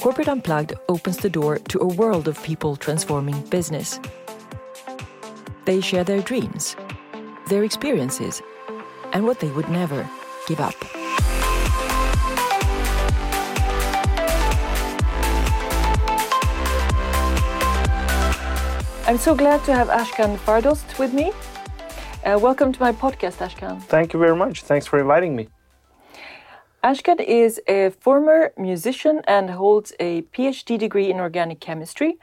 Corporate 0.00 0.28
Unplugged 0.28 0.74
opens 0.88 1.18
the 1.18 1.28
door 1.28 1.58
to 1.58 1.78
a 1.80 1.86
world 1.86 2.28
of 2.28 2.42
people 2.42 2.76
transforming 2.76 3.40
business. 3.50 4.00
They 5.64 5.80
share 5.80 6.04
their 6.04 6.20
dreams, 6.20 6.76
their 7.48 7.64
experiences, 7.64 8.40
and 9.12 9.26
what 9.26 9.40
they 9.40 9.50
would 9.50 9.68
never 9.68 10.08
give 10.46 10.60
up. 10.60 10.74
I'm 19.06 19.18
so 19.18 19.34
glad 19.34 19.64
to 19.64 19.74
have 19.74 19.88
Ashkan 19.88 20.38
Fardost 20.38 20.98
with 20.98 21.12
me. 21.12 21.32
Uh, 22.24 22.38
welcome 22.38 22.72
to 22.72 22.80
my 22.80 22.92
podcast, 22.92 23.38
Ashkan. 23.38 23.82
Thank 23.82 24.12
you 24.12 24.20
very 24.20 24.36
much. 24.36 24.62
Thanks 24.62 24.86
for 24.86 24.98
inviting 25.00 25.34
me. 25.34 25.48
Ashkan 26.82 27.20
is 27.20 27.60
a 27.68 27.90
former 27.90 28.54
musician 28.56 29.20
and 29.26 29.50
holds 29.50 29.92
a 30.00 30.22
PhD 30.22 30.78
degree 30.78 31.10
in 31.10 31.20
organic 31.20 31.60
chemistry. 31.60 32.18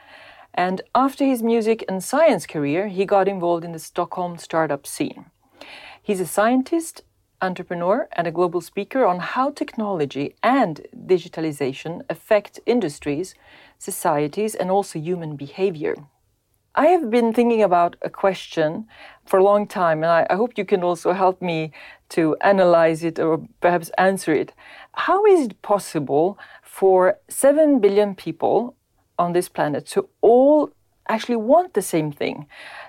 And 0.52 0.82
after 0.96 1.24
his 1.24 1.44
music 1.44 1.84
and 1.88 2.02
science 2.02 2.44
career, 2.44 2.88
he 2.88 3.04
got 3.04 3.28
involved 3.28 3.64
in 3.64 3.70
the 3.70 3.78
Stockholm 3.78 4.36
startup 4.36 4.84
scene. 4.84 5.26
He's 6.02 6.18
a 6.18 6.26
scientist, 6.26 7.04
entrepreneur, 7.40 8.08
and 8.10 8.26
a 8.26 8.32
global 8.32 8.60
speaker 8.60 9.06
on 9.06 9.20
how 9.20 9.50
technology 9.50 10.34
and 10.42 10.88
digitalization 11.06 12.02
affect 12.10 12.58
industries, 12.66 13.36
societies, 13.78 14.56
and 14.56 14.72
also 14.72 14.98
human 14.98 15.36
behavior. 15.36 15.94
I 16.78 16.86
have 16.94 17.10
been 17.10 17.32
thinking 17.32 17.64
about 17.64 17.96
a 18.02 18.08
question 18.08 18.86
for 19.26 19.40
a 19.40 19.42
long 19.42 19.66
time, 19.66 20.04
and 20.04 20.12
I, 20.12 20.26
I, 20.30 20.36
hope 20.36 20.56
you 20.56 20.64
can 20.64 20.84
also 20.84 21.12
help 21.12 21.42
me 21.42 21.72
to 22.10 22.36
analyze 22.40 23.02
it 23.02 23.18
or 23.18 23.42
perhaps 23.60 23.90
answer 23.98 24.32
it. 24.32 24.52
How 24.92 25.26
is 25.26 25.46
it 25.46 25.60
possible 25.60 26.38
for 26.62 27.18
7 27.28 27.80
billion 27.80 28.14
people 28.14 28.76
on 29.18 29.32
this 29.32 29.48
planet 29.48 29.86
to 29.86 30.08
all 30.20 30.70
actually 31.08 31.34
want 31.34 31.74
the 31.74 31.82
same 31.82 32.12
thing, 32.12 32.46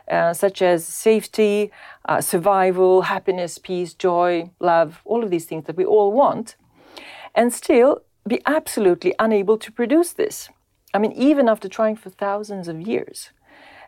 uh, 0.08 0.36
such 0.36 0.62
as 0.62 0.86
safety, 0.86 1.72
uh, 2.08 2.22
survival, 2.22 3.02
happiness, 3.02 3.58
peace, 3.58 3.96
joy, 3.96 4.52
love, 4.60 5.02
all 5.04 5.24
of 5.24 5.32
these 5.32 5.46
things 5.46 5.66
that 5.66 5.76
we 5.76 5.84
all 5.84 6.12
want, 6.12 6.56
and 7.34 7.52
still 7.52 8.04
be 8.28 8.40
absolutely 8.46 9.16
unable 9.18 9.58
to 9.58 9.72
produce 9.72 10.14
this? 10.14 10.50
I 10.94 11.00
mean, 11.00 11.14
even 11.14 11.50
after 11.50 11.68
trying 11.68 11.96
for 11.96 12.12
thousands 12.12 12.68
of 12.68 12.80
years. 12.80 13.32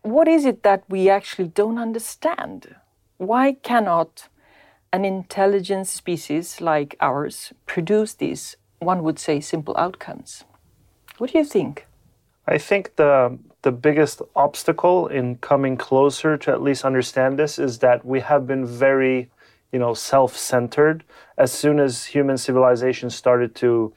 What 0.04 0.28
is 0.28 0.46
it 0.46 0.64
that 0.64 0.84
we 0.90 1.10
actually 1.10 1.50
don't 1.50 1.78
understand? 1.78 2.76
Why 3.18 3.54
cannot 3.54 4.30
an 4.92 5.06
intelligent 5.06 5.88
species 5.88 6.60
like 6.60 6.96
ours 7.00 7.54
produce 7.66 8.14
these, 8.14 8.58
one 8.80 9.04
would 9.04 9.20
say, 9.20 9.40
simple 9.40 9.76
outcomes? 9.78 10.44
What 11.18 11.32
do 11.32 11.38
you 11.38 11.46
think? 11.46 11.86
I 12.48 12.58
think 12.58 12.96
the 12.96 13.38
the 13.62 13.72
biggest 13.72 14.24
obstacle 14.36 15.08
in 15.08 15.36
coming 15.36 15.78
closer 15.78 16.36
to 16.36 16.52
at 16.52 16.64
least 16.64 16.84
understand 16.84 17.38
this 17.38 17.60
is 17.60 17.78
that 17.78 18.04
we 18.04 18.20
have 18.22 18.48
been 18.48 18.66
very, 18.66 19.30
you 19.72 19.78
know, 19.78 19.94
self-centered. 19.94 21.04
As 21.38 21.52
soon 21.52 21.80
as 21.80 22.06
human 22.06 22.38
civilization 22.38 23.12
started 23.12 23.54
to, 23.58 23.94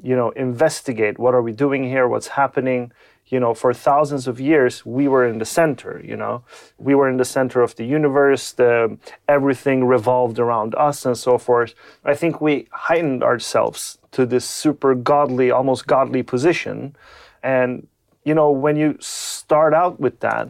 you 0.00 0.14
know, 0.14 0.30
investigate 0.30 1.18
what 1.18 1.34
are 1.34 1.42
we 1.42 1.50
doing 1.52 1.82
here, 1.82 2.06
what's 2.06 2.28
happening, 2.28 2.92
you 3.30 3.38
know, 3.38 3.54
for 3.54 3.72
thousands 3.72 4.26
of 4.26 4.40
years, 4.40 4.84
we 4.84 5.06
were 5.06 5.24
in 5.24 5.38
the 5.38 5.44
center, 5.44 6.02
you 6.04 6.16
know. 6.16 6.42
We 6.78 6.96
were 6.96 7.08
in 7.08 7.16
the 7.16 7.24
center 7.24 7.62
of 7.62 7.76
the 7.76 7.84
universe, 7.84 8.52
the, 8.52 8.98
everything 9.28 9.84
revolved 9.84 10.38
around 10.40 10.74
us 10.74 11.06
and 11.06 11.16
so 11.16 11.38
forth. 11.38 11.74
I 12.04 12.14
think 12.14 12.40
we 12.40 12.66
heightened 12.72 13.22
ourselves 13.22 13.98
to 14.12 14.26
this 14.26 14.44
super 14.44 14.96
godly, 14.96 15.52
almost 15.52 15.86
godly 15.86 16.24
position. 16.24 16.96
And, 17.42 17.86
you 18.24 18.34
know, 18.34 18.50
when 18.50 18.76
you 18.76 18.96
start 18.98 19.74
out 19.74 20.00
with 20.00 20.18
that, 20.20 20.48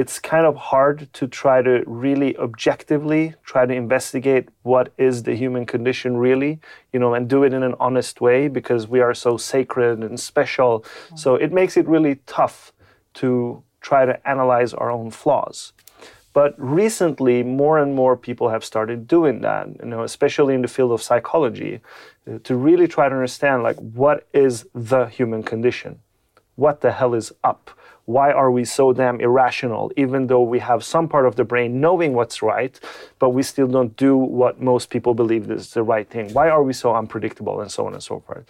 it's 0.00 0.18
kind 0.18 0.46
of 0.46 0.56
hard 0.56 1.12
to 1.12 1.28
try 1.28 1.60
to 1.60 1.84
really 1.86 2.34
objectively 2.38 3.34
try 3.44 3.66
to 3.66 3.74
investigate 3.74 4.48
what 4.62 4.94
is 4.96 5.24
the 5.24 5.34
human 5.34 5.66
condition 5.66 6.16
really 6.16 6.58
you 6.94 6.98
know 6.98 7.12
and 7.12 7.28
do 7.28 7.42
it 7.44 7.52
in 7.52 7.62
an 7.62 7.74
honest 7.78 8.18
way 8.26 8.48
because 8.48 8.88
we 8.88 9.00
are 9.00 9.12
so 9.12 9.36
sacred 9.36 9.98
and 10.02 10.18
special. 10.18 10.72
Mm-hmm. 10.80 11.16
so 11.16 11.34
it 11.34 11.52
makes 11.52 11.76
it 11.76 11.86
really 11.86 12.14
tough 12.38 12.72
to 13.20 13.62
try 13.82 14.06
to 14.06 14.14
analyze 14.28 14.72
our 14.74 14.90
own 14.90 15.10
flaws. 15.10 15.72
But 16.32 16.54
recently 16.56 17.42
more 17.42 17.78
and 17.78 17.94
more 17.94 18.16
people 18.16 18.48
have 18.54 18.64
started 18.64 19.06
doing 19.06 19.42
that 19.42 19.68
you 19.82 19.90
know 19.92 20.02
especially 20.02 20.54
in 20.54 20.62
the 20.62 20.72
field 20.76 20.92
of 20.92 21.02
psychology 21.02 21.80
uh, 22.26 22.38
to 22.44 22.56
really 22.56 22.88
try 22.88 23.06
to 23.10 23.14
understand 23.14 23.62
like 23.62 23.78
what 24.02 24.26
is 24.32 24.66
the 24.74 25.02
human 25.18 25.42
condition? 25.42 25.98
What 26.56 26.80
the 26.80 26.92
hell 26.92 27.14
is 27.14 27.32
up 27.44 27.70
why 28.12 28.32
are 28.32 28.50
we 28.50 28.64
so 28.64 28.92
damn 28.92 29.20
irrational, 29.20 29.92
even 29.96 30.26
though 30.26 30.42
we 30.42 30.58
have 30.58 30.82
some 30.84 31.08
part 31.08 31.26
of 31.26 31.36
the 31.36 31.44
brain 31.44 31.80
knowing 31.80 32.12
what's 32.12 32.42
right, 32.42 32.78
but 33.18 33.30
we 33.30 33.42
still 33.42 33.68
don't 33.68 33.96
do 33.96 34.16
what 34.16 34.60
most 34.60 34.90
people 34.90 35.14
believe 35.14 35.50
is 35.50 35.72
the 35.72 35.82
right 35.82 36.08
thing? 36.08 36.32
Why 36.32 36.48
are 36.48 36.62
we 36.62 36.72
so 36.72 36.94
unpredictable 36.94 37.60
and 37.60 37.70
so 37.70 37.86
on 37.86 37.94
and 37.94 38.02
so 38.02 38.20
forth? 38.20 38.44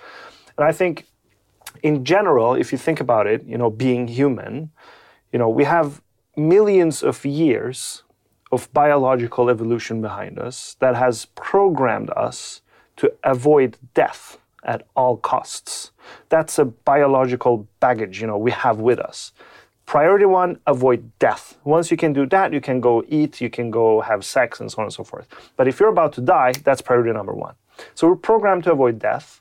And 0.57 0.67
I 0.67 0.73
think 0.73 1.07
in 1.83 2.05
general, 2.05 2.55
if 2.55 2.73
you 2.73 2.79
think 2.79 3.01
about 3.01 3.27
it, 3.27 3.45
you 3.45 3.59
know, 3.59 3.71
being 3.71 4.09
human, 4.09 4.71
you 5.33 5.39
know, 5.39 5.49
we 5.49 5.65
have 5.65 6.01
millions 6.37 7.03
of 7.03 7.25
years 7.25 8.03
of 8.53 8.73
biological 8.73 9.49
evolution 9.49 10.01
behind 10.01 10.39
us 10.39 10.77
that 10.81 10.97
has 10.97 11.27
programmed 11.37 12.11
us 12.17 12.63
to 12.97 13.13
avoid 13.23 13.79
death 13.95 14.39
at 14.65 14.87
all 14.95 15.17
costs. 15.17 15.93
That's 16.29 16.59
a 16.59 16.65
biological 16.65 17.69
baggage, 17.79 18.21
you 18.21 18.27
know, 18.27 18.39
we 18.39 18.51
have 18.51 18.79
with 18.81 18.99
us. 18.99 19.33
Priority 19.91 20.25
one, 20.25 20.61
avoid 20.69 21.11
death. 21.19 21.59
Once 21.65 21.91
you 21.91 21.97
can 21.97 22.13
do 22.13 22.25
that, 22.27 22.53
you 22.53 22.61
can 22.61 22.81
go 22.81 23.03
eat, 23.09 23.41
you 23.41 23.51
can 23.51 23.73
go 23.73 24.01
have 24.03 24.25
sex, 24.25 24.61
and 24.61 24.71
so 24.71 24.79
on 24.79 24.85
and 24.85 24.93
so 24.93 25.03
forth. 25.03 25.27
But 25.57 25.67
if 25.67 25.81
you're 25.81 25.89
about 25.89 26.13
to 26.13 26.21
die, 26.21 26.53
that's 26.63 26.81
priority 26.81 27.13
number 27.13 27.33
one. 27.33 27.57
So 27.97 28.07
we're 28.07 28.15
programmed 28.15 28.63
to 28.65 28.73
avoid 28.73 29.01
death. 29.01 29.41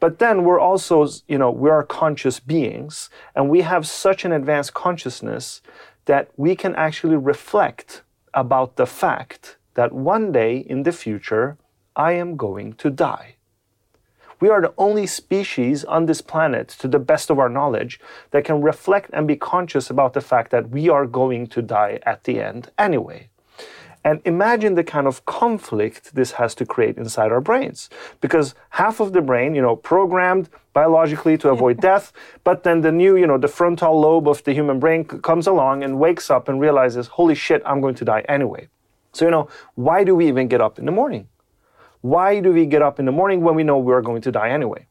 But 0.00 0.18
then 0.18 0.42
we're 0.42 0.58
also, 0.58 1.06
you 1.28 1.38
know, 1.38 1.52
we 1.52 1.70
are 1.70 1.84
conscious 1.84 2.40
beings, 2.40 3.08
and 3.36 3.48
we 3.48 3.60
have 3.60 3.86
such 3.86 4.24
an 4.24 4.32
advanced 4.32 4.74
consciousness 4.74 5.62
that 6.06 6.28
we 6.36 6.56
can 6.56 6.74
actually 6.74 7.16
reflect 7.16 8.02
about 8.42 8.74
the 8.74 8.86
fact 8.86 9.58
that 9.74 9.92
one 9.92 10.32
day 10.32 10.56
in 10.56 10.82
the 10.82 10.90
future, 10.90 11.56
I 11.94 12.14
am 12.14 12.36
going 12.36 12.72
to 12.82 12.90
die. 12.90 13.36
We 14.44 14.50
are 14.50 14.60
the 14.60 14.74
only 14.76 15.06
species 15.06 15.86
on 15.86 16.04
this 16.04 16.20
planet, 16.20 16.68
to 16.80 16.86
the 16.86 16.98
best 16.98 17.30
of 17.30 17.38
our 17.38 17.48
knowledge, 17.48 17.98
that 18.30 18.44
can 18.44 18.60
reflect 18.60 19.08
and 19.14 19.26
be 19.26 19.36
conscious 19.36 19.88
about 19.88 20.12
the 20.12 20.20
fact 20.20 20.50
that 20.50 20.68
we 20.68 20.90
are 20.90 21.06
going 21.06 21.46
to 21.46 21.62
die 21.62 21.98
at 22.02 22.24
the 22.24 22.42
end 22.42 22.70
anyway. 22.76 23.30
And 24.04 24.20
imagine 24.26 24.74
the 24.74 24.84
kind 24.84 25.06
of 25.06 25.24
conflict 25.24 26.14
this 26.14 26.32
has 26.32 26.54
to 26.56 26.66
create 26.66 26.98
inside 26.98 27.32
our 27.32 27.40
brains. 27.40 27.88
Because 28.20 28.54
half 28.68 29.00
of 29.00 29.14
the 29.14 29.22
brain, 29.22 29.54
you 29.54 29.62
know, 29.62 29.76
programmed 29.76 30.50
biologically 30.74 31.38
to 31.38 31.48
avoid 31.48 31.80
death, 31.90 32.12
but 32.44 32.64
then 32.64 32.82
the 32.82 32.92
new, 32.92 33.16
you 33.16 33.26
know, 33.26 33.38
the 33.38 33.48
frontal 33.48 33.98
lobe 33.98 34.28
of 34.28 34.44
the 34.44 34.52
human 34.52 34.78
brain 34.78 35.06
comes 35.06 35.46
along 35.46 35.82
and 35.82 35.98
wakes 35.98 36.28
up 36.28 36.50
and 36.50 36.60
realizes, 36.60 37.06
holy 37.06 37.34
shit, 37.34 37.62
I'm 37.64 37.80
going 37.80 37.94
to 37.94 38.04
die 38.04 38.26
anyway. 38.28 38.68
So, 39.14 39.24
you 39.24 39.30
know, 39.30 39.48
why 39.74 40.04
do 40.04 40.14
we 40.14 40.28
even 40.28 40.48
get 40.48 40.60
up 40.60 40.78
in 40.78 40.84
the 40.84 40.92
morning? 40.92 41.28
Why 42.04 42.40
do 42.40 42.52
we 42.52 42.66
get 42.66 42.82
up 42.82 42.98
in 43.00 43.06
the 43.06 43.12
morning 43.12 43.40
when 43.40 43.54
we 43.54 43.64
know 43.64 43.78
we 43.78 43.94
are 43.94 44.02
going 44.02 44.20
to 44.20 44.30
die 44.30 44.50
anyway? 44.50 44.88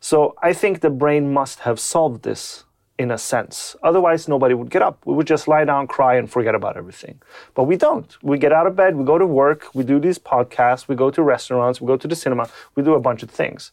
So 0.00 0.34
I 0.42 0.52
think 0.52 0.80
the 0.80 0.90
brain 0.90 1.32
must 1.32 1.60
have 1.60 1.78
solved 1.78 2.24
this 2.24 2.64
in 2.98 3.12
a 3.12 3.16
sense. 3.16 3.76
Otherwise, 3.80 4.26
nobody 4.26 4.54
would 4.54 4.68
get 4.68 4.82
up. 4.82 5.06
We 5.06 5.14
would 5.14 5.28
just 5.28 5.46
lie 5.46 5.64
down, 5.64 5.86
cry, 5.86 6.16
and 6.16 6.28
forget 6.28 6.56
about 6.56 6.76
everything. 6.76 7.22
But 7.54 7.68
we 7.70 7.76
don't. 7.76 8.10
We 8.24 8.38
get 8.38 8.52
out 8.52 8.66
of 8.66 8.74
bed, 8.74 8.96
we 8.96 9.04
go 9.04 9.18
to 9.18 9.24
work, 9.24 9.72
we 9.72 9.84
do 9.84 10.00
these 10.00 10.18
podcasts, 10.18 10.88
we 10.88 10.96
go 10.96 11.12
to 11.12 11.22
restaurants, 11.22 11.80
we 11.80 11.86
go 11.86 11.96
to 11.96 12.08
the 12.08 12.16
cinema, 12.16 12.48
we 12.74 12.82
do 12.82 12.94
a 12.94 13.00
bunch 13.00 13.22
of 13.22 13.30
things. 13.30 13.70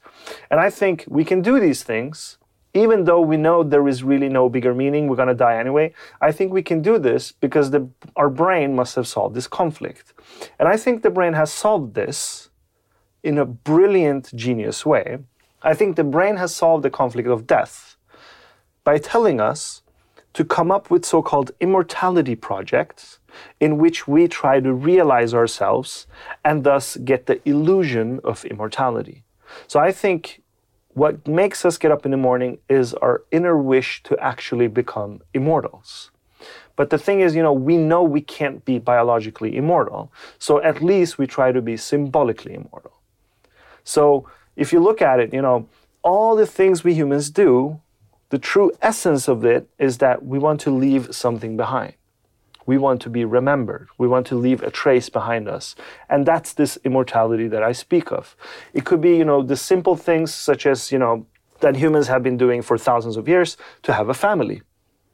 And 0.52 0.60
I 0.60 0.70
think 0.70 1.06
we 1.08 1.26
can 1.26 1.42
do 1.42 1.60
these 1.60 1.82
things. 1.82 2.38
Even 2.76 3.06
though 3.06 3.22
we 3.22 3.36
know 3.36 3.64
there 3.64 3.88
is 3.88 4.04
really 4.04 4.30
no 4.30 4.48
bigger 4.48 4.76
meaning, 4.76 5.08
we're 5.08 5.16
going 5.16 5.28
to 5.28 5.34
die 5.34 5.58
anyway. 5.58 5.92
I 6.22 6.32
think 6.32 6.54
we 6.54 6.62
can 6.62 6.84
do 6.84 7.00
this 7.00 7.32
because 7.32 7.72
the, 7.72 7.90
our 8.16 8.30
brain 8.30 8.76
must 8.76 8.94
have 8.94 9.08
solved 9.08 9.34
this 9.34 9.48
conflict. 9.48 10.14
And 10.60 10.68
I 10.70 10.78
think 10.78 11.02
the 11.02 11.10
brain 11.10 11.34
has 11.34 11.52
solved 11.52 11.96
this 11.96 12.52
in 13.26 13.40
a 13.40 13.46
brilliant, 13.46 14.34
genius 14.36 14.86
way. 14.86 15.18
I 15.64 15.74
think 15.74 15.96
the 15.96 16.04
brain 16.04 16.38
has 16.38 16.54
solved 16.56 16.84
the 16.84 16.92
conflict 16.92 17.28
of 17.28 17.48
death 17.48 17.98
by 18.84 19.00
telling 19.00 19.42
us 19.42 19.82
to 20.34 20.46
come 20.46 20.72
up 20.72 20.92
with 20.92 21.04
so 21.04 21.24
called 21.24 21.52
immortality 21.60 22.36
projects 22.36 23.20
in 23.60 23.78
which 23.78 24.08
we 24.08 24.28
try 24.28 24.60
to 24.60 24.72
realize 24.74 25.34
ourselves 25.34 26.06
and 26.44 26.64
thus 26.64 26.98
get 26.98 27.26
the 27.26 27.42
illusion 27.50 28.20
of 28.24 28.46
immortality. 28.46 29.24
So 29.68 29.80
I 29.80 29.92
think 29.92 30.44
what 30.94 31.28
makes 31.28 31.66
us 31.66 31.78
get 31.78 31.92
up 31.92 32.06
in 32.06 32.12
the 32.12 32.18
morning 32.18 32.60
is 32.70 32.94
our 32.94 33.24
inner 33.32 33.58
wish 33.58 34.04
to 34.04 34.18
actually 34.20 34.68
become 34.68 35.22
immortals. 35.34 36.12
But 36.76 36.90
the 36.90 36.98
thing 36.98 37.22
is, 37.22 37.36
you 37.36 37.42
know, 37.42 37.54
we 37.54 37.78
know 37.78 38.04
we 38.04 38.22
can't 38.22 38.64
be 38.66 38.78
biologically 38.78 39.58
immortal, 39.58 40.12
so 40.38 40.62
at 40.62 40.84
least 40.84 41.18
we 41.18 41.26
try 41.26 41.52
to 41.52 41.62
be 41.62 41.76
symbolically 41.76 42.54
immortal. 42.54 42.95
So 43.86 44.28
if 44.58 44.74
you 44.74 44.82
look 44.82 45.02
at 45.02 45.22
it, 45.22 45.34
you 45.34 45.42
know, 45.42 45.70
all 46.04 46.36
the 46.36 46.46
things 46.46 46.84
we 46.84 46.94
humans 46.94 47.30
do, 47.30 47.80
the 48.30 48.38
true 48.38 48.72
essence 48.82 49.30
of 49.30 49.46
it 49.46 49.70
is 49.80 50.00
that 50.00 50.26
we 50.26 50.38
want 50.38 50.60
to 50.62 50.72
leave 50.72 51.16
something 51.16 51.56
behind. 51.56 51.94
We 52.66 52.78
want 52.80 53.02
to 53.04 53.10
be 53.10 53.24
remembered. 53.24 53.88
We 53.98 54.08
want 54.08 54.26
to 54.28 54.36
leave 54.36 54.64
a 54.64 54.72
trace 54.72 55.08
behind 55.08 55.48
us. 55.48 55.76
And 56.10 56.26
that's 56.26 56.54
this 56.54 56.78
immortality 56.84 57.48
that 57.48 57.62
I 57.62 57.72
speak 57.72 58.12
of. 58.12 58.36
It 58.74 58.86
could 58.86 59.02
be, 59.02 59.16
you 59.16 59.26
know, 59.26 59.44
the 59.44 59.56
simple 59.56 59.96
things 59.96 60.34
such 60.34 60.66
as, 60.66 60.92
you 60.92 60.98
know, 60.98 61.28
that 61.60 61.76
humans 61.76 62.08
have 62.08 62.24
been 62.24 62.38
doing 62.38 62.62
for 62.62 62.78
thousands 62.78 63.18
of 63.18 63.28
years 63.28 63.56
to 63.84 63.94
have 63.94 64.10
a 64.10 64.14
family. 64.14 64.64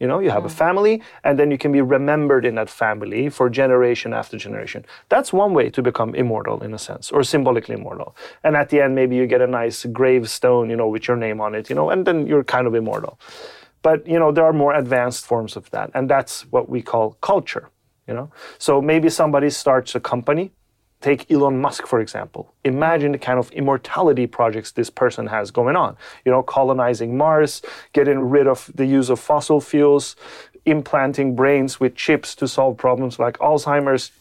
You 0.01 0.07
know, 0.07 0.19
you 0.19 0.31
have 0.31 0.45
a 0.45 0.49
mm. 0.49 0.63
family, 0.63 1.03
and 1.23 1.37
then 1.37 1.51
you 1.51 1.59
can 1.59 1.71
be 1.71 1.79
remembered 1.79 2.43
in 2.43 2.55
that 2.55 2.71
family 2.71 3.29
for 3.29 3.51
generation 3.51 4.13
after 4.13 4.35
generation. 4.35 4.83
That's 5.09 5.31
one 5.31 5.53
way 5.53 5.69
to 5.69 5.81
become 5.83 6.15
immortal, 6.15 6.63
in 6.63 6.73
a 6.73 6.79
sense, 6.79 7.11
or 7.11 7.23
symbolically 7.23 7.75
immortal. 7.75 8.15
And 8.43 8.55
at 8.55 8.69
the 8.69 8.81
end, 8.81 8.95
maybe 8.95 9.15
you 9.15 9.27
get 9.27 9.41
a 9.41 9.47
nice 9.47 9.85
gravestone, 9.85 10.71
you 10.71 10.75
know, 10.75 10.87
with 10.87 11.07
your 11.07 11.17
name 11.17 11.39
on 11.39 11.53
it, 11.53 11.69
you 11.69 11.75
know, 11.75 11.91
and 11.91 12.07
then 12.07 12.25
you're 12.25 12.43
kind 12.43 12.65
of 12.65 12.73
immortal. 12.73 13.19
But 13.83 14.07
you 14.07 14.17
know, 14.17 14.31
there 14.31 14.43
are 14.43 14.53
more 14.53 14.73
advanced 14.73 15.23
forms 15.25 15.55
of 15.55 15.69
that, 15.69 15.91
and 15.93 16.09
that's 16.09 16.51
what 16.51 16.67
we 16.67 16.81
call 16.81 17.17
culture. 17.21 17.69
You 18.07 18.15
know, 18.15 18.31
so 18.57 18.81
maybe 18.81 19.09
somebody 19.09 19.51
starts 19.51 19.93
a 19.93 19.99
company 19.99 20.51
Take 21.01 21.31
Elon 21.31 21.59
Musk, 21.59 21.87
for 21.87 21.99
example. 21.99 22.53
Imagine 22.63 23.11
the 23.11 23.17
kind 23.17 23.39
of 23.39 23.51
immortality 23.51 24.27
projects 24.27 24.71
this 24.71 24.89
person 24.89 25.27
has 25.27 25.49
going 25.51 25.75
on. 25.75 25.97
You 26.25 26.31
know, 26.31 26.43
colonizing 26.43 27.17
Mars, 27.17 27.61
getting 27.93 28.19
rid 28.19 28.47
of 28.47 28.69
the 28.75 28.85
use 28.85 29.09
of 29.09 29.19
fossil 29.19 29.59
fuels, 29.59 30.15
implanting 30.65 31.35
brains 31.35 31.79
with 31.79 31.95
chips 31.95 32.35
to 32.35 32.47
solve 32.47 32.77
problems 32.77 33.17
like 33.17 33.37
Alzheimer's. 33.39 34.11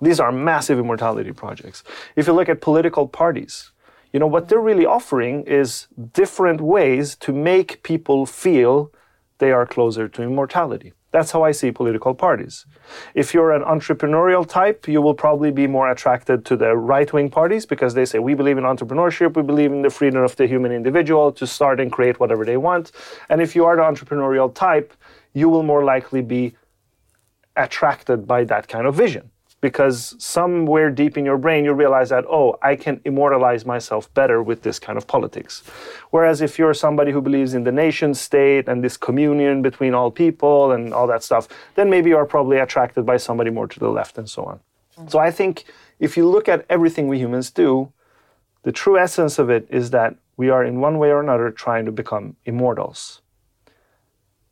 These 0.00 0.20
are 0.20 0.30
massive 0.30 0.78
immortality 0.78 1.32
projects. 1.32 1.82
If 2.14 2.28
you 2.28 2.32
look 2.32 2.48
at 2.48 2.60
political 2.60 3.08
parties, 3.08 3.72
you 4.12 4.20
know, 4.20 4.28
what 4.28 4.48
they're 4.48 4.60
really 4.60 4.86
offering 4.86 5.42
is 5.42 5.88
different 6.12 6.60
ways 6.60 7.16
to 7.16 7.32
make 7.32 7.82
people 7.82 8.26
feel 8.26 8.92
they 9.38 9.50
are 9.50 9.66
closer 9.66 10.08
to 10.08 10.22
immortality. 10.22 10.92
That's 11.10 11.30
how 11.30 11.42
I 11.42 11.52
see 11.52 11.70
political 11.72 12.14
parties. 12.14 12.66
If 13.14 13.32
you're 13.32 13.52
an 13.52 13.62
entrepreneurial 13.62 14.46
type, 14.46 14.86
you 14.86 15.00
will 15.00 15.14
probably 15.14 15.50
be 15.50 15.66
more 15.66 15.90
attracted 15.90 16.44
to 16.46 16.56
the 16.56 16.76
right 16.76 17.10
wing 17.12 17.30
parties 17.30 17.64
because 17.64 17.94
they 17.94 18.04
say, 18.04 18.18
we 18.18 18.34
believe 18.34 18.58
in 18.58 18.64
entrepreneurship, 18.64 19.34
we 19.34 19.42
believe 19.42 19.72
in 19.72 19.82
the 19.82 19.90
freedom 19.90 20.22
of 20.22 20.36
the 20.36 20.46
human 20.46 20.70
individual 20.70 21.32
to 21.32 21.46
start 21.46 21.80
and 21.80 21.90
create 21.90 22.20
whatever 22.20 22.44
they 22.44 22.58
want. 22.58 22.92
And 23.30 23.40
if 23.40 23.56
you 23.56 23.64
are 23.64 23.76
the 23.76 23.82
entrepreneurial 23.82 24.54
type, 24.54 24.92
you 25.32 25.48
will 25.48 25.62
more 25.62 25.82
likely 25.82 26.20
be 26.20 26.54
attracted 27.56 28.26
by 28.26 28.44
that 28.44 28.68
kind 28.68 28.86
of 28.86 28.94
vision 28.94 29.30
because 29.60 30.14
somewhere 30.18 30.90
deep 30.90 31.18
in 31.18 31.24
your 31.24 31.36
brain 31.36 31.64
you 31.64 31.72
realize 31.72 32.08
that 32.08 32.24
oh 32.28 32.56
i 32.62 32.76
can 32.76 33.00
immortalize 33.04 33.64
myself 33.66 34.12
better 34.14 34.42
with 34.42 34.62
this 34.62 34.78
kind 34.78 34.96
of 34.96 35.06
politics 35.06 35.62
whereas 36.10 36.40
if 36.40 36.58
you're 36.58 36.74
somebody 36.74 37.10
who 37.10 37.20
believes 37.20 37.54
in 37.54 37.64
the 37.64 37.72
nation 37.72 38.14
state 38.14 38.68
and 38.68 38.84
this 38.84 38.96
communion 38.96 39.62
between 39.62 39.94
all 39.94 40.10
people 40.10 40.72
and 40.72 40.94
all 40.94 41.06
that 41.06 41.22
stuff 41.22 41.48
then 41.74 41.90
maybe 41.90 42.10
you're 42.10 42.26
probably 42.26 42.58
attracted 42.58 43.04
by 43.04 43.16
somebody 43.16 43.50
more 43.50 43.66
to 43.66 43.80
the 43.80 43.88
left 43.88 44.18
and 44.18 44.28
so 44.28 44.44
on 44.44 44.60
mm-hmm. 44.96 45.08
so 45.08 45.18
i 45.18 45.30
think 45.30 45.64
if 45.98 46.16
you 46.16 46.28
look 46.28 46.48
at 46.48 46.64
everything 46.68 47.08
we 47.08 47.18
humans 47.18 47.50
do 47.50 47.92
the 48.62 48.72
true 48.72 48.98
essence 48.98 49.38
of 49.38 49.50
it 49.50 49.66
is 49.70 49.90
that 49.90 50.14
we 50.36 50.50
are 50.50 50.64
in 50.64 50.80
one 50.80 50.98
way 50.98 51.10
or 51.10 51.20
another 51.20 51.50
trying 51.50 51.84
to 51.84 51.92
become 51.92 52.36
immortals 52.44 53.20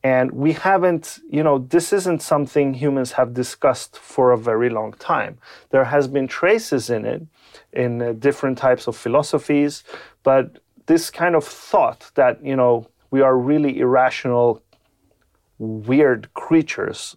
and 0.07 0.31
we 0.31 0.53
haven't, 0.53 1.19
you 1.37 1.43
know, 1.43 1.59
this 1.59 1.93
isn't 1.93 2.23
something 2.23 2.75
humans 2.75 3.11
have 3.19 3.35
discussed 3.35 3.99
for 3.99 4.31
a 4.31 4.39
very 4.51 4.71
long 4.79 4.93
time. 5.15 5.35
There 5.71 5.87
has 5.95 6.07
been 6.07 6.29
traces 6.29 6.85
in 6.97 7.05
it 7.05 7.23
in 7.73 8.01
uh, 8.01 8.13
different 8.13 8.57
types 8.57 8.87
of 8.87 8.95
philosophies, 8.97 9.83
but 10.23 10.45
this 10.91 11.11
kind 11.11 11.35
of 11.35 11.45
thought 11.45 12.13
that, 12.15 12.35
you 12.51 12.55
know, 12.55 12.87
we 13.11 13.21
are 13.21 13.37
really 13.37 13.81
irrational, 13.81 14.63
weird 15.59 16.33
creatures. 16.35 17.17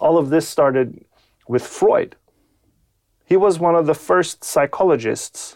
All 0.00 0.18
of 0.18 0.30
this 0.30 0.48
started 0.48 1.04
with 1.46 1.64
Freud. 1.64 2.16
He 3.24 3.36
was 3.36 3.60
one 3.60 3.76
of 3.76 3.86
the 3.86 4.00
first 4.10 4.42
psychologists 4.42 5.55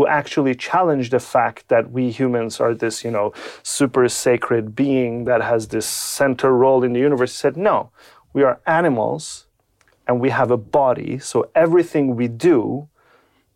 who 0.00 0.06
actually 0.06 0.54
challenged 0.54 1.12
the 1.12 1.20
fact 1.20 1.68
that 1.68 1.90
we 1.90 2.10
humans 2.10 2.58
are 2.58 2.74
this, 2.74 3.04
you 3.04 3.10
know, 3.10 3.34
super 3.62 4.08
sacred 4.08 4.74
being 4.74 5.26
that 5.26 5.42
has 5.42 5.68
this 5.68 5.84
center 5.84 6.56
role 6.56 6.82
in 6.82 6.94
the 6.94 7.00
universe, 7.00 7.34
said, 7.34 7.54
no, 7.54 7.90
we 8.32 8.42
are 8.42 8.62
animals 8.66 9.44
and 10.08 10.18
we 10.18 10.30
have 10.30 10.50
a 10.50 10.56
body. 10.56 11.18
So 11.18 11.50
everything 11.54 12.16
we 12.16 12.28
do 12.28 12.88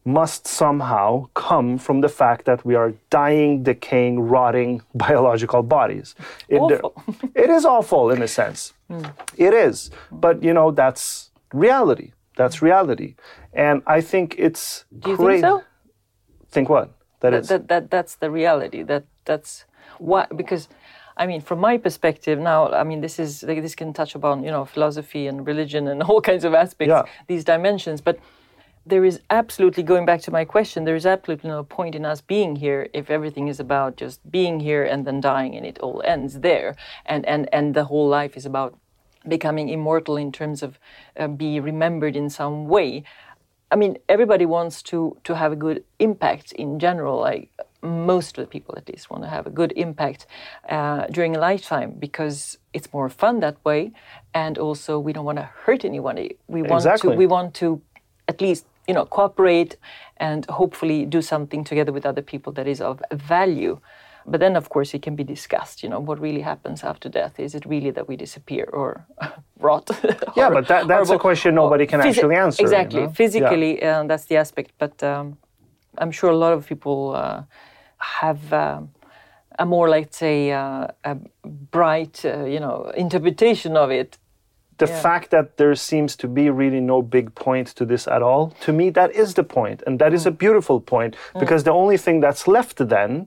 must 0.04 0.46
somehow 0.46 1.28
come 1.32 1.78
from 1.78 2.02
the 2.02 2.10
fact 2.10 2.44
that 2.44 2.62
we 2.62 2.74
are 2.74 2.92
dying, 3.08 3.62
decaying, 3.62 4.20
rotting 4.20 4.82
biological 4.94 5.62
bodies. 5.62 6.14
It, 6.50 6.58
awful. 6.58 6.92
it 7.34 7.48
is 7.48 7.64
awful 7.64 8.10
in 8.10 8.20
a 8.20 8.28
sense. 8.28 8.74
Mm. 8.90 9.10
It 9.38 9.54
is. 9.54 9.90
But, 10.12 10.42
you 10.42 10.52
know, 10.52 10.72
that's 10.72 11.30
reality. 11.54 12.12
That's 12.36 12.60
reality. 12.60 13.14
And 13.54 13.82
I 13.86 14.02
think 14.02 14.34
it's. 14.36 14.84
Do 14.98 15.12
you 15.12 15.16
think 15.16 15.40
so? 15.40 15.64
Think 16.54 16.68
what? 16.68 16.92
That, 17.20 17.30
that, 17.30 17.48
that, 17.48 17.68
that 17.68 17.90
that's 17.90 18.14
the 18.16 18.30
reality. 18.30 18.82
That 18.82 19.04
that's 19.24 19.64
what 19.98 20.36
because 20.36 20.68
I 21.16 21.26
mean, 21.26 21.40
from 21.40 21.58
my 21.60 21.78
perspective 21.78 22.38
now, 22.38 22.72
I 22.72 22.84
mean, 22.84 23.00
this 23.00 23.18
is 23.18 23.40
this 23.40 23.74
can 23.74 23.92
touch 23.92 24.14
upon 24.14 24.44
you 24.44 24.50
know 24.50 24.64
philosophy 24.64 25.26
and 25.26 25.46
religion 25.46 25.88
and 25.88 26.02
all 26.08 26.20
kinds 26.20 26.44
of 26.44 26.54
aspects, 26.54 26.90
yeah. 26.90 27.02
these 27.26 27.44
dimensions. 27.44 28.00
But 28.00 28.18
there 28.86 29.04
is 29.04 29.20
absolutely 29.30 29.82
going 29.82 30.04
back 30.04 30.20
to 30.22 30.30
my 30.30 30.44
question. 30.44 30.84
There 30.84 30.96
is 30.96 31.06
absolutely 31.06 31.48
no 31.48 31.64
point 31.64 31.94
in 31.94 32.04
us 32.04 32.20
being 32.20 32.56
here 32.56 32.88
if 32.92 33.10
everything 33.10 33.48
is 33.48 33.58
about 33.58 33.96
just 33.96 34.20
being 34.30 34.60
here 34.60 34.84
and 34.84 35.06
then 35.06 35.20
dying, 35.20 35.56
and 35.56 35.66
it 35.66 35.78
all 35.78 36.02
ends 36.04 36.40
there. 36.40 36.76
And 37.06 37.26
and 37.26 37.48
and 37.52 37.74
the 37.74 37.84
whole 37.84 38.08
life 38.08 38.36
is 38.36 38.46
about 38.46 38.78
becoming 39.26 39.68
immortal 39.68 40.16
in 40.16 40.30
terms 40.30 40.62
of 40.62 40.78
uh, 41.16 41.28
be 41.28 41.60
remembered 41.60 42.16
in 42.16 42.28
some 42.28 42.68
way. 42.68 43.04
I 43.74 43.76
mean, 43.76 43.98
everybody 44.08 44.46
wants 44.46 44.82
to 44.90 45.16
to 45.24 45.34
have 45.34 45.50
a 45.50 45.56
good 45.56 45.82
impact 45.98 46.52
in 46.52 46.78
general. 46.78 47.18
Like 47.18 47.50
most 47.82 48.38
of 48.38 48.44
the 48.44 48.50
people, 48.56 48.72
at 48.76 48.88
least, 48.88 49.10
want 49.10 49.24
to 49.24 49.28
have 49.28 49.48
a 49.48 49.50
good 49.50 49.72
impact 49.72 50.26
uh, 50.68 51.08
during 51.08 51.34
a 51.34 51.40
lifetime 51.40 51.90
because 51.98 52.56
it's 52.72 52.92
more 52.92 53.08
fun 53.08 53.40
that 53.40 53.56
way, 53.64 53.90
and 54.32 54.58
also 54.58 55.00
we 55.00 55.12
don't 55.12 55.24
want 55.24 55.38
to 55.38 55.48
hurt 55.64 55.84
anyone. 55.84 56.16
We 56.46 56.62
want 56.62 56.84
exactly. 56.84 57.10
to. 57.10 57.18
We 57.18 57.26
want 57.26 57.52
to 57.54 57.82
at 58.28 58.40
least 58.40 58.64
you 58.86 58.94
know 58.94 59.06
cooperate 59.06 59.76
and 60.18 60.46
hopefully 60.48 61.04
do 61.04 61.20
something 61.20 61.64
together 61.64 61.92
with 61.92 62.06
other 62.06 62.22
people 62.22 62.52
that 62.52 62.68
is 62.68 62.80
of 62.80 63.02
value. 63.10 63.80
But 64.26 64.40
then, 64.40 64.56
of 64.56 64.68
course, 64.68 64.94
it 64.94 65.02
can 65.02 65.16
be 65.16 65.24
discussed. 65.24 65.82
You 65.82 65.88
know, 65.88 66.00
what 66.00 66.18
really 66.20 66.40
happens 66.40 66.82
after 66.82 67.08
death? 67.08 67.38
Is 67.38 67.54
it 67.54 67.64
really 67.66 67.90
that 67.90 68.08
we 68.08 68.16
disappear 68.16 68.68
or 68.72 69.06
rot? 69.60 69.90
yeah, 70.36 70.50
but 70.50 70.66
that, 70.68 70.88
that's 70.88 71.10
a 71.10 71.18
question 71.18 71.54
nobody 71.54 71.86
can 71.86 72.00
actually 72.00 72.36
answer. 72.36 72.62
Exactly, 72.62 73.00
you 73.00 73.06
know? 73.06 73.12
physically, 73.12 73.78
yeah. 73.78 74.00
uh, 74.00 74.04
that's 74.04 74.24
the 74.26 74.36
aspect. 74.36 74.72
But 74.78 75.02
um, 75.02 75.38
I'm 75.98 76.10
sure 76.10 76.30
a 76.30 76.36
lot 76.36 76.52
of 76.52 76.66
people 76.66 77.14
uh, 77.14 77.42
have. 77.98 78.52
Um, 78.52 78.90
a 79.56 79.64
more, 79.64 79.88
let's 79.88 80.16
say, 80.16 80.50
uh, 80.50 80.88
a 81.04 81.16
bright, 81.44 82.24
uh, 82.24 82.44
you 82.44 82.58
know, 82.58 82.90
interpretation 82.96 83.76
of 83.76 83.92
it 83.92 84.18
the 84.78 84.86
yeah. 84.86 85.00
fact 85.00 85.30
that 85.30 85.56
there 85.56 85.74
seems 85.74 86.16
to 86.16 86.28
be 86.28 86.50
really 86.50 86.80
no 86.80 87.02
big 87.02 87.34
point 87.34 87.68
to 87.68 87.84
this 87.84 88.08
at 88.08 88.22
all 88.22 88.50
to 88.60 88.72
me 88.72 88.90
that 88.90 89.10
is 89.12 89.34
the 89.34 89.44
point 89.44 89.82
and 89.86 89.98
that 89.98 90.12
mm. 90.12 90.14
is 90.14 90.26
a 90.26 90.30
beautiful 90.30 90.80
point 90.80 91.16
mm. 91.34 91.40
because 91.40 91.62
mm. 91.62 91.66
the 91.66 91.70
only 91.72 91.96
thing 91.96 92.20
that's 92.20 92.48
left 92.48 92.76
then 92.88 93.26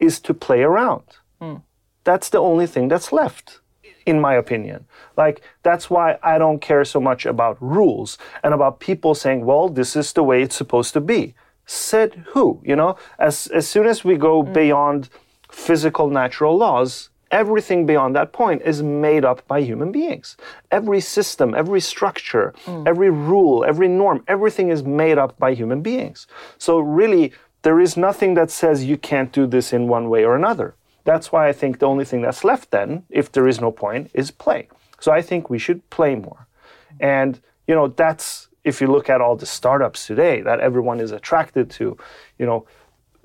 is 0.00 0.20
to 0.20 0.34
play 0.34 0.62
around. 0.62 1.04
Mm. 1.40 1.62
That's 2.04 2.28
the 2.30 2.38
only 2.38 2.66
thing 2.66 2.88
that's 2.88 3.12
left, 3.12 3.60
in 4.06 4.20
my 4.20 4.34
opinion. 4.34 4.86
Like, 5.16 5.42
that's 5.62 5.90
why 5.90 6.18
I 6.22 6.38
don't 6.38 6.60
care 6.60 6.84
so 6.84 7.00
much 7.00 7.26
about 7.26 7.56
rules 7.60 8.18
and 8.42 8.54
about 8.54 8.80
people 8.80 9.14
saying, 9.14 9.44
well, 9.44 9.68
this 9.68 9.94
is 9.96 10.12
the 10.12 10.22
way 10.22 10.42
it's 10.42 10.56
supposed 10.56 10.94
to 10.94 11.00
be. 11.00 11.34
Said 11.66 12.24
who? 12.28 12.62
You 12.64 12.76
know, 12.76 12.96
as, 13.18 13.46
as 13.48 13.68
soon 13.68 13.86
as 13.86 14.04
we 14.04 14.16
go 14.16 14.42
mm. 14.42 14.52
beyond 14.52 15.10
physical 15.50 16.08
natural 16.08 16.56
laws, 16.56 17.10
everything 17.30 17.84
beyond 17.84 18.16
that 18.16 18.32
point 18.32 18.62
is 18.62 18.82
made 18.82 19.24
up 19.24 19.46
by 19.46 19.60
human 19.60 19.92
beings. 19.92 20.36
Every 20.70 21.00
system, 21.00 21.54
every 21.54 21.80
structure, 21.80 22.54
mm. 22.64 22.86
every 22.86 23.10
rule, 23.10 23.64
every 23.64 23.88
norm, 23.88 24.24
everything 24.28 24.70
is 24.70 24.82
made 24.82 25.18
up 25.18 25.38
by 25.38 25.52
human 25.52 25.82
beings. 25.82 26.26
So, 26.56 26.78
really, 26.78 27.32
there 27.68 27.80
is 27.80 27.98
nothing 27.98 28.32
that 28.32 28.50
says 28.50 28.86
you 28.86 28.96
can't 28.96 29.30
do 29.30 29.46
this 29.46 29.74
in 29.74 29.88
one 29.88 30.08
way 30.08 30.24
or 30.24 30.34
another. 30.34 30.74
That's 31.04 31.30
why 31.30 31.48
I 31.48 31.52
think 31.52 31.72
the 31.78 31.84
only 31.92 32.06
thing 32.06 32.22
that's 32.22 32.42
left 32.42 32.70
then, 32.70 33.04
if 33.10 33.30
there 33.30 33.46
is 33.46 33.60
no 33.60 33.70
point, 33.70 34.10
is 34.14 34.30
play. 34.30 34.68
So 35.00 35.12
I 35.12 35.20
think 35.20 35.50
we 35.50 35.58
should 35.58 35.80
play 35.90 36.14
more. 36.14 36.46
And, 36.98 37.32
you 37.66 37.74
know, 37.74 37.88
that's, 37.88 38.48
if 38.64 38.80
you 38.80 38.86
look 38.86 39.10
at 39.10 39.20
all 39.20 39.36
the 39.36 39.44
startups 39.44 40.06
today 40.06 40.40
that 40.48 40.60
everyone 40.60 40.98
is 40.98 41.12
attracted 41.12 41.68
to, 41.72 41.98
you 42.38 42.46
know, 42.46 42.66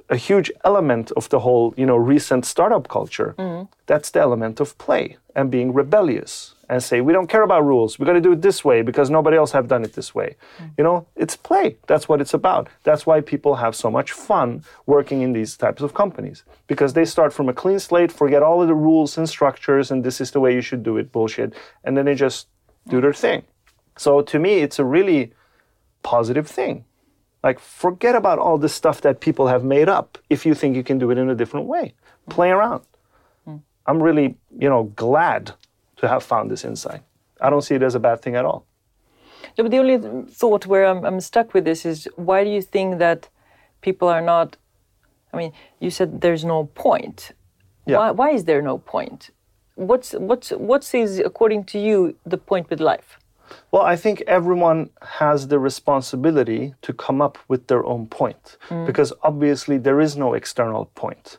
a 0.09 0.17
huge 0.17 0.51
element 0.65 1.12
of 1.12 1.29
the 1.29 1.39
whole, 1.39 1.73
you 1.77 1.85
know, 1.85 1.95
recent 1.95 2.43
startup 2.45 2.89
culture. 2.89 3.35
Mm. 3.38 3.69
That's 3.85 4.09
the 4.12 4.19
element 4.19 4.59
of 4.59 4.77
play. 4.77 5.15
And 5.35 5.49
being 5.49 5.73
rebellious 5.73 6.55
and 6.69 6.81
say 6.81 7.01
we 7.01 7.13
don't 7.13 7.27
care 7.27 7.41
about 7.41 7.65
rules. 7.65 7.99
We're 7.99 8.05
going 8.05 8.21
to 8.21 8.29
do 8.29 8.33
it 8.33 8.41
this 8.41 8.63
way 8.63 8.81
because 8.81 9.09
nobody 9.09 9.37
else 9.37 9.51
have 9.51 9.67
done 9.67 9.83
it 9.83 9.93
this 9.93 10.13
way. 10.15 10.35
Mm. 10.59 10.71
You 10.77 10.83
know 10.83 11.07
it's 11.15 11.35
play. 11.35 11.77
That's 11.87 12.07
what 12.07 12.21
it's 12.21 12.33
about. 12.33 12.69
That's 12.83 13.05
why 13.05 13.21
people 13.21 13.55
have 13.55 13.75
so 13.75 13.89
much 13.89 14.11
fun 14.11 14.63
working 14.85 15.21
in 15.21 15.33
these 15.33 15.57
types 15.57 15.81
of 15.81 15.93
companies 15.93 16.43
because 16.67 16.93
they 16.93 17.05
start 17.05 17.33
from 17.33 17.49
a 17.49 17.53
clean 17.53 17.79
slate 17.79 18.11
forget 18.11 18.43
all 18.43 18.61
of 18.61 18.67
the 18.67 18.75
rules 18.75 19.17
and 19.17 19.27
structures 19.27 19.91
and 19.91 20.03
this 20.03 20.21
is 20.21 20.31
the 20.31 20.39
way 20.39 20.53
you 20.53 20.61
should 20.61 20.83
do 20.83 20.97
it 20.97 21.11
bullshit 21.11 21.53
and 21.83 21.97
then 21.97 22.05
they 22.05 22.15
just 22.15 22.47
do 22.87 23.01
their 23.01 23.13
thing. 23.13 23.43
So 23.97 24.21
to 24.21 24.39
me 24.39 24.59
it's 24.59 24.79
a 24.79 24.85
really 24.85 25.33
positive 26.03 26.47
thing. 26.47 26.85
Like 27.43 27.59
forget 27.59 28.15
about 28.15 28.39
all 28.39 28.57
the 28.57 28.69
stuff 28.69 29.01
that 29.01 29.19
people 29.19 29.47
have 29.47 29.63
made 29.63 29.89
up 29.89 30.17
if 30.29 30.45
you 30.45 30.53
think 30.53 30.75
you 30.75 30.83
can 30.83 30.97
do 30.97 31.11
it 31.11 31.17
in 31.17 31.29
a 31.29 31.35
different 31.35 31.65
way. 31.65 31.93
Play 32.29 32.51
around 32.51 32.83
i'm 33.87 34.01
really 34.01 34.35
you 34.57 34.69
know 34.69 34.83
glad 34.95 35.53
to 36.03 36.09
have 36.09 36.23
found 36.23 36.51
this 36.51 36.65
insight. 36.65 37.01
I 37.39 37.49
don't 37.49 37.61
see 37.61 37.75
it 37.75 37.83
as 37.83 37.95
a 37.95 37.99
bad 37.99 38.21
thing 38.21 38.35
at 38.35 38.45
all. 38.45 38.65
No, 39.57 39.63
but 39.63 39.71
the 39.71 39.79
only 39.79 39.97
thought 40.29 40.65
where 40.65 40.85
I'm, 40.85 41.05
I'm 41.05 41.21
stuck 41.21 41.53
with 41.53 41.63
this 41.63 41.85
is 41.85 42.07
why 42.15 42.43
do 42.43 42.49
you 42.49 42.61
think 42.61 42.99
that 42.99 43.29
people 43.81 44.09
are 44.09 44.21
not? 44.21 44.57
I 45.31 45.37
mean, 45.37 45.51
you 45.79 45.89
said 45.89 46.21
there's 46.21 46.43
no 46.43 46.65
point. 46.87 47.31
Yeah. 47.85 47.97
Why, 47.97 48.11
why 48.11 48.29
is 48.31 48.43
there 48.45 48.61
no 48.61 48.77
point? 48.77 49.29
What's 49.75 50.11
what's 50.13 50.49
what's 50.51 50.93
is 50.93 51.19
according 51.19 51.63
to 51.71 51.79
you 51.79 52.15
the 52.25 52.37
point 52.37 52.69
with 52.69 52.79
life? 52.79 53.17
Well, 53.71 53.83
I 53.83 53.95
think 53.95 54.23
everyone 54.27 54.89
has 55.21 55.47
the 55.47 55.59
responsibility 55.59 56.73
to 56.81 56.91
come 56.93 57.21
up 57.21 57.37
with 57.47 57.67
their 57.67 57.85
own 57.85 58.07
point 58.07 58.57
hmm. 58.69 58.85
because 58.85 59.13
obviously 59.21 59.77
there 59.77 59.99
is 60.01 60.17
no 60.17 60.33
external 60.33 60.85
point 60.95 61.37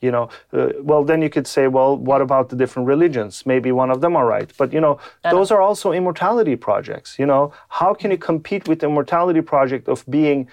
you 0.00 0.10
know 0.10 0.28
uh, 0.52 0.68
well 0.80 1.02
then 1.04 1.22
you 1.22 1.30
could 1.30 1.46
say 1.46 1.68
well 1.68 1.96
what 1.96 2.20
about 2.20 2.48
the 2.48 2.56
different 2.56 2.86
religions? 2.88 3.44
Maybe 3.46 3.72
one 3.72 3.90
of 3.90 4.00
them 4.00 4.16
are 4.16 4.26
right. 4.26 4.52
But 4.58 4.72
you 4.72 4.80
know 4.80 4.98
those 5.30 5.50
are 5.50 5.60
also 5.60 5.92
immortality 5.92 6.56
projects 6.56 7.18
you 7.18 7.26
know? 7.26 7.52
How 7.68 7.94
can 7.94 8.10
you 8.10 8.18
compete 8.18 8.68
with 8.68 8.80
the 8.80 8.86
immortality 8.86 9.40
project 9.40 9.88
of 9.88 10.04
being 10.08 10.48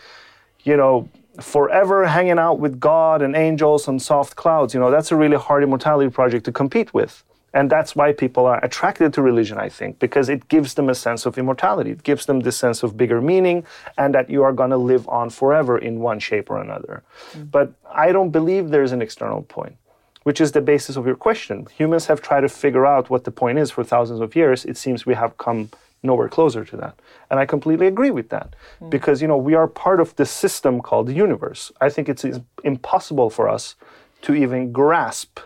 you 0.64 0.78
know 0.78 1.10
forever 1.42 2.06
hanging 2.06 2.38
out 2.38 2.60
with 2.60 2.80
god 2.80 3.22
and 3.22 3.36
angels 3.36 3.88
and 3.88 4.02
soft 4.02 4.36
clouds? 4.36 4.74
You 4.74 4.80
know 4.80 4.92
that's 4.92 5.12
a 5.12 5.16
really 5.16 5.38
hard 5.38 5.64
immortality 5.64 6.10
project 6.10 6.46
to 6.46 6.52
compete 6.52 6.94
with 6.94 7.24
and 7.54 7.70
that's 7.70 7.96
why 7.96 8.12
people 8.12 8.46
are 8.48 8.64
attracted 8.66 9.14
to 9.14 9.22
religion, 9.22 9.58
I 9.60 9.70
think, 9.70 10.00
because 10.00 10.28
it 10.28 10.48
gives 10.48 10.74
them 10.74 10.90
a 10.90 10.96
sense 10.96 11.26
of 11.26 11.38
immortality. 11.38 11.92
It 11.92 12.04
gives 12.04 12.26
them 12.26 12.40
this 12.40 12.58
sense 12.58 12.82
of 12.82 12.98
bigger 12.98 13.22
meaning 13.22 13.64
and 13.98 14.14
that 14.16 14.30
you 14.30 14.44
are 14.44 14.54
going 14.54 14.72
to 14.72 14.78
live 14.78 15.08
on 15.08 15.30
forever 15.30 15.78
in 15.78 16.00
one 16.00 16.20
shape 16.20 16.50
or 16.50 16.60
another. 16.60 17.04
Mm. 17.34 17.52
But 17.52 17.74
I 17.94 18.12
don't 18.12 18.32
believe 18.32 18.70
there's 18.70 18.92
an 18.92 19.04
external 19.04 19.44
point, 19.44 19.76
which 20.24 20.42
is 20.42 20.52
the 20.52 20.62
basis 20.62 20.96
of 20.96 21.06
your 21.06 21.16
question. 21.16 21.68
Humans 21.78 22.08
have 22.08 22.22
tried 22.22 22.42
to 22.42 22.50
figure 22.50 22.88
out 22.88 23.12
what 23.12 23.24
the 23.24 23.32
point 23.32 23.60
is 23.60 23.70
for 23.70 23.84
thousands 23.84 24.20
of 24.20 24.36
years. 24.36 24.66
It 24.66 24.78
seems 24.78 25.06
we 25.06 25.14
have 25.14 25.38
come 25.38 25.70
nowhere 26.02 26.30
closer 26.30 26.66
to 26.66 26.78
that. 26.78 27.00
And 27.30 27.40
I 27.40 27.46
completely 27.46 27.86
agree 27.86 28.12
with 28.12 28.30
that 28.30 28.56
mm. 28.82 28.90
because, 28.90 29.22
you 29.22 29.28
know, 29.28 29.38
we 29.38 29.54
are 29.54 29.68
part 29.68 30.00
of 30.00 30.16
this 30.16 30.32
system 30.32 30.82
called 30.82 31.06
the 31.06 31.14
universe. 31.14 31.72
I 31.80 31.90
think 31.90 32.10
it's 32.10 32.26
impossible 32.64 33.30
for 33.30 33.48
us 33.48 33.76
to 34.24 34.34
even 34.34 34.72
grasp 34.72 35.40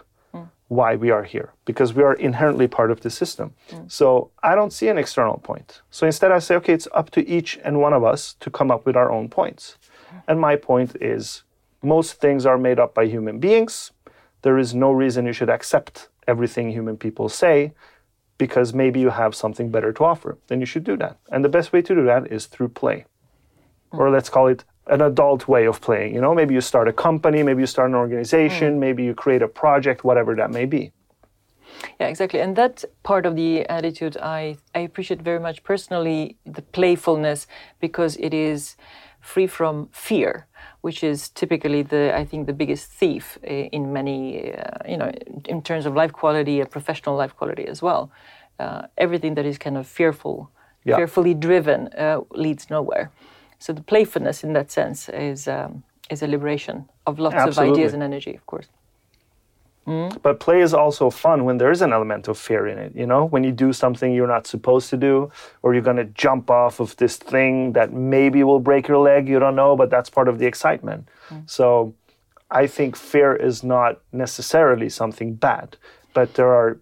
why 0.69 0.95
we 0.95 1.11
are 1.11 1.23
here 1.23 1.53
because 1.65 1.93
we 1.93 2.03
are 2.03 2.13
inherently 2.13 2.67
part 2.67 2.91
of 2.91 3.01
the 3.01 3.09
system. 3.09 3.53
Mm. 3.69 3.91
So 3.91 4.31
I 4.43 4.53
don't 4.55 4.73
see 4.73 4.89
an 4.89 4.97
external 4.97 5.37
point. 5.37 5.81
So 5.91 6.05
instead, 6.05 6.31
I 6.31 6.39
say, 6.39 6.55
okay, 6.55 6.73
it's 6.73 6.87
up 6.93 7.09
to 7.11 7.27
each 7.27 7.57
and 7.63 7.79
one 7.79 7.93
of 7.93 8.03
us 8.03 8.35
to 8.41 8.49
come 8.49 8.69
up 8.69 8.85
with 8.85 8.95
our 8.95 9.11
own 9.11 9.29
points. 9.29 9.77
And 10.27 10.39
my 10.39 10.55
point 10.55 10.95
is 10.99 11.43
most 11.81 12.19
things 12.19 12.45
are 12.45 12.57
made 12.57 12.79
up 12.79 12.93
by 12.93 13.05
human 13.05 13.39
beings. 13.39 13.91
There 14.41 14.57
is 14.57 14.75
no 14.75 14.91
reason 14.91 15.25
you 15.25 15.33
should 15.33 15.49
accept 15.49 16.09
everything 16.27 16.71
human 16.71 16.97
people 16.97 17.29
say 17.29 17.73
because 18.37 18.73
maybe 18.73 18.99
you 18.99 19.09
have 19.09 19.33
something 19.33 19.71
better 19.71 19.91
to 19.93 20.03
offer. 20.03 20.37
Then 20.47 20.59
you 20.59 20.65
should 20.65 20.83
do 20.83 20.97
that. 20.97 21.17
And 21.31 21.43
the 21.43 21.49
best 21.49 21.73
way 21.73 21.81
to 21.81 21.95
do 21.95 22.03
that 22.05 22.31
is 22.31 22.45
through 22.45 22.69
play. 22.69 23.05
Mm. 23.93 23.99
Or 23.99 24.09
let's 24.09 24.29
call 24.29 24.47
it 24.47 24.65
an 24.89 25.01
adult 25.01 25.47
way 25.47 25.65
of 25.65 25.81
playing. 25.81 26.13
You 26.15 26.21
know, 26.21 26.33
maybe 26.33 26.53
you 26.53 26.61
start 26.61 26.87
a 26.87 26.93
company, 26.93 27.43
maybe 27.43 27.61
you 27.61 27.67
start 27.67 27.89
an 27.89 27.95
organization, 27.95 28.75
mm. 28.75 28.79
maybe 28.79 29.03
you 29.03 29.13
create 29.13 29.41
a 29.41 29.47
project, 29.47 30.03
whatever 30.03 30.35
that 30.35 30.51
may 30.51 30.65
be. 30.65 30.91
Yeah, 31.99 32.07
exactly. 32.07 32.39
And 32.39 32.55
that 32.55 32.83
part 33.03 33.25
of 33.25 33.35
the 33.35 33.65
attitude 33.69 34.17
I, 34.17 34.57
I 34.73 34.79
appreciate 34.79 35.21
very 35.21 35.39
much 35.39 35.63
personally, 35.63 36.37
the 36.45 36.61
playfulness, 36.61 37.47
because 37.79 38.17
it 38.17 38.33
is 38.33 38.75
free 39.19 39.47
from 39.47 39.89
fear, 39.91 40.47
which 40.81 41.03
is 41.03 41.29
typically 41.29 41.81
the, 41.81 42.15
I 42.15 42.23
think, 42.25 42.47
the 42.47 42.53
biggest 42.53 42.89
thief 42.89 43.37
eh, 43.43 43.67
in 43.71 43.91
many, 43.91 44.53
uh, 44.53 44.77
you 44.87 44.97
know, 44.97 45.11
in 45.45 45.61
terms 45.61 45.85
of 45.85 45.95
life 45.95 46.13
quality, 46.13 46.61
a 46.61 46.65
professional 46.65 47.15
life 47.15 47.35
quality 47.35 47.67
as 47.67 47.81
well. 47.81 48.11
Uh, 48.59 48.83
everything 48.97 49.35
that 49.35 49.45
is 49.45 49.57
kind 49.57 49.77
of 49.77 49.85
fearful, 49.85 50.49
yeah. 50.83 50.95
fearfully 50.95 51.33
driven, 51.33 51.89
uh, 51.89 52.21
leads 52.31 52.69
nowhere. 52.69 53.11
So 53.59 53.73
the 53.73 53.81
playfulness 53.81 54.43
in 54.43 54.53
that 54.53 54.71
sense 54.71 55.09
is 55.09 55.47
um, 55.47 55.83
is 56.09 56.21
a 56.21 56.27
liberation 56.27 56.87
of 57.05 57.19
lots 57.19 57.35
Absolutely. 57.35 57.71
of 57.71 57.77
ideas 57.77 57.93
and 57.93 58.03
energy, 58.03 58.35
of 58.35 58.45
course. 58.45 58.67
Mm. 59.87 60.21
But 60.21 60.41
play 60.41 60.59
is 60.61 60.73
also 60.73 61.09
fun 61.09 61.45
when 61.45 61.57
there 61.57 61.71
is 61.71 61.81
an 61.81 61.93
element 61.93 62.27
of 62.27 62.37
fear 62.37 62.67
in 62.67 62.77
it. 62.77 62.93
You 62.93 63.05
know, 63.05 63.23
when 63.23 63.43
you 63.45 63.53
do 63.53 63.71
something 63.71 64.13
you're 64.13 64.27
not 64.27 64.45
supposed 64.45 64.89
to 64.89 64.97
do, 64.97 65.31
or 65.61 65.73
you're 65.73 65.83
going 65.83 65.97
to 65.97 66.05
jump 66.05 66.49
off 66.49 66.81
of 66.81 66.95
this 66.97 67.15
thing 67.15 67.71
that 67.73 67.93
maybe 67.93 68.43
will 68.43 68.59
break 68.59 68.87
your 68.89 68.97
leg. 68.97 69.29
You 69.29 69.39
don't 69.39 69.55
know, 69.55 69.77
but 69.77 69.89
that's 69.89 70.09
part 70.09 70.27
of 70.27 70.39
the 70.39 70.45
excitement. 70.45 71.07
Mm. 71.29 71.49
So, 71.49 71.93
I 72.51 72.67
think 72.67 72.95
fear 72.95 73.33
is 73.35 73.63
not 73.63 74.01
necessarily 74.11 74.89
something 74.89 75.35
bad, 75.35 75.77
but 76.13 76.33
there 76.33 76.53
are 76.53 76.79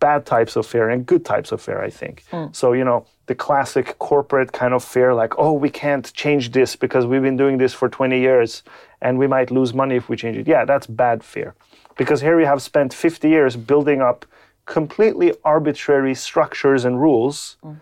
bad 0.00 0.26
types 0.26 0.56
of 0.56 0.66
fear 0.66 0.88
and 0.88 1.06
good 1.06 1.24
types 1.24 1.52
of 1.52 1.62
fear. 1.62 1.80
I 1.80 1.90
think. 1.90 2.24
Mm. 2.32 2.54
So 2.54 2.72
you 2.72 2.84
know, 2.84 3.06
the 3.26 3.34
classic 3.34 3.98
corporate 3.98 4.52
kind 4.52 4.74
of 4.74 4.82
fear 4.82 5.14
like 5.14 5.38
oh 5.38 5.52
we 5.52 5.70
can't 5.70 6.12
change 6.12 6.50
this 6.52 6.74
because 6.76 7.06
we've 7.06 7.22
been 7.22 7.36
doing 7.36 7.58
this 7.58 7.72
for 7.72 7.88
20 7.88 8.18
years 8.18 8.62
and 9.00 9.18
we 9.18 9.26
might 9.26 9.50
lose 9.50 9.72
money 9.74 9.96
if 9.96 10.08
we 10.08 10.16
change 10.16 10.36
it. 10.36 10.46
Yeah 10.46 10.64
that's 10.64 10.86
bad 10.86 11.22
fear. 11.22 11.54
Because 11.96 12.20
here 12.20 12.36
we 12.36 12.44
have 12.44 12.62
spent 12.62 12.92
50 12.92 13.28
years 13.28 13.56
building 13.56 14.00
up 14.00 14.24
completely 14.64 15.34
arbitrary 15.44 16.14
structures 16.14 16.84
and 16.84 17.00
rules 17.00 17.56
mm. 17.64 17.76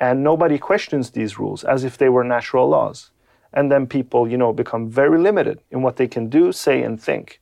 and 0.00 0.22
nobody 0.22 0.58
questions 0.58 1.10
these 1.10 1.38
rules 1.38 1.64
as 1.64 1.84
if 1.84 1.96
they 1.96 2.08
were 2.08 2.24
natural 2.24 2.68
laws. 2.68 3.10
And 3.54 3.70
then 3.70 3.86
people 3.86 4.28
you 4.28 4.36
know 4.36 4.52
become 4.52 4.90
very 4.90 5.18
limited 5.18 5.60
in 5.70 5.82
what 5.82 5.96
they 5.96 6.08
can 6.08 6.28
do 6.28 6.52
say 6.52 6.82
and 6.82 7.00
think. 7.00 7.40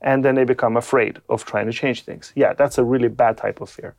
And 0.00 0.24
then 0.24 0.36
they 0.36 0.44
become 0.44 0.76
afraid 0.76 1.20
of 1.28 1.44
trying 1.44 1.66
to 1.66 1.72
change 1.72 2.02
things. 2.02 2.32
Yeah 2.36 2.52
that's 2.52 2.78
a 2.78 2.84
really 2.84 3.08
bad 3.08 3.36
type 3.36 3.60
of 3.60 3.68
fear. 3.68 3.94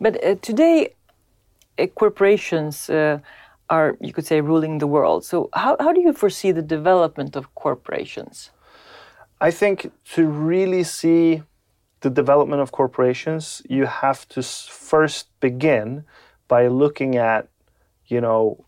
But 0.00 0.22
uh, 0.22 0.34
today 0.36 0.94
corporations 1.94 2.90
uh, 2.90 3.18
are, 3.70 3.96
you 4.00 4.12
could 4.12 4.26
say, 4.26 4.40
ruling 4.40 4.78
the 4.78 4.86
world. 4.86 5.24
So, 5.24 5.48
how, 5.54 5.76
how 5.80 5.92
do 5.92 6.00
you 6.00 6.12
foresee 6.12 6.52
the 6.52 6.62
development 6.62 7.36
of 7.36 7.54
corporations? 7.54 8.50
I 9.40 9.50
think 9.50 9.90
to 10.14 10.26
really 10.26 10.84
see 10.84 11.42
the 12.00 12.10
development 12.10 12.60
of 12.62 12.72
corporations, 12.72 13.62
you 13.68 13.86
have 13.86 14.28
to 14.28 14.42
first 14.42 15.28
begin 15.40 16.04
by 16.48 16.66
looking 16.68 17.16
at, 17.16 17.48
you 18.06 18.20
know, 18.20 18.64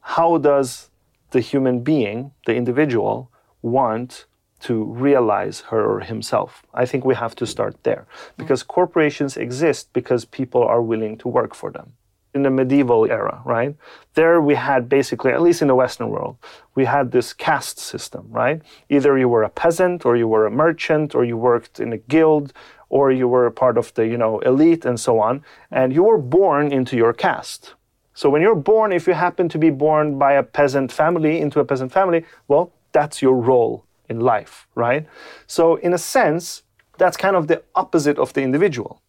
how 0.00 0.38
does 0.38 0.90
the 1.30 1.40
human 1.40 1.80
being, 1.80 2.32
the 2.46 2.54
individual, 2.54 3.30
want 3.62 4.26
to 4.60 4.84
realize 4.84 5.60
her 5.70 5.84
or 5.84 6.00
himself. 6.00 6.62
I 6.72 6.86
think 6.86 7.04
we 7.04 7.16
have 7.16 7.34
to 7.36 7.46
start 7.46 7.82
there 7.82 8.06
because 8.36 8.62
corporations 8.62 9.36
exist 9.36 9.92
because 9.92 10.24
people 10.24 10.62
are 10.62 10.80
willing 10.80 11.18
to 11.18 11.28
work 11.28 11.54
for 11.54 11.70
them 11.72 11.94
in 12.34 12.42
the 12.42 12.50
medieval 12.50 13.04
era, 13.10 13.42
right? 13.44 13.76
There 14.14 14.40
we 14.40 14.54
had 14.54 14.88
basically, 14.88 15.32
at 15.32 15.42
least 15.42 15.60
in 15.60 15.68
the 15.68 15.74
Western 15.74 16.08
world, 16.08 16.36
we 16.74 16.86
had 16.86 17.12
this 17.12 17.32
caste 17.32 17.78
system, 17.78 18.26
right? 18.30 18.62
Either 18.88 19.18
you 19.18 19.28
were 19.28 19.42
a 19.42 19.50
peasant 19.50 20.06
or 20.06 20.16
you 20.16 20.26
were 20.26 20.46
a 20.46 20.50
merchant 20.50 21.14
or 21.14 21.24
you 21.24 21.36
worked 21.36 21.78
in 21.78 21.92
a 21.92 21.98
guild 21.98 22.52
or 22.88 23.10
you 23.10 23.28
were 23.28 23.46
a 23.46 23.52
part 23.52 23.76
of 23.76 23.92
the, 23.94 24.06
you 24.06 24.16
know, 24.16 24.38
elite 24.40 24.84
and 24.84 24.98
so 25.00 25.18
on, 25.18 25.42
and 25.70 25.92
you 25.92 26.02
were 26.02 26.18
born 26.18 26.72
into 26.72 26.96
your 26.96 27.12
caste. 27.12 27.74
So 28.14 28.28
when 28.28 28.42
you're 28.42 28.54
born, 28.54 28.92
if 28.92 29.06
you 29.06 29.14
happen 29.14 29.48
to 29.48 29.58
be 29.58 29.70
born 29.70 30.18
by 30.18 30.34
a 30.34 30.42
peasant 30.42 30.92
family 30.92 31.40
into 31.40 31.60
a 31.60 31.64
peasant 31.64 31.92
family, 31.92 32.24
well, 32.48 32.72
that's 32.92 33.22
your 33.22 33.36
role 33.36 33.86
in 34.10 34.20
life, 34.20 34.66
right? 34.74 35.06
So 35.46 35.76
in 35.76 35.94
a 35.94 35.98
sense, 35.98 36.62
that's 36.98 37.16
kind 37.16 37.34
of 37.34 37.48
the 37.48 37.62
opposite 37.74 38.18
of 38.18 38.34
the 38.34 38.42
individual 38.42 39.01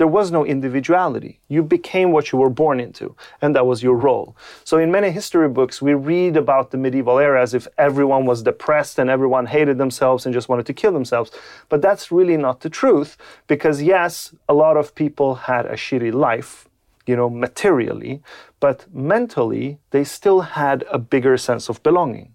there 0.00 0.06
was 0.06 0.30
no 0.30 0.46
individuality. 0.46 1.40
You 1.48 1.62
became 1.62 2.10
what 2.10 2.32
you 2.32 2.38
were 2.38 2.48
born 2.48 2.80
into, 2.80 3.14
and 3.42 3.54
that 3.54 3.66
was 3.66 3.82
your 3.82 3.96
role. 3.96 4.34
So, 4.64 4.78
in 4.78 4.90
many 4.90 5.10
history 5.10 5.46
books, 5.46 5.82
we 5.82 5.92
read 5.92 6.38
about 6.38 6.70
the 6.70 6.78
medieval 6.78 7.18
era 7.18 7.42
as 7.42 7.52
if 7.52 7.68
everyone 7.76 8.24
was 8.24 8.42
depressed 8.42 8.98
and 8.98 9.10
everyone 9.10 9.44
hated 9.44 9.76
themselves 9.76 10.24
and 10.24 10.32
just 10.32 10.48
wanted 10.48 10.64
to 10.64 10.72
kill 10.72 10.92
themselves. 10.92 11.30
But 11.68 11.82
that's 11.82 12.10
really 12.10 12.38
not 12.38 12.60
the 12.60 12.70
truth, 12.70 13.18
because 13.46 13.82
yes, 13.82 14.34
a 14.48 14.54
lot 14.54 14.78
of 14.78 14.94
people 14.94 15.34
had 15.34 15.66
a 15.66 15.74
shitty 15.74 16.14
life, 16.14 16.66
you 17.04 17.14
know, 17.14 17.28
materially, 17.28 18.22
but 18.58 18.86
mentally, 18.94 19.80
they 19.90 20.04
still 20.04 20.40
had 20.40 20.82
a 20.90 20.98
bigger 20.98 21.36
sense 21.36 21.68
of 21.68 21.82
belonging 21.82 22.32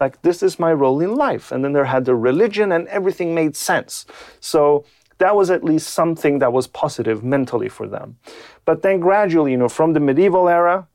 like 0.00 0.20
this 0.22 0.42
is 0.42 0.58
my 0.58 0.72
role 0.72 1.00
in 1.00 1.14
life 1.14 1.50
and 1.50 1.64
then 1.64 1.72
there 1.72 1.86
had 1.86 2.04
the 2.04 2.14
religion 2.14 2.72
and 2.72 2.86
everything 2.88 3.34
made 3.34 3.56
sense 3.56 4.06
so 4.40 4.84
that 5.18 5.34
was 5.34 5.50
at 5.50 5.64
least 5.64 5.88
something 5.88 6.38
that 6.40 6.52
was 6.52 6.66
positive 6.66 7.24
mentally 7.24 7.68
for 7.68 7.86
them. 7.88 8.18
But 8.64 8.82
then 8.82 9.00
gradually, 9.00 9.52
you 9.52 9.56
know, 9.56 9.68
from 9.68 9.92
the 9.92 10.00
medieval 10.00 10.48
era, 10.48 10.86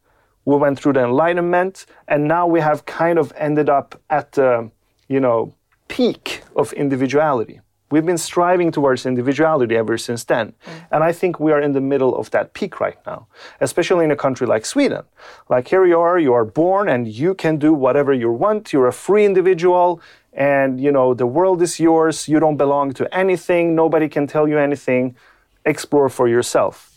we 0.45 0.55
went 0.55 0.79
through 0.79 0.93
the 0.93 1.03
Enlightenment, 1.03 1.85
and 2.07 2.27
now 2.27 2.47
we 2.47 2.59
have 2.61 2.85
kind 2.85 3.19
of 3.19 3.31
ended 3.35 3.69
up 3.69 3.99
at 4.09 4.31
the, 4.33 4.71
you 5.07 5.19
know, 5.19 5.53
peak 5.87 6.41
of 6.55 6.73
individuality. 6.73 7.59
We've 7.91 8.05
been 8.05 8.17
striving 8.17 8.71
towards 8.71 9.05
individuality 9.05 9.75
ever 9.75 9.97
since 9.97 10.23
then. 10.23 10.53
Mm. 10.65 10.85
And 10.91 11.03
I 11.03 11.11
think 11.11 11.39
we 11.41 11.51
are 11.51 11.59
in 11.59 11.73
the 11.73 11.81
middle 11.81 12.15
of 12.15 12.31
that 12.31 12.53
peak 12.53 12.79
right 12.79 12.97
now, 13.05 13.27
especially 13.59 14.05
in 14.05 14.11
a 14.11 14.15
country 14.15 14.47
like 14.47 14.65
Sweden. 14.65 15.03
Like 15.49 15.67
here 15.67 15.85
you 15.85 15.99
are, 15.99 16.17
you 16.17 16.33
are 16.33 16.45
born 16.45 16.87
and 16.87 17.05
you 17.07 17.33
can 17.35 17.57
do 17.57 17.73
whatever 17.73 18.13
you 18.13 18.31
want. 18.31 18.71
You're 18.71 18.87
a 18.87 18.93
free 18.93 19.25
individual 19.25 20.01
and 20.33 20.79
you 20.79 20.91
know 20.91 21.13
the 21.13 21.25
world 21.25 21.61
is 21.61 21.79
yours. 21.79 22.27
You 22.27 22.39
don't 22.39 22.57
belong 22.57 22.93
to 22.93 23.13
anything. 23.15 23.75
Nobody 23.75 24.07
can 24.07 24.27
tell 24.27 24.47
you 24.47 24.57
anything. 24.57 25.15
Explore 25.65 26.09
for 26.09 26.27
yourself. 26.27 26.87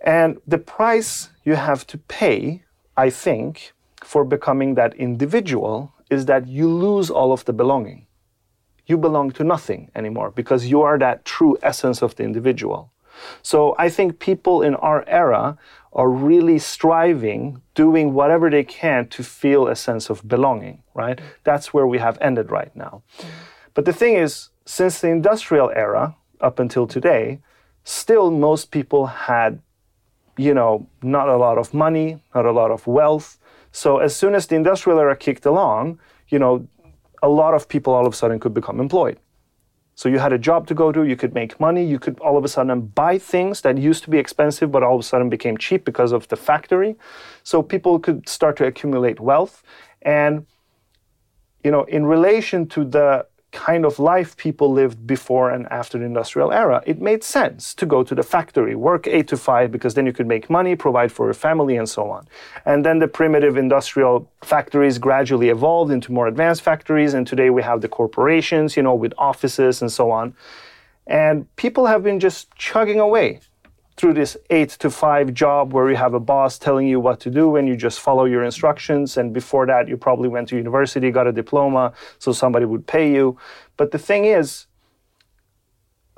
And 0.00 0.38
the 0.46 0.58
price 0.58 1.30
you 1.44 1.54
have 1.54 1.86
to 1.88 1.98
pay, 1.98 2.62
I 2.96 3.10
think, 3.10 3.72
for 4.02 4.24
becoming 4.24 4.74
that 4.74 4.94
individual 4.94 5.92
is 6.10 6.26
that 6.26 6.46
you 6.46 6.68
lose 6.68 7.10
all 7.10 7.32
of 7.32 7.44
the 7.44 7.52
belonging. 7.52 8.06
You 8.86 8.96
belong 8.96 9.32
to 9.32 9.44
nothing 9.44 9.90
anymore 9.94 10.30
because 10.30 10.66
you 10.66 10.80
are 10.82 10.98
that 10.98 11.24
true 11.24 11.58
essence 11.62 12.00
of 12.00 12.14
the 12.16 12.24
individual. 12.24 12.90
So 13.42 13.74
I 13.78 13.88
think 13.90 14.18
people 14.18 14.62
in 14.62 14.74
our 14.76 15.04
era 15.06 15.58
are 15.92 16.10
really 16.10 16.58
striving, 16.58 17.62
doing 17.74 18.14
whatever 18.14 18.50
they 18.50 18.64
can 18.64 19.08
to 19.08 19.22
feel 19.22 19.66
a 19.66 19.74
sense 19.74 20.10
of 20.10 20.26
belonging, 20.28 20.82
right? 20.94 21.16
Mm-hmm. 21.16 21.26
That's 21.44 21.72
where 21.72 21.86
we 21.86 21.98
have 21.98 22.18
ended 22.20 22.50
right 22.50 22.74
now. 22.76 23.02
But 23.74 23.84
the 23.84 23.92
thing 23.92 24.14
is, 24.14 24.50
since 24.64 25.00
the 25.00 25.08
industrial 25.08 25.70
era 25.74 26.16
up 26.40 26.58
until 26.58 26.86
today, 26.86 27.40
still 27.84 28.30
most 28.30 28.70
people 28.70 29.06
had 29.06 29.62
you 30.38 30.54
know, 30.54 30.86
not 31.02 31.28
a 31.28 31.36
lot 31.36 31.58
of 31.58 31.74
money, 31.74 32.22
not 32.34 32.46
a 32.46 32.52
lot 32.52 32.70
of 32.70 32.86
wealth. 32.86 33.38
So 33.72 33.98
as 33.98 34.16
soon 34.16 34.34
as 34.34 34.46
the 34.46 34.54
industrial 34.54 34.98
era 34.98 35.16
kicked 35.16 35.44
along, 35.44 35.98
you 36.28 36.38
know, 36.38 36.66
a 37.22 37.28
lot 37.28 37.54
of 37.54 37.68
people 37.68 37.92
all 37.92 38.06
of 38.06 38.12
a 38.12 38.16
sudden 38.16 38.38
could 38.38 38.54
become 38.54 38.80
employed. 38.80 39.18
So 39.98 40.08
you 40.08 40.20
had 40.20 40.32
a 40.32 40.38
job 40.38 40.68
to 40.68 40.74
go 40.74 40.92
to, 40.92 41.02
you 41.02 41.16
could 41.16 41.34
make 41.34 41.58
money, 41.58 41.84
you 41.84 41.98
could 41.98 42.20
all 42.20 42.36
of 42.38 42.44
a 42.44 42.48
sudden 42.48 42.82
buy 42.82 43.18
things 43.18 43.62
that 43.62 43.76
used 43.78 44.04
to 44.04 44.10
be 44.10 44.18
expensive 44.18 44.70
but 44.70 44.84
all 44.84 44.94
of 44.94 45.00
a 45.00 45.02
sudden 45.02 45.28
became 45.28 45.58
cheap 45.58 45.84
because 45.84 46.12
of 46.12 46.28
the 46.28 46.36
factory. 46.36 46.94
So 47.42 47.64
people 47.64 47.98
could 47.98 48.28
start 48.28 48.56
to 48.58 48.64
accumulate 48.64 49.18
wealth 49.18 49.64
and 50.02 50.46
you 51.64 51.72
know, 51.72 51.82
in 51.82 52.06
relation 52.06 52.68
to 52.68 52.84
the 52.84 53.26
kind 53.52 53.84
of 53.86 53.98
life 53.98 54.36
people 54.36 54.70
lived 54.70 55.06
before 55.06 55.50
and 55.50 55.66
after 55.68 55.98
the 55.98 56.04
industrial 56.04 56.52
era, 56.52 56.82
it 56.86 57.00
made 57.00 57.24
sense 57.24 57.74
to 57.74 57.86
go 57.86 58.02
to 58.02 58.14
the 58.14 58.22
factory, 58.22 58.74
work 58.74 59.06
eight 59.06 59.26
to 59.28 59.36
five, 59.36 59.72
because 59.72 59.94
then 59.94 60.04
you 60.04 60.12
could 60.12 60.26
make 60.26 60.50
money, 60.50 60.76
provide 60.76 61.10
for 61.10 61.26
your 61.26 61.34
family, 61.34 61.76
and 61.76 61.88
so 61.88 62.10
on. 62.10 62.28
And 62.66 62.84
then 62.84 62.98
the 62.98 63.08
primitive 63.08 63.56
industrial 63.56 64.30
factories 64.42 64.98
gradually 64.98 65.48
evolved 65.48 65.90
into 65.90 66.12
more 66.12 66.28
advanced 66.28 66.62
factories, 66.62 67.14
and 67.14 67.26
today 67.26 67.48
we 67.48 67.62
have 67.62 67.80
the 67.80 67.88
corporations, 67.88 68.76
you 68.76 68.82
know, 68.82 68.94
with 68.94 69.14
offices 69.16 69.80
and 69.80 69.90
so 69.90 70.10
on. 70.10 70.34
And 71.06 71.54
people 71.56 71.86
have 71.86 72.02
been 72.02 72.20
just 72.20 72.54
chugging 72.54 73.00
away 73.00 73.40
through 73.98 74.14
this 74.14 74.36
eight 74.50 74.70
to 74.70 74.88
five 74.88 75.34
job 75.34 75.72
where 75.72 75.90
you 75.90 75.96
have 75.96 76.14
a 76.14 76.20
boss 76.20 76.56
telling 76.56 76.86
you 76.86 77.00
what 77.00 77.18
to 77.18 77.30
do 77.30 77.56
and 77.56 77.66
you 77.66 77.76
just 77.76 77.98
follow 77.98 78.24
your 78.24 78.44
instructions. 78.44 79.16
And 79.16 79.34
before 79.34 79.66
that, 79.66 79.88
you 79.88 79.96
probably 79.96 80.28
went 80.28 80.48
to 80.50 80.56
university, 80.56 81.10
got 81.10 81.26
a 81.26 81.32
diploma, 81.32 81.92
so 82.20 82.32
somebody 82.32 82.64
would 82.64 82.86
pay 82.86 83.12
you. 83.12 83.36
But 83.76 83.90
the 83.90 83.98
thing 83.98 84.24
is, 84.24 84.66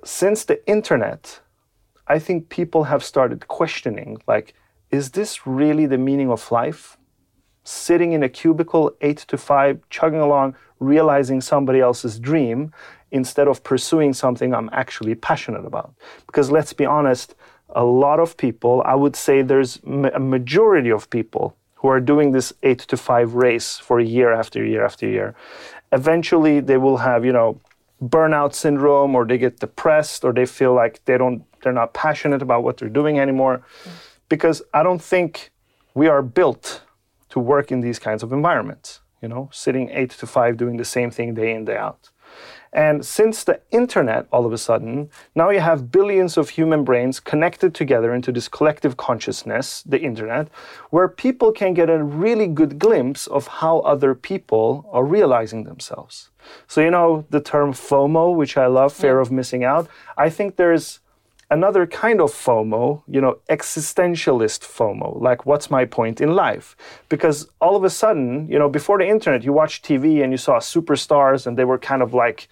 since 0.05 0.45
the 0.45 0.65
internet, 0.69 1.41
I 2.07 2.19
think 2.19 2.51
people 2.51 2.85
have 2.85 3.03
started 3.03 3.49
questioning 3.49 4.19
like, 4.29 4.55
is 4.91 5.13
this 5.13 5.47
really 5.47 5.87
the 5.87 5.99
meaning 5.99 6.31
of 6.31 6.53
life? 6.53 6.99
Sitting 7.65 8.13
in 8.13 8.23
a 8.23 8.29
cubicle, 8.29 8.93
eight 9.01 9.19
to 9.29 9.39
five, 9.39 9.81
chugging 9.89 10.21
along, 10.21 10.55
realizing 10.81 11.41
somebody 11.41 11.81
else's 11.81 12.19
dream 12.19 12.73
instead 13.11 13.49
of 13.49 13.63
pursuing 13.65 14.13
something 14.13 14.55
I'm 14.55 14.71
actually 14.73 15.15
passionate 15.15 15.65
about. 15.65 15.95
Because 16.27 16.51
let's 16.51 16.73
be 16.73 16.85
honest, 16.85 17.35
a 17.75 17.85
lot 17.85 18.21
of 18.21 18.37
people, 18.37 18.83
I 18.85 18.95
would 18.95 19.17
say 19.17 19.43
there's 19.43 19.79
a 19.85 20.21
majority 20.21 20.91
of 20.91 21.09
people 21.11 21.57
who 21.77 21.89
are 21.89 22.01
doing 22.01 22.33
this 22.33 22.53
eight 22.63 22.81
to 22.81 22.97
five 22.97 23.35
race 23.35 23.79
for 23.79 24.01
year 24.01 24.33
after 24.33 24.65
year 24.65 24.85
after 24.85 25.07
year. 25.07 25.35
Eventually, 25.93 26.61
they 26.61 26.77
will 26.77 26.99
have, 26.99 27.25
you 27.25 27.33
know, 27.33 27.61
burnout 28.03 28.55
syndrome 28.55 29.15
or 29.15 29.25
they 29.25 29.39
get 29.39 29.61
depressed 29.61 30.25
or 30.25 30.33
they 30.33 30.47
feel 30.47 30.75
like 30.75 31.05
they 31.05 31.19
don't, 31.19 31.45
they're 31.63 31.73
not 31.73 31.95
passionate 31.95 32.43
about 32.43 32.63
what 32.63 32.77
they're 32.79 32.89
doing 32.89 33.19
anymore. 33.19 33.63
Because 34.29 34.63
I 34.73 34.83
don't 34.83 35.03
think 35.03 35.51
we 35.95 36.07
are 36.07 36.23
built 36.23 36.83
to 37.31 37.41
work 37.41 37.73
in 37.73 37.81
these 37.81 37.99
kinds 37.99 38.23
of 38.23 38.33
environments, 38.33 39.01
you 39.23 39.29
know, 39.29 39.49
sitting 39.53 39.89
eight 39.91 40.11
to 40.11 40.27
five 40.27 40.57
doing 40.57 40.77
the 40.77 40.85
same 40.85 41.11
thing 41.11 41.35
day 41.35 41.53
in, 41.55 41.65
day 41.65 41.77
out. 41.77 42.11
And 42.73 43.05
since 43.05 43.43
the 43.43 43.61
internet, 43.73 44.27
all 44.33 44.47
of 44.47 44.53
a 44.53 44.59
sudden, 44.59 45.11
now 45.35 45.51
you 45.51 45.59
have 45.59 45.91
billions 45.91 46.37
of 46.37 46.51
human 46.51 46.85
brains 46.85 47.19
connected 47.19 47.75
together 47.75 48.15
into 48.15 48.31
this 48.31 48.47
collective 48.47 48.97
consciousness, 48.97 49.83
the 49.83 50.01
internet, 50.01 50.49
where 50.91 51.09
people 51.09 51.51
can 51.51 51.75
get 51.75 51.91
a 51.91 52.03
really 52.03 52.47
good 52.47 52.79
glimpse 52.79 53.27
of 53.27 53.49
how 53.49 53.81
other 53.81 54.15
people 54.15 54.89
are 54.93 55.05
realizing 55.05 55.65
themselves. 55.65 56.31
So, 56.69 56.81
you 56.81 56.91
know, 56.91 57.27
the 57.31 57.41
term 57.41 57.73
FOMO, 57.73 58.37
which 58.37 58.57
I 58.57 58.67
love, 58.67 58.93
fear 58.93 59.17
yeah. 59.17 59.23
of 59.23 59.33
missing 59.33 59.65
out, 59.65 59.89
I 60.17 60.31
think 60.31 60.57
there's 60.57 61.01
another 61.51 61.87
kind 61.87 62.21
of 62.21 62.33
FOMO, 62.33 63.03
you 63.09 63.21
know, 63.21 63.39
existentialist 63.49 64.61
FOMO, 64.61 65.21
like 65.21 65.47
what's 65.47 65.71
my 65.71 65.85
point 65.85 66.21
in 66.21 66.35
life? 66.35 66.77
Because 67.09 67.49
all 67.61 67.77
of 67.77 67.85
a 67.85 67.91
sudden, 67.91 68.49
you 68.49 68.59
know, 68.59 68.69
before 68.69 68.99
the 68.99 69.09
internet, 69.09 69.43
you 69.43 69.53
watched 69.53 69.85
TV 69.85 70.23
and 70.23 70.33
you 70.33 70.39
saw 70.39 70.59
superstars 70.59 71.47
and 71.47 71.57
they 71.57 71.65
were 71.65 71.79
kind 71.79 72.03
of 72.03 72.15
like 72.15 72.49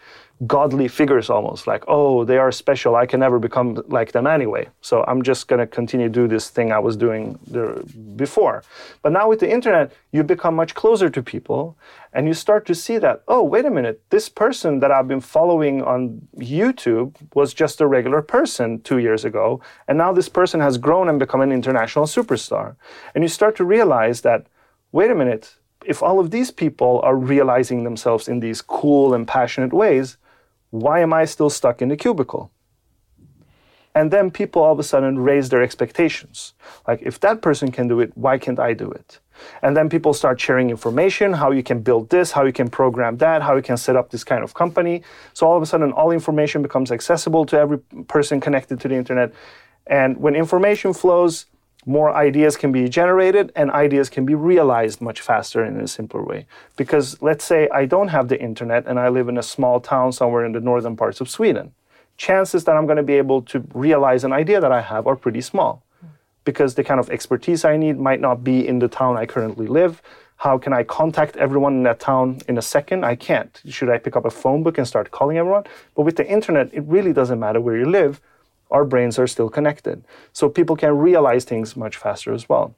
godly 0.46 0.86
figures 0.86 1.30
almost 1.30 1.66
like 1.66 1.82
oh 1.88 2.24
they 2.24 2.38
are 2.38 2.52
special 2.52 2.94
i 2.94 3.04
can 3.04 3.18
never 3.18 3.38
become 3.38 3.82
like 3.88 4.12
them 4.12 4.26
anyway. 4.26 4.68
So 4.80 5.04
i'm 5.08 5.22
just 5.22 5.48
going 5.48 5.58
to 5.58 5.66
continue 5.66 6.06
to 6.06 6.12
do 6.12 6.28
this 6.28 6.48
thing 6.48 6.70
i 6.70 6.78
was 6.78 6.96
doing 6.96 7.38
before. 8.16 8.62
But 9.02 9.12
now 9.12 9.28
with 9.28 9.40
the 9.40 9.50
internet 9.50 9.92
you 10.12 10.22
become 10.22 10.54
much 10.54 10.74
closer 10.74 11.10
to 11.10 11.22
people 11.22 11.76
and 12.12 12.26
you 12.26 12.34
start 12.34 12.66
to 12.66 12.74
see 12.74 12.98
that 12.98 13.22
oh 13.26 13.42
wait 13.42 13.64
a 13.64 13.70
minute 13.70 14.00
this 14.10 14.28
person 14.28 14.80
that 14.80 14.90
i've 14.90 15.08
been 15.08 15.20
following 15.20 15.82
on 15.82 16.26
youtube 16.36 17.16
was 17.34 17.52
just 17.52 17.80
a 17.80 17.86
regular 17.86 18.22
person 18.22 18.80
two 18.80 18.98
years 18.98 19.24
ago 19.24 19.60
and 19.88 19.98
now 19.98 20.12
this 20.12 20.28
person 20.28 20.60
has 20.60 20.78
grown 20.78 21.08
and 21.08 21.18
become 21.18 21.40
an 21.40 21.52
international 21.52 22.06
superstar. 22.06 22.76
And 23.14 23.24
you 23.24 23.28
start 23.28 23.56
to 23.56 23.64
realize 23.64 24.20
that 24.22 24.46
wait 24.92 25.10
a 25.10 25.14
minute 25.14 25.56
if 25.84 26.02
all 26.02 26.18
of 26.20 26.30
these 26.30 26.50
people 26.50 27.00
are 27.02 27.16
realizing 27.16 27.84
themselves 27.84 28.28
in 28.28 28.40
these 28.40 28.60
cool 28.60 29.14
and 29.14 29.26
passionate 29.26 29.72
ways 29.72 30.16
why 30.70 31.00
am 31.00 31.12
I 31.12 31.24
still 31.24 31.50
stuck 31.50 31.82
in 31.82 31.88
the 31.88 31.96
cubicle? 31.96 32.50
And 33.94 34.10
then 34.10 34.30
people 34.30 34.62
all 34.62 34.72
of 34.72 34.78
a 34.78 34.84
sudden 34.84 35.18
raise 35.18 35.48
their 35.48 35.62
expectations. 35.62 36.54
Like, 36.86 37.02
if 37.02 37.18
that 37.20 37.42
person 37.42 37.72
can 37.72 37.88
do 37.88 37.98
it, 38.00 38.12
why 38.16 38.38
can't 38.38 38.60
I 38.60 38.72
do 38.72 38.90
it? 38.90 39.18
And 39.62 39.76
then 39.76 39.88
people 39.88 40.12
start 40.14 40.40
sharing 40.40 40.70
information, 40.70 41.32
how 41.32 41.50
you 41.50 41.62
can 41.62 41.80
build 41.80 42.10
this, 42.10 42.32
how 42.32 42.44
you 42.44 42.52
can 42.52 42.68
program 42.68 43.16
that, 43.18 43.42
how 43.42 43.56
you 43.56 43.62
can 43.62 43.76
set 43.76 43.96
up 43.96 44.10
this 44.10 44.24
kind 44.24 44.44
of 44.44 44.54
company. 44.54 45.02
So 45.32 45.48
all 45.48 45.56
of 45.56 45.62
a 45.62 45.66
sudden, 45.66 45.92
all 45.92 46.10
information 46.10 46.62
becomes 46.62 46.92
accessible 46.92 47.44
to 47.46 47.58
every 47.58 47.78
person 48.06 48.40
connected 48.40 48.78
to 48.80 48.88
the 48.88 48.94
internet. 48.94 49.32
And 49.86 50.18
when 50.18 50.36
information 50.36 50.92
flows, 50.92 51.46
more 51.86 52.14
ideas 52.14 52.56
can 52.56 52.72
be 52.72 52.88
generated 52.88 53.52
and 53.56 53.70
ideas 53.70 54.10
can 54.10 54.26
be 54.26 54.34
realized 54.34 55.00
much 55.00 55.20
faster 55.20 55.64
in 55.64 55.80
a 55.80 55.88
simpler 55.88 56.22
way. 56.22 56.46
Because 56.76 57.20
let's 57.22 57.44
say 57.44 57.68
I 57.72 57.86
don't 57.86 58.08
have 58.08 58.28
the 58.28 58.40
internet 58.40 58.86
and 58.86 58.98
I 58.98 59.08
live 59.08 59.28
in 59.28 59.38
a 59.38 59.42
small 59.42 59.80
town 59.80 60.12
somewhere 60.12 60.44
in 60.44 60.52
the 60.52 60.60
northern 60.60 60.96
parts 60.96 61.20
of 61.20 61.30
Sweden. 61.30 61.72
Chances 62.16 62.64
that 62.64 62.76
I'm 62.76 62.86
going 62.86 62.96
to 62.96 63.02
be 63.02 63.14
able 63.14 63.42
to 63.42 63.64
realize 63.72 64.24
an 64.24 64.32
idea 64.32 64.60
that 64.60 64.72
I 64.72 64.80
have 64.82 65.06
are 65.06 65.16
pretty 65.16 65.40
small 65.40 65.82
because 66.44 66.74
the 66.74 66.84
kind 66.84 66.98
of 66.98 67.10
expertise 67.10 67.64
I 67.64 67.76
need 67.76 67.98
might 67.98 68.20
not 68.20 68.42
be 68.42 68.66
in 68.66 68.78
the 68.78 68.88
town 68.88 69.16
I 69.16 69.26
currently 69.26 69.66
live. 69.66 70.02
How 70.36 70.56
can 70.56 70.72
I 70.72 70.82
contact 70.82 71.36
everyone 71.36 71.74
in 71.74 71.82
that 71.84 72.00
town 72.00 72.40
in 72.48 72.58
a 72.58 72.62
second? 72.62 73.04
I 73.04 73.16
can't. 73.16 73.60
Should 73.68 73.90
I 73.90 73.98
pick 73.98 74.16
up 74.16 74.24
a 74.24 74.30
phone 74.30 74.62
book 74.62 74.78
and 74.78 74.86
start 74.86 75.10
calling 75.10 75.36
everyone? 75.36 75.64
But 75.94 76.02
with 76.02 76.16
the 76.16 76.26
internet, 76.26 76.72
it 76.72 76.82
really 76.82 77.12
doesn't 77.12 77.38
matter 77.38 77.60
where 77.60 77.76
you 77.76 77.86
live 77.86 78.20
our 78.70 78.84
brains 78.84 79.18
are 79.18 79.26
still 79.26 79.48
connected. 79.48 80.04
So 80.32 80.48
people 80.48 80.76
can 80.76 80.96
realize 80.96 81.44
things 81.44 81.76
much 81.76 81.96
faster 81.96 82.32
as 82.32 82.48
well. 82.48 82.74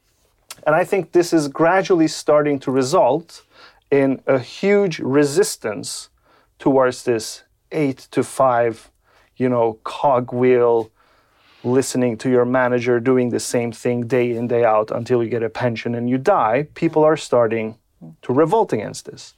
And 0.66 0.74
I 0.74 0.84
think 0.84 1.12
this 1.12 1.32
is 1.32 1.48
gradually 1.48 2.08
starting 2.08 2.58
to 2.60 2.70
result 2.70 3.42
in 3.90 4.20
a 4.26 4.38
huge 4.38 4.98
resistance 4.98 6.10
towards 6.58 7.04
this 7.04 7.42
eight 7.72 8.08
to 8.10 8.22
five, 8.22 8.90
you 9.36 9.48
know, 9.48 9.78
cogwheel, 9.84 10.90
listening 11.64 12.16
to 12.18 12.30
your 12.30 12.44
manager 12.44 13.00
doing 13.00 13.30
the 13.30 13.40
same 13.40 13.72
thing 13.72 14.06
day 14.06 14.30
in, 14.30 14.46
day 14.46 14.64
out 14.64 14.90
until 14.90 15.22
you 15.22 15.28
get 15.28 15.42
a 15.42 15.50
pension 15.50 15.94
and 15.94 16.08
you 16.08 16.18
die. 16.18 16.66
People 16.74 17.04
are 17.04 17.16
starting 17.16 17.76
to 18.22 18.32
revolt 18.32 18.72
against 18.72 19.06
this. 19.06 19.34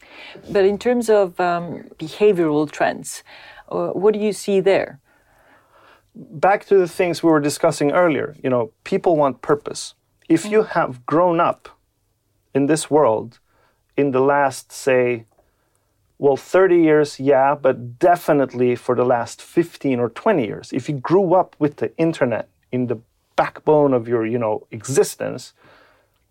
But 0.51 0.65
in 0.65 0.79
terms 0.79 1.11
of 1.11 1.39
um, 1.41 1.85
behavioral 1.99 2.71
trends, 2.71 3.25
uh, 3.69 3.89
what 3.89 4.15
do 4.15 4.21
you 4.21 4.33
see 4.33 4.61
there? 4.61 5.01
Back 6.15 6.67
to 6.67 6.77
the 6.77 6.89
things 6.89 7.23
we 7.23 7.31
were 7.31 7.41
discussing 7.41 7.93
earlier, 7.93 8.37
you 8.43 8.51
know, 8.51 8.73
people 8.85 9.17
want 9.17 9.43
purpose. 9.43 9.95
If 10.29 10.45
you 10.45 10.63
mm. 10.63 10.69
have 10.69 11.05
grown 11.07 11.41
up 11.41 11.69
in 12.55 12.67
this 12.67 12.91
world 12.91 13.39
in 13.97 14.11
the 14.11 14.21
last, 14.21 14.73
say, 14.73 15.27
well, 16.19 16.37
30 16.37 16.77
years, 16.77 17.19
yeah, 17.19 17.55
but 17.55 17.99
definitely 17.99 18.77
for 18.77 18.95
the 18.95 19.05
last 19.05 19.43
15 19.43 19.99
or 19.99 20.09
20 20.11 20.47
years. 20.47 20.73
If 20.73 20.89
you 20.89 20.95
grew 20.95 21.35
up 21.35 21.57
with 21.59 21.77
the 21.77 21.97
internet 21.97 22.49
in 22.71 22.87
the 22.87 23.01
backbone 23.35 23.93
of 23.93 24.07
your, 24.07 24.25
you 24.25 24.39
know, 24.39 24.67
existence, 24.71 25.53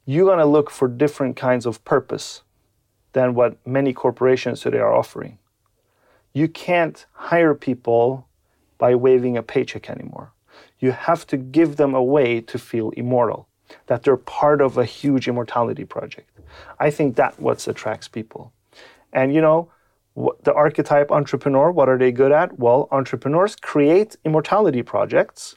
you're 0.06 0.26
going 0.26 0.40
to 0.40 0.46
look 0.46 0.70
for 0.70 0.88
different 0.88 1.36
kinds 1.36 1.66
of 1.66 1.84
purpose 1.84 2.44
than 3.14 3.34
what 3.34 3.58
many 3.68 3.92
corporations 3.92 4.62
today 4.62 4.80
are 4.80 4.94
offering. 4.94 5.38
You 6.34 6.48
can't 6.48 7.06
hire 7.12 7.54
people 7.54 8.28
by 8.82 8.96
waving 8.96 9.38
a 9.38 9.44
paycheck 9.44 9.92
anymore. 9.92 10.34
You 10.80 10.92
have 10.92 11.28
to 11.28 11.38
give 11.38 11.76
them 11.76 11.94
a 11.94 12.04
way 12.04 12.42
to 12.42 12.58
feel 12.58 12.90
immortal, 13.02 13.48
that 13.86 14.02
they're 14.02 14.18
part 14.42 14.60
of 14.60 14.76
a 14.76 14.86
huge 14.86 15.28
immortality 15.28 15.86
project. 15.86 16.32
I 16.80 16.90
think 16.90 17.16
that 17.16 17.40
what 17.40 17.68
attracts 17.68 18.08
people. 18.08 18.52
And 19.14 19.36
you 19.36 19.42
know, 19.46 19.70
the 20.16 20.54
archetype 20.54 21.12
entrepreneur, 21.12 21.72
what 21.72 21.90
are 21.90 22.00
they 22.00 22.12
good 22.12 22.32
at? 22.32 22.58
Well, 22.58 22.88
entrepreneurs 22.92 23.56
create 23.56 24.18
immortality 24.26 24.82
projects, 24.82 25.56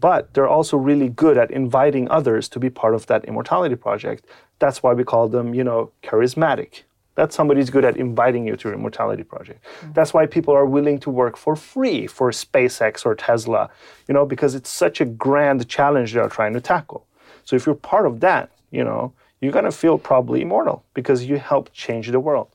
but 0.00 0.32
they're 0.32 0.48
also 0.48 0.78
really 0.78 1.10
good 1.10 1.36
at 1.36 1.50
inviting 1.50 2.10
others 2.10 2.48
to 2.48 2.58
be 2.58 2.70
part 2.70 2.94
of 2.94 3.06
that 3.06 3.26
immortality 3.26 3.76
project. 3.76 4.24
That's 4.60 4.82
why 4.82 4.94
we 4.94 5.04
call 5.04 5.28
them, 5.28 5.52
you 5.52 5.62
know, 5.62 5.92
charismatic. 6.02 6.84
That's 7.16 7.34
somebody 7.34 7.60
who's 7.60 7.70
good 7.70 7.84
at 7.84 7.96
inviting 7.96 8.46
you 8.46 8.56
to 8.56 8.68
your 8.68 8.74
immortality 8.74 9.24
project. 9.24 9.64
Mm-hmm. 9.64 9.92
That's 9.94 10.14
why 10.14 10.26
people 10.26 10.54
are 10.54 10.66
willing 10.66 10.98
to 11.00 11.10
work 11.10 11.36
for 11.36 11.56
free 11.56 12.06
for 12.06 12.30
SpaceX 12.30 13.04
or 13.04 13.14
Tesla, 13.14 13.70
you 14.06 14.14
know, 14.14 14.24
because 14.24 14.54
it's 14.54 14.70
such 14.70 15.00
a 15.00 15.04
grand 15.04 15.66
challenge 15.68 16.12
they're 16.12 16.28
trying 16.28 16.52
to 16.52 16.60
tackle. 16.60 17.06
So 17.44 17.56
if 17.56 17.66
you're 17.66 17.74
part 17.74 18.06
of 18.06 18.20
that, 18.20 18.50
you 18.70 18.84
know, 18.84 19.12
you're 19.40 19.52
gonna 19.52 19.72
feel 19.72 19.98
probably 19.98 20.42
immortal 20.42 20.84
because 20.94 21.24
you 21.24 21.38
help 21.38 21.72
change 21.72 22.10
the 22.10 22.20
world. 22.20 22.48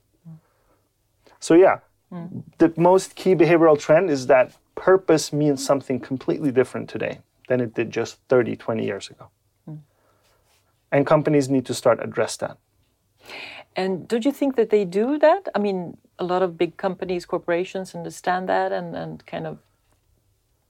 So 1.40 1.54
yeah, 1.54 1.80
mm. 2.12 2.44
the 2.58 2.72
most 2.76 3.16
key 3.16 3.34
behavioral 3.34 3.78
trend 3.78 4.10
is 4.10 4.28
that 4.28 4.52
purpose 4.76 5.32
means 5.32 5.64
something 5.64 5.98
completely 5.98 6.52
different 6.52 6.88
today 6.88 7.18
than 7.48 7.60
it 7.60 7.74
did 7.74 7.90
just 7.90 8.18
30, 8.28 8.54
20 8.54 8.84
years 8.84 9.10
ago. 9.10 9.28
Mm. 9.68 9.80
And 10.92 11.04
companies 11.04 11.48
need 11.48 11.66
to 11.66 11.74
start 11.74 11.98
address 12.00 12.36
that. 12.36 12.58
And 13.74 14.06
don't 14.08 14.24
you 14.24 14.32
think 14.32 14.56
that 14.56 14.70
they 14.70 14.84
do 14.84 15.18
that? 15.18 15.48
I 15.54 15.58
mean, 15.58 15.96
a 16.18 16.24
lot 16.24 16.42
of 16.42 16.58
big 16.58 16.76
companies, 16.76 17.24
corporations 17.24 17.94
understand 17.94 18.48
that 18.48 18.72
and, 18.72 18.94
and 18.94 19.24
kind 19.26 19.46
of 19.46 19.58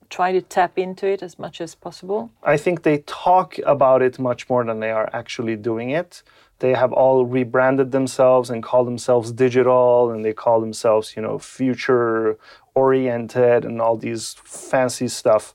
try 0.09 0.31
to 0.33 0.43
tap 0.43 0.79
into 0.79 1.07
it 1.07 1.23
as 1.23 1.39
much 1.39 1.61
as 1.61 1.75
possible? 1.75 2.31
I 2.43 2.57
think 2.57 2.83
they 2.83 2.99
talk 3.07 3.59
about 3.67 4.03
it 4.03 4.19
much 4.19 4.49
more 4.49 4.65
than 4.65 4.81
they 4.81 4.91
are 4.91 5.09
actually 5.13 5.57
doing 5.57 5.91
it 5.91 6.23
they 6.63 6.75
have 6.75 6.93
all 6.93 7.27
rebranded 7.27 7.91
themselves 7.91 8.49
and 8.49 8.63
call 8.63 8.85
themselves 8.85 9.33
digital 9.33 10.13
and 10.13 10.25
they 10.25 10.33
call 10.33 10.61
themselves 10.61 11.15
you 11.17 11.23
know 11.23 11.37
future 11.39 12.39
oriented 12.75 13.65
and 13.65 13.83
all 13.83 13.97
these 13.97 14.37
fancy 14.45 15.09
stuff 15.09 15.55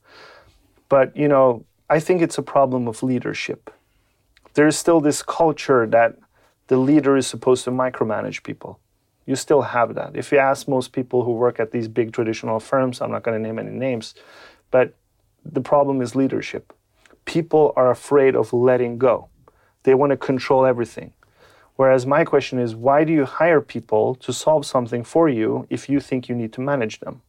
but 0.90 1.16
you 1.16 1.28
know 1.28 1.64
i 1.90 1.98
think 2.00 2.22
it's 2.22 2.38
a 2.38 2.44
problem 2.44 2.88
of 2.90 3.02
leadership 3.02 3.74
there's 4.56 4.78
still 4.78 5.00
this 5.00 5.24
culture 5.24 5.88
that 5.88 6.18
the 6.68 6.78
leader 6.78 7.18
is 7.18 7.28
supposed 7.28 7.64
to 7.64 7.72
micromanage 7.72 8.44
people 8.44 8.80
you 9.26 9.36
still 9.36 9.62
have 9.62 9.96
that 9.96 10.16
if 10.16 10.32
you 10.32 10.38
ask 10.38 10.68
most 10.68 10.92
people 10.94 11.24
who 11.24 11.32
work 11.32 11.60
at 11.60 11.72
these 11.72 11.88
big 11.88 12.12
traditional 12.12 12.60
firms 12.60 13.02
i'm 13.02 13.12
not 13.12 13.24
going 13.24 13.38
to 13.38 13.48
name 13.48 13.60
any 13.60 13.72
names 13.72 14.14
but 14.72 14.94
the 15.46 15.62
problem 15.62 16.02
is 16.02 16.16
leadership 16.16 16.74
people 17.26 17.74
are 17.76 17.92
afraid 17.92 18.36
of 18.36 18.54
letting 18.54 18.98
go 18.98 19.30
they 19.88 19.96
want 19.96 20.10
to 20.10 20.18
control 20.18 20.66
everything. 20.66 21.14
Whereas 21.78 22.06
my 22.06 22.26
question 22.26 22.60
is, 22.60 22.76
why 22.76 23.06
do 23.06 23.14
you 23.14 23.24
hire 23.24 23.62
people 23.62 24.16
to 24.16 24.34
solve 24.34 24.66
something 24.66 25.02
for 25.02 25.30
you 25.30 25.66
if 25.70 25.88
you 25.88 26.02
think 26.02 26.28
you 26.28 26.36
need 26.36 26.52
to 26.54 26.62
manage 26.62 27.00
them? 27.00 27.22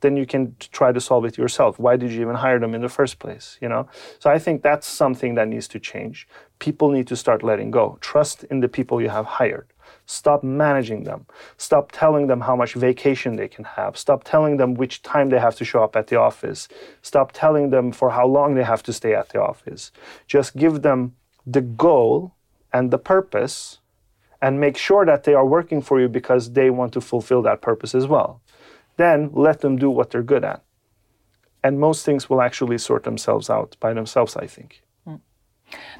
Then 0.00 0.16
you 0.16 0.26
can 0.26 0.56
try 0.72 0.92
to 0.92 1.00
solve 1.00 1.24
it 1.24 1.36
yourself. 1.38 1.78
Why 1.78 1.96
did 1.96 2.10
you 2.12 2.22
even 2.22 2.36
hire 2.36 2.58
them 2.58 2.74
in 2.74 2.80
the 2.80 2.88
first 2.88 3.18
place? 3.18 3.58
You 3.60 3.68
know. 3.68 3.88
So 4.18 4.30
I 4.30 4.38
think 4.38 4.62
that's 4.62 4.86
something 4.86 5.34
that 5.34 5.48
needs 5.48 5.68
to 5.68 5.78
change. 5.78 6.26
People 6.58 6.90
need 6.90 7.06
to 7.08 7.16
start 7.16 7.42
letting 7.42 7.70
go. 7.70 7.98
Trust 8.00 8.44
in 8.44 8.60
the 8.60 8.68
people 8.68 9.00
you 9.00 9.08
have 9.08 9.26
hired. 9.26 9.68
Stop 10.06 10.42
managing 10.42 11.04
them. 11.04 11.26
Stop 11.56 11.92
telling 11.92 12.26
them 12.26 12.40
how 12.40 12.56
much 12.56 12.74
vacation 12.74 13.36
they 13.36 13.48
can 13.48 13.64
have. 13.64 13.96
Stop 13.96 14.24
telling 14.24 14.56
them 14.56 14.74
which 14.74 15.02
time 15.02 15.30
they 15.30 15.38
have 15.38 15.56
to 15.56 15.64
show 15.64 15.84
up 15.84 15.94
at 15.94 16.08
the 16.08 16.16
office. 16.16 16.68
Stop 17.02 17.32
telling 17.32 17.70
them 17.70 17.92
for 17.92 18.10
how 18.10 18.26
long 18.26 18.54
they 18.54 18.64
have 18.64 18.82
to 18.84 18.92
stay 18.92 19.14
at 19.14 19.28
the 19.28 19.40
office. 19.40 19.92
Just 20.26 20.56
give 20.56 20.82
them 20.82 21.14
the 21.46 21.60
goal 21.60 22.34
and 22.72 22.90
the 22.90 22.98
purpose 22.98 23.78
and 24.42 24.58
make 24.58 24.76
sure 24.76 25.04
that 25.04 25.24
they 25.24 25.34
are 25.34 25.46
working 25.46 25.82
for 25.82 26.00
you 26.00 26.08
because 26.08 26.52
they 26.52 26.70
want 26.70 26.92
to 26.94 27.00
fulfill 27.00 27.42
that 27.42 27.60
purpose 27.60 27.94
as 27.94 28.06
well. 28.06 28.40
Then 29.02 29.30
let 29.32 29.60
them 29.60 29.74
do 29.84 29.90
what 29.90 30.10
they're 30.10 30.30
good 30.34 30.44
at. 30.44 30.60
And 31.64 31.72
most 31.78 32.04
things 32.06 32.22
will 32.28 32.42
actually 32.48 32.78
sort 32.78 33.02
themselves 33.04 33.48
out 33.56 33.70
by 33.84 33.92
themselves, 33.94 34.32
I 34.44 34.46
think. 34.46 34.82
Mm. 35.06 35.20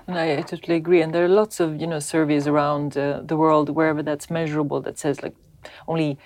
And 0.06 0.18
I, 0.18 0.26
I, 0.38 0.42
totally 0.42 0.76
agree. 0.82 1.02
And 1.02 1.10
there 1.14 1.24
are 1.24 1.34
lots 1.42 1.60
of 1.60 1.68
you 1.82 1.86
know 1.92 2.00
surveys 2.00 2.46
around 2.46 2.96
uh, 2.96 3.22
the 3.30 3.36
world, 3.36 3.66
wherever 3.78 4.02
that's 4.02 4.28
measurable, 4.30 4.80
that 4.82 4.98
says 4.98 5.22
like 5.22 5.36
only 5.86 6.18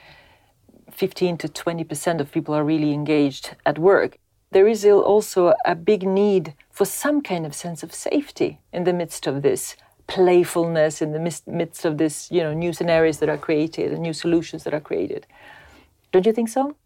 15 0.90 1.38
to 1.38 1.48
20 1.48 1.84
percent 1.84 2.20
of 2.20 2.32
people 2.32 2.54
are 2.54 2.64
really 2.64 2.92
engaged 2.92 3.56
at 3.66 3.78
work 3.78 4.18
there 4.54 4.68
is 4.68 4.86
also 4.86 5.52
a 5.64 5.74
big 5.74 6.04
need 6.04 6.54
for 6.70 6.84
some 6.84 7.20
kind 7.20 7.44
of 7.44 7.52
sense 7.54 7.82
of 7.82 7.92
safety 7.92 8.60
in 8.72 8.84
the 8.84 8.92
midst 8.92 9.26
of 9.26 9.42
this 9.42 9.76
playfulness 10.06 11.02
in 11.02 11.10
the 11.10 11.40
midst 11.46 11.84
of 11.84 11.98
this 11.98 12.30
you 12.30 12.42
know 12.42 12.54
new 12.54 12.72
scenarios 12.72 13.18
that 13.18 13.28
are 13.28 13.38
created 13.46 13.90
and 13.92 14.00
new 14.00 14.12
solutions 14.12 14.62
that 14.62 14.74
are 14.74 14.86
created 14.90 15.26
don't 16.14 16.26
you 16.26 16.32
think 16.32 16.48
so? 16.48 16.76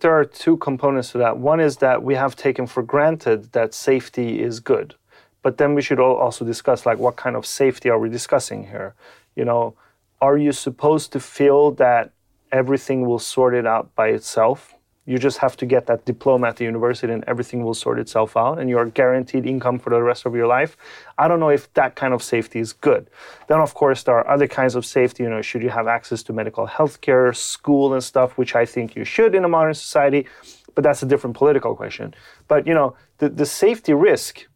There 0.00 0.12
are 0.18 0.24
two 0.24 0.56
components 0.56 1.12
to 1.12 1.18
that. 1.18 1.36
One 1.36 1.60
is 1.60 1.76
that 1.76 2.02
we 2.02 2.14
have 2.14 2.34
taken 2.34 2.66
for 2.66 2.82
granted 2.82 3.52
that 3.52 3.74
safety 3.74 4.42
is 4.42 4.60
good 4.60 4.94
but 5.42 5.56
then 5.58 5.74
we 5.74 5.82
should 5.82 6.00
also 6.00 6.44
discuss 6.44 6.86
like 6.86 6.98
what 6.98 7.16
kind 7.16 7.36
of 7.36 7.46
safety 7.46 7.88
are 7.88 7.98
we 7.98 8.08
discussing 8.08 8.66
here? 8.66 8.94
You 9.36 9.44
know 9.44 9.74
are 10.20 10.36
you 10.36 10.52
supposed 10.52 11.12
to 11.12 11.20
feel 11.20 11.70
that 11.72 12.12
everything 12.52 13.06
will 13.06 13.18
sort 13.18 13.54
it 13.54 13.66
out 13.66 13.94
by 13.94 14.08
itself 14.08 14.74
you 15.06 15.18
just 15.18 15.38
have 15.38 15.56
to 15.56 15.66
get 15.66 15.86
that 15.86 16.04
diploma 16.04 16.48
at 16.48 16.56
the 16.56 16.64
university 16.64 17.12
and 17.12 17.24
everything 17.26 17.64
will 17.64 17.74
sort 17.74 17.98
itself 17.98 18.36
out 18.36 18.58
and 18.58 18.68
you're 18.68 18.86
guaranteed 18.86 19.46
income 19.46 19.78
for 19.78 19.90
the 19.90 20.02
rest 20.02 20.26
of 20.26 20.34
your 20.34 20.46
life. 20.46 20.76
I 21.16 21.26
don't 21.26 21.40
know 21.40 21.48
if 21.48 21.72
that 21.74 21.96
kind 21.96 22.12
of 22.12 22.22
safety 22.22 22.60
is 22.60 22.72
good. 22.72 23.08
Then, 23.48 23.60
of 23.60 23.74
course, 23.74 24.02
there 24.02 24.14
are 24.14 24.28
other 24.28 24.46
kinds 24.46 24.74
of 24.74 24.84
safety. 24.84 25.22
You 25.22 25.30
know, 25.30 25.42
should 25.42 25.62
you 25.62 25.70
have 25.70 25.88
access 25.88 26.22
to 26.24 26.32
medical 26.32 26.66
health 26.66 27.00
care, 27.00 27.32
school, 27.32 27.94
and 27.94 28.04
stuff, 28.04 28.36
which 28.36 28.54
I 28.54 28.66
think 28.66 28.94
you 28.94 29.04
should 29.04 29.34
in 29.34 29.44
a 29.44 29.48
modern 29.48 29.74
society, 29.74 30.26
but 30.74 30.84
that's 30.84 31.02
a 31.02 31.06
different 31.06 31.34
political 31.34 31.74
question. 31.74 32.14
But, 32.46 32.66
you 32.66 32.74
know, 32.74 32.94
the, 33.18 33.30
the 33.30 33.46
safety 33.46 33.94
risk, 33.94 34.46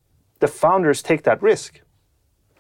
the 0.40 0.48
founders 0.48 1.02
take 1.02 1.24
that 1.24 1.42
risk. 1.42 1.80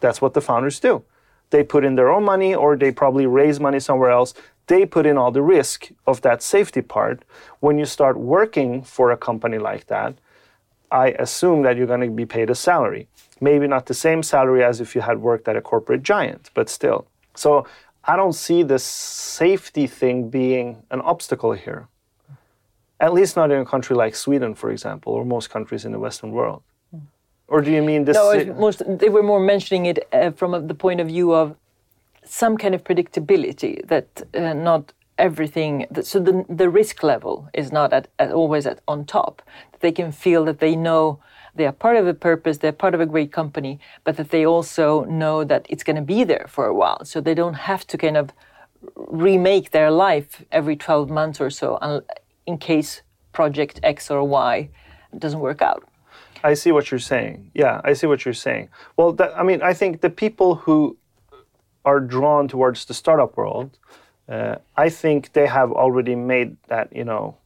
That's 0.00 0.20
what 0.20 0.34
the 0.34 0.40
founders 0.40 0.80
do 0.80 1.04
they 1.50 1.62
put 1.62 1.84
in 1.84 1.94
their 1.94 2.10
own 2.10 2.24
money 2.24 2.52
or 2.52 2.76
they 2.76 2.90
probably 2.90 3.26
raise 3.26 3.60
money 3.60 3.78
somewhere 3.78 4.10
else 4.10 4.34
they 4.66 4.86
put 4.86 5.06
in 5.06 5.18
all 5.18 5.30
the 5.30 5.42
risk 5.42 5.90
of 6.06 6.22
that 6.22 6.42
safety 6.42 6.82
part. 6.82 7.24
When 7.60 7.78
you 7.78 7.84
start 7.84 8.16
working 8.16 8.82
for 8.82 9.10
a 9.10 9.16
company 9.16 9.58
like 9.58 9.86
that, 9.86 10.14
I 10.90 11.08
assume 11.18 11.62
that 11.62 11.76
you're 11.76 11.86
going 11.86 12.00
to 12.00 12.10
be 12.10 12.26
paid 12.26 12.50
a 12.50 12.54
salary. 12.54 13.08
Maybe 13.40 13.66
not 13.66 13.86
the 13.86 13.94
same 13.94 14.22
salary 14.22 14.62
as 14.62 14.80
if 14.80 14.94
you 14.94 15.00
had 15.00 15.20
worked 15.20 15.48
at 15.48 15.56
a 15.56 15.60
corporate 15.60 16.02
giant, 16.02 16.50
but 16.54 16.68
still. 16.68 17.06
So 17.34 17.66
I 18.04 18.16
don't 18.16 18.34
see 18.34 18.62
the 18.62 18.78
safety 18.78 19.86
thing 19.86 20.30
being 20.30 20.82
an 20.90 21.00
obstacle 21.00 21.52
here. 21.52 21.88
At 23.00 23.12
least 23.12 23.36
not 23.36 23.50
in 23.50 23.60
a 23.60 23.64
country 23.64 23.96
like 23.96 24.14
Sweden, 24.14 24.54
for 24.54 24.70
example, 24.70 25.12
or 25.12 25.24
most 25.24 25.50
countries 25.50 25.84
in 25.84 25.92
the 25.92 25.98
Western 25.98 26.30
world. 26.30 26.62
Or 27.48 27.60
do 27.60 27.70
you 27.70 27.82
mean 27.82 28.04
this? 28.04 28.16
No, 28.16 28.54
most, 28.54 28.82
they 28.86 29.08
were 29.08 29.22
more 29.22 29.40
mentioning 29.40 29.86
it 29.86 30.08
uh, 30.12 30.30
from 30.30 30.66
the 30.66 30.74
point 30.74 31.00
of 31.00 31.08
view 31.08 31.34
of 31.34 31.56
some 32.42 32.56
kind 32.56 32.74
of 32.74 32.82
predictability 32.82 33.86
that 33.86 34.08
uh, 34.34 34.52
not 34.52 34.92
everything 35.18 35.86
that, 35.88 36.04
so 36.04 36.18
the, 36.18 36.44
the 36.48 36.68
risk 36.68 37.04
level 37.04 37.48
is 37.54 37.70
not 37.70 37.92
at, 37.92 38.08
at 38.18 38.32
always 38.32 38.66
at 38.66 38.80
on 38.88 39.04
top. 39.04 39.40
They 39.78 39.92
can 39.92 40.10
feel 40.10 40.44
that 40.46 40.58
they 40.58 40.74
know 40.74 41.20
they 41.54 41.64
are 41.64 41.72
part 41.86 41.96
of 41.96 42.08
a 42.08 42.14
purpose 42.28 42.58
they're 42.58 42.82
part 42.84 42.94
of 42.94 43.00
a 43.00 43.06
great 43.06 43.30
company 43.30 43.78
but 44.02 44.16
that 44.16 44.30
they 44.30 44.44
also 44.44 45.04
know 45.04 45.44
that 45.44 45.64
it's 45.68 45.84
going 45.84 45.94
to 45.94 46.02
be 46.02 46.24
there 46.24 46.46
for 46.48 46.66
a 46.66 46.74
while. 46.74 47.04
So 47.04 47.20
they 47.20 47.34
don't 47.34 47.60
have 47.70 47.86
to 47.86 47.96
kind 47.96 48.16
of 48.16 48.30
remake 48.96 49.70
their 49.70 49.92
life 49.92 50.44
every 50.50 50.74
12 50.74 51.08
months 51.10 51.40
or 51.40 51.50
so 51.50 51.68
in 52.46 52.58
case 52.58 53.02
project 53.32 53.78
x 53.84 54.10
or 54.10 54.24
y 54.24 54.70
doesn't 55.16 55.38
work 55.38 55.62
out. 55.62 55.84
I 56.42 56.54
see 56.54 56.72
what 56.72 56.90
you're 56.90 57.06
saying. 57.12 57.52
Yeah 57.54 57.80
i 57.84 57.92
see 57.92 58.08
what 58.08 58.24
you're 58.24 58.42
saying. 58.48 58.70
Well 58.96 59.12
that, 59.12 59.30
i 59.38 59.44
mean 59.44 59.62
i 59.62 59.72
think 59.72 60.00
the 60.00 60.10
people 60.10 60.56
who 60.56 60.96
are 61.84 62.00
drawn 62.00 62.48
towards 62.48 62.84
the 62.84 62.94
startup 62.94 63.36
world, 63.36 63.78
uh, 64.28 64.56
I 64.76 64.88
think 64.88 65.32
they 65.32 65.46
have 65.46 65.70
already 65.72 66.14
made 66.14 66.56
that, 66.68 66.94
you 66.94 67.04
know, 67.04 67.36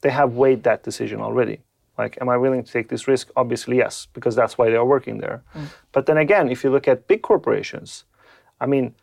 they 0.00 0.10
have 0.10 0.34
weighed 0.34 0.62
that 0.64 0.82
decision 0.82 1.20
already. 1.20 1.60
Like, 1.96 2.18
am 2.20 2.28
I 2.28 2.36
willing 2.36 2.62
to 2.62 2.72
take 2.72 2.88
this 2.88 3.08
risk? 3.08 3.30
Obviously, 3.36 3.76
yes, 3.76 4.06
because 4.12 4.36
that's 4.36 4.56
why 4.56 4.70
they 4.70 4.76
are 4.76 4.84
working 4.84 5.18
there. 5.18 5.42
Mm. 5.54 5.66
But 5.90 6.06
then 6.06 6.16
again, 6.16 6.48
if 6.48 6.62
you 6.62 6.70
look 6.70 6.86
at 6.86 7.08
big 7.08 7.22
corporations, 7.22 8.04
I 8.60 8.66
mean, 8.66 8.94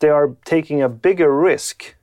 they 0.00 0.08
are 0.08 0.36
taking 0.44 0.82
a 0.82 0.88
bigger 0.88 1.32
risk 1.32 1.94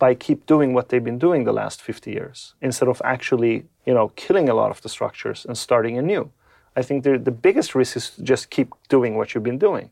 by 0.00 0.14
keep 0.14 0.46
doing 0.46 0.74
what 0.74 0.88
they've 0.88 1.04
been 1.04 1.18
doing 1.18 1.44
the 1.44 1.52
last 1.52 1.80
50 1.80 2.10
years 2.10 2.54
instead 2.60 2.88
of 2.88 3.00
actually, 3.04 3.66
you 3.86 3.94
know, 3.94 4.08
killing 4.16 4.48
a 4.48 4.54
lot 4.54 4.72
of 4.72 4.82
the 4.82 4.88
structures 4.88 5.46
and 5.46 5.56
starting 5.56 5.96
anew. 5.96 6.30
I 6.74 6.82
think 6.82 7.04
the, 7.04 7.18
the 7.18 7.30
biggest 7.30 7.76
risk 7.76 7.96
is 7.96 8.10
to 8.10 8.22
just 8.22 8.50
keep 8.50 8.74
doing 8.88 9.16
what 9.16 9.34
you've 9.34 9.44
been 9.44 9.58
doing. 9.58 9.90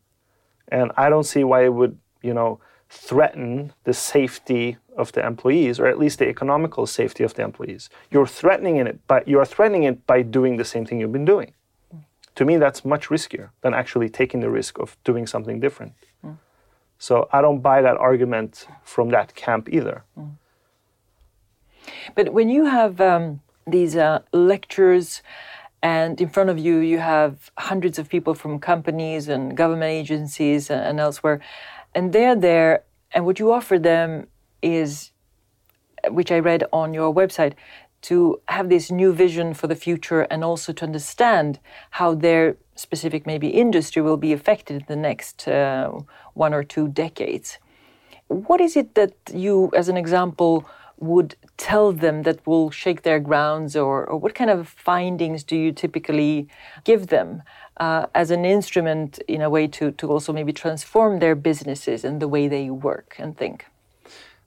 And 0.70 0.92
I 0.96 1.08
don't 1.08 1.24
see 1.24 1.44
why 1.44 1.64
it 1.64 1.72
would, 1.72 1.98
you 2.22 2.34
know, 2.34 2.60
threaten 2.88 3.72
the 3.84 3.94
safety 3.94 4.76
of 4.96 5.12
the 5.12 5.24
employees 5.24 5.78
or 5.78 5.86
at 5.86 5.98
least 5.98 6.18
the 6.18 6.28
economical 6.28 6.86
safety 6.86 7.22
of 7.22 7.34
the 7.34 7.42
employees. 7.42 7.88
You're 8.10 8.26
threatening 8.26 8.76
it 8.76 9.06
by 9.06 9.22
you 9.26 9.38
are 9.38 9.44
threatening 9.44 9.84
it 9.84 10.06
by 10.06 10.22
doing 10.22 10.56
the 10.56 10.64
same 10.64 10.84
thing 10.84 11.00
you've 11.00 11.12
been 11.12 11.24
doing. 11.24 11.52
To 12.34 12.44
me 12.44 12.56
that's 12.56 12.84
much 12.84 13.08
riskier 13.08 13.50
than 13.60 13.74
actually 13.74 14.08
taking 14.08 14.40
the 14.40 14.50
risk 14.50 14.78
of 14.78 14.96
doing 15.04 15.26
something 15.26 15.60
different. 15.60 15.92
Mm. 16.24 16.38
So 16.98 17.28
I 17.32 17.40
don't 17.40 17.60
buy 17.60 17.80
that 17.82 17.96
argument 17.96 18.66
from 18.82 19.10
that 19.10 19.34
camp 19.34 19.68
either. 19.70 20.04
Mm. 20.18 20.32
But 22.14 22.32
when 22.32 22.48
you 22.48 22.66
have 22.66 23.00
um, 23.00 23.40
these 23.66 23.96
uh, 23.96 24.20
lectures 24.32 25.22
and 25.82 26.20
in 26.20 26.28
front 26.28 26.50
of 26.50 26.58
you 26.58 26.78
you 26.78 26.98
have 26.98 27.50
hundreds 27.58 27.98
of 27.98 28.08
people 28.08 28.34
from 28.34 28.58
companies 28.58 29.28
and 29.28 29.56
government 29.56 29.90
agencies 29.90 30.70
and, 30.70 31.00
elsewhere. 31.00 31.40
And 31.94 32.12
they're 32.12 32.36
there 32.36 32.84
and 33.12 33.26
what 33.26 33.38
you 33.38 33.52
offer 33.52 33.78
them 33.78 34.26
is 34.62 35.10
which 36.08 36.30
i 36.32 36.38
read 36.38 36.64
on 36.72 36.94
your 36.94 37.14
website 37.14 37.54
to 38.02 38.40
have 38.48 38.68
this 38.68 38.90
new 38.90 39.12
vision 39.12 39.52
for 39.52 39.66
the 39.66 39.74
future 39.74 40.22
and 40.22 40.42
also 40.42 40.72
to 40.72 40.84
understand 40.84 41.58
how 41.90 42.14
their 42.14 42.56
specific 42.74 43.26
maybe 43.26 43.48
industry 43.48 44.00
will 44.00 44.16
be 44.16 44.32
affected 44.32 44.80
in 44.80 44.84
the 44.88 44.96
next 44.96 45.46
uh, 45.46 45.90
one 46.34 46.54
or 46.54 46.64
two 46.64 46.88
decades. 46.88 47.58
What 48.28 48.60
is 48.60 48.76
it 48.76 48.94
that 48.94 49.12
you 49.34 49.70
as 49.76 49.88
an 49.88 49.98
example 49.98 50.64
would 51.00 51.34
tell 51.56 51.92
them 51.92 52.22
that 52.22 52.46
will 52.46 52.70
shake 52.70 53.02
their 53.02 53.18
grounds, 53.18 53.74
or, 53.74 54.04
or 54.04 54.18
what 54.18 54.34
kind 54.34 54.50
of 54.50 54.68
findings 54.68 55.42
do 55.42 55.56
you 55.56 55.72
typically 55.72 56.46
give 56.84 57.08
them 57.08 57.42
uh, 57.78 58.06
as 58.14 58.30
an 58.30 58.44
instrument 58.44 59.18
in 59.26 59.40
a 59.40 59.50
way 59.50 59.66
to, 59.66 59.90
to 59.92 60.10
also 60.10 60.32
maybe 60.32 60.52
transform 60.52 61.18
their 61.18 61.34
businesses 61.34 62.04
and 62.04 62.20
the 62.20 62.28
way 62.28 62.46
they 62.48 62.70
work 62.70 63.16
and 63.18 63.36
think? 63.36 63.66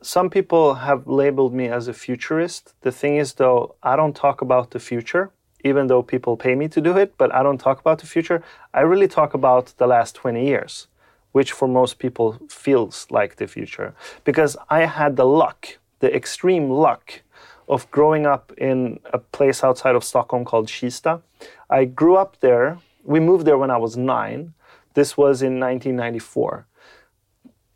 Some 0.01 0.29
people 0.29 0.75
have 0.75 1.07
labeled 1.07 1.53
me 1.53 1.67
as 1.69 1.87
a 1.87 1.93
futurist. 1.93 2.73
The 2.81 2.91
thing 2.91 3.15
is, 3.15 3.33
though, 3.33 3.75
I 3.81 3.95
don't 3.95 4.15
talk 4.15 4.41
about 4.41 4.71
the 4.71 4.79
future, 4.79 5.31
even 5.63 5.87
though 5.87 6.03
people 6.03 6.37
pay 6.37 6.55
me 6.55 6.67
to 6.67 6.81
do 6.81 6.97
it, 6.97 7.17
but 7.17 7.33
I 7.33 7.41
don't 7.41 7.57
talk 7.57 7.79
about 7.79 7.99
the 7.99 8.05
future. 8.05 8.43
I 8.73 8.81
really 8.81 9.07
talk 9.07 9.33
about 9.33 9.73
the 9.77 9.87
last 9.87 10.13
20 10.15 10.45
years, 10.45 10.87
which 11.31 11.51
for 11.51 11.67
most 11.67 11.99
people 11.99 12.37
feels 12.49 13.07
like 13.09 13.37
the 13.37 13.47
future. 13.47 13.95
Because 14.23 14.57
I 14.69 14.85
had 14.85 15.15
the 15.15 15.25
luck 15.25 15.77
the 16.03 16.13
extreme 16.13 16.69
luck 16.69 17.21
of 17.69 17.89
growing 17.89 18.25
up 18.25 18.51
in 18.57 18.99
a 19.13 19.19
place 19.19 19.63
outside 19.63 19.95
of 19.95 20.03
Stockholm 20.03 20.43
called 20.43 20.67
Kista. 20.67 21.21
I 21.69 21.85
grew 21.85 22.17
up 22.17 22.41
there. 22.41 22.77
We 23.05 23.21
moved 23.21 23.45
there 23.45 23.57
when 23.57 23.71
I 23.71 23.77
was 23.77 23.95
nine. 23.95 24.53
This 24.95 25.15
was 25.15 25.41
in 25.41 25.61
1994 25.61 26.67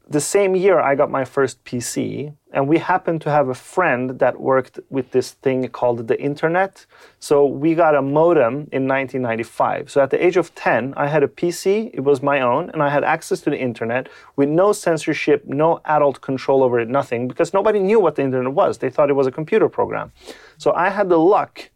the 0.09 0.21
same 0.21 0.55
year 0.55 0.79
I 0.79 0.95
got 0.95 1.11
my 1.11 1.25
first 1.25 1.63
PC, 1.65 2.33
and 2.57 2.67
we 2.67 2.79
happened 2.79 3.21
to 3.21 3.29
have 3.29 3.49
a 3.49 3.53
friend 3.53 4.17
that 4.17 4.39
worked 4.39 4.79
with 4.89 5.11
this 5.11 5.33
thing 5.43 5.67
called 5.67 6.07
the 6.07 6.19
internet. 6.19 6.87
So 7.19 7.45
we 7.45 7.75
got 7.75 7.93
a 7.93 8.01
modem 8.01 8.67
in 8.71 8.87
1995. 8.87 9.91
So 9.91 10.01
at 10.01 10.09
the 10.09 10.25
age 10.25 10.37
of 10.37 10.55
10, 10.55 10.95
I 10.97 11.05
had 11.05 11.21
a 11.21 11.27
PC, 11.27 11.91
it 11.93 11.99
was 11.99 12.23
my 12.23 12.41
own, 12.41 12.71
and 12.71 12.81
I 12.81 12.89
had 12.89 13.03
access 13.03 13.41
to 13.41 13.51
the 13.51 13.59
internet 13.59 14.09
with 14.37 14.49
no 14.49 14.73
censorship, 14.73 15.45
no 15.45 15.81
adult 15.85 16.21
control 16.21 16.63
over 16.63 16.79
it, 16.79 16.89
nothing, 16.89 17.27
because 17.27 17.53
nobody 17.53 17.77
knew 17.77 17.99
what 17.99 18.15
the 18.15 18.23
internet 18.23 18.53
was. 18.53 18.79
They 18.79 18.89
thought 18.89 19.11
it 19.11 19.19
was 19.21 19.27
a 19.27 19.31
computer 19.39 19.69
program. 19.69 20.11
So 20.57 20.73
I 20.73 20.89
had 20.89 21.09
the 21.09 21.19
luck 21.19 21.69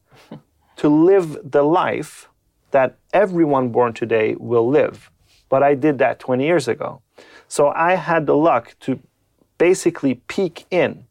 to 0.78 0.90
live 0.90 1.38
the 1.44 1.62
life 1.62 2.28
that 2.72 2.98
everyone 3.14 3.70
born 3.70 3.94
today 3.94 4.36
will 4.40 4.68
live. 4.68 5.12
But 5.48 5.62
I 5.62 5.76
did 5.76 6.00
that 6.00 6.18
20 6.18 6.44
years 6.44 6.68
ago. 6.68 7.04
So 7.48 7.68
I 7.68 7.94
had 7.94 8.26
the 8.26 8.36
luck 8.36 8.76
to 8.80 9.00
basically 9.62 10.16
peek 10.16 10.66
in 10.72 11.06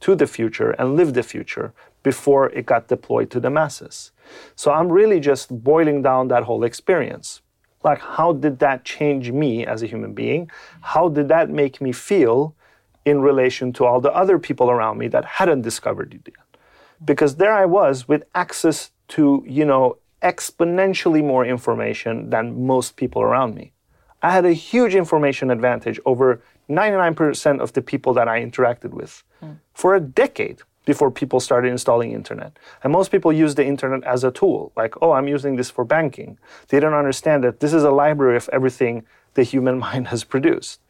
to 0.00 0.14
the 0.14 0.26
future 0.26 0.72
and 0.72 0.96
live 0.96 1.14
the 1.14 1.22
future 1.22 1.72
before 2.02 2.50
it 2.50 2.66
got 2.66 2.88
deployed 2.88 3.30
to 3.30 3.40
the 3.40 3.48
masses. 3.48 4.12
So 4.54 4.70
I'm 4.70 4.90
really 4.90 5.18
just 5.18 5.46
boiling 5.64 6.02
down 6.02 6.28
that 6.28 6.42
whole 6.42 6.62
experience. 6.62 7.40
Like, 7.82 8.00
how 8.16 8.34
did 8.34 8.58
that 8.58 8.84
change 8.84 9.32
me 9.32 9.64
as 9.64 9.82
a 9.82 9.86
human 9.86 10.12
being? 10.12 10.50
How 10.92 11.08
did 11.08 11.28
that 11.28 11.48
make 11.48 11.80
me 11.80 11.92
feel 11.92 12.54
in 13.06 13.22
relation 13.22 13.72
to 13.76 13.86
all 13.86 14.00
the 14.02 14.14
other 14.22 14.38
people 14.38 14.68
around 14.70 14.98
me 14.98 15.08
that 15.08 15.24
hadn't 15.38 15.62
discovered 15.62 16.12
it 16.12 16.24
yet? 16.26 16.48
Because 17.02 17.36
there 17.36 17.54
I 17.54 17.64
was 17.64 18.06
with 18.06 18.24
access 18.34 18.90
to, 19.14 19.42
you 19.58 19.64
know, 19.64 19.96
exponentially 20.22 21.24
more 21.24 21.46
information 21.46 22.28
than 22.28 22.66
most 22.66 22.96
people 22.96 23.22
around 23.22 23.54
me. 23.54 23.72
I 24.22 24.32
had 24.32 24.44
a 24.44 24.52
huge 24.52 24.94
information 24.94 25.50
advantage 25.50 25.98
over 26.04 26.42
99% 26.68 27.60
of 27.60 27.72
the 27.72 27.82
people 27.82 28.12
that 28.14 28.28
I 28.28 28.44
interacted 28.44 28.90
with 28.90 29.22
mm. 29.42 29.56
for 29.74 29.94
a 29.94 30.00
decade 30.00 30.62
before 30.84 31.10
people 31.10 31.40
started 31.40 31.68
installing 31.70 32.12
internet. 32.12 32.58
And 32.82 32.92
most 32.92 33.10
people 33.10 33.32
use 33.32 33.56
the 33.56 33.66
internet 33.66 34.04
as 34.04 34.24
a 34.24 34.30
tool, 34.30 34.72
like, 34.76 34.94
oh, 35.02 35.12
I'm 35.12 35.28
using 35.28 35.56
this 35.56 35.68
for 35.68 35.84
banking. 35.84 36.38
They 36.68 36.80
don't 36.80 36.94
understand 36.94 37.44
that 37.44 37.60
this 37.60 37.74
is 37.74 37.82
a 37.82 37.90
library 37.90 38.36
of 38.36 38.48
everything 38.52 39.04
the 39.34 39.42
human 39.42 39.78
mind 39.86 40.08
has 40.08 40.24
produced. 40.24 40.80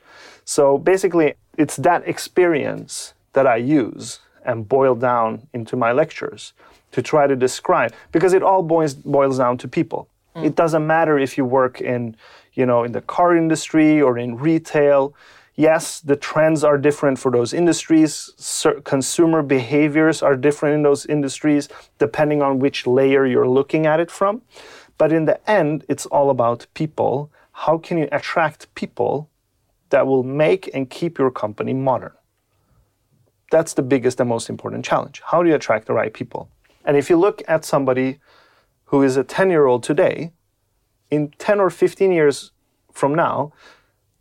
So 0.44 0.78
basically, 0.78 1.34
it's 1.58 1.76
that 1.76 2.06
experience 2.06 3.14
that 3.32 3.46
I 3.46 3.56
use 3.56 4.20
and 4.44 4.68
boil 4.68 4.94
down 4.94 5.48
into 5.52 5.76
my 5.76 5.92
lectures 5.92 6.52
to 6.92 7.02
try 7.02 7.26
to 7.26 7.34
describe, 7.34 7.92
because 8.12 8.32
it 8.32 8.42
all 8.42 8.62
boils, 8.62 8.94
boils 8.94 9.38
down 9.38 9.58
to 9.58 9.68
people. 9.68 10.08
Mm. 10.36 10.44
It 10.44 10.54
doesn't 10.54 10.86
matter 10.86 11.18
if 11.18 11.36
you 11.36 11.44
work 11.44 11.80
in, 11.80 12.16
you 12.54 12.64
know, 12.64 12.84
in 12.84 12.92
the 12.92 13.00
car 13.00 13.36
industry 13.36 14.00
or 14.00 14.18
in 14.18 14.36
retail. 14.36 15.14
Yes, 15.56 16.00
the 16.00 16.16
trends 16.16 16.62
are 16.62 16.76
different 16.76 17.18
for 17.18 17.30
those 17.30 17.54
industries. 17.54 18.30
Consumer 18.84 19.42
behaviors 19.42 20.22
are 20.22 20.36
different 20.36 20.74
in 20.74 20.82
those 20.82 21.06
industries 21.06 21.70
depending 21.98 22.42
on 22.42 22.58
which 22.58 22.86
layer 22.86 23.24
you're 23.24 23.48
looking 23.48 23.86
at 23.86 23.98
it 23.98 24.10
from. 24.10 24.42
But 24.98 25.12
in 25.12 25.24
the 25.24 25.50
end, 25.50 25.84
it's 25.88 26.04
all 26.06 26.28
about 26.28 26.66
people. 26.74 27.32
How 27.52 27.78
can 27.78 27.96
you 27.96 28.06
attract 28.12 28.74
people 28.74 29.30
that 29.88 30.06
will 30.06 30.22
make 30.22 30.68
and 30.74 30.90
keep 30.90 31.18
your 31.18 31.30
company 31.30 31.72
modern? 31.72 32.12
That's 33.50 33.72
the 33.72 33.82
biggest 33.82 34.20
and 34.20 34.28
most 34.28 34.50
important 34.50 34.84
challenge. 34.84 35.22
How 35.24 35.42
do 35.42 35.48
you 35.48 35.54
attract 35.54 35.86
the 35.86 35.94
right 35.94 36.12
people? 36.12 36.50
And 36.84 36.98
if 36.98 37.08
you 37.08 37.16
look 37.16 37.42
at 37.48 37.64
somebody 37.64 38.18
who 38.86 39.02
is 39.02 39.16
a 39.16 39.24
10 39.24 39.48
year 39.50 39.64
old 39.64 39.82
today, 39.82 40.32
in 41.10 41.30
10 41.38 41.60
or 41.60 41.70
15 41.70 42.12
years 42.12 42.52
from 42.92 43.14
now, 43.14 43.52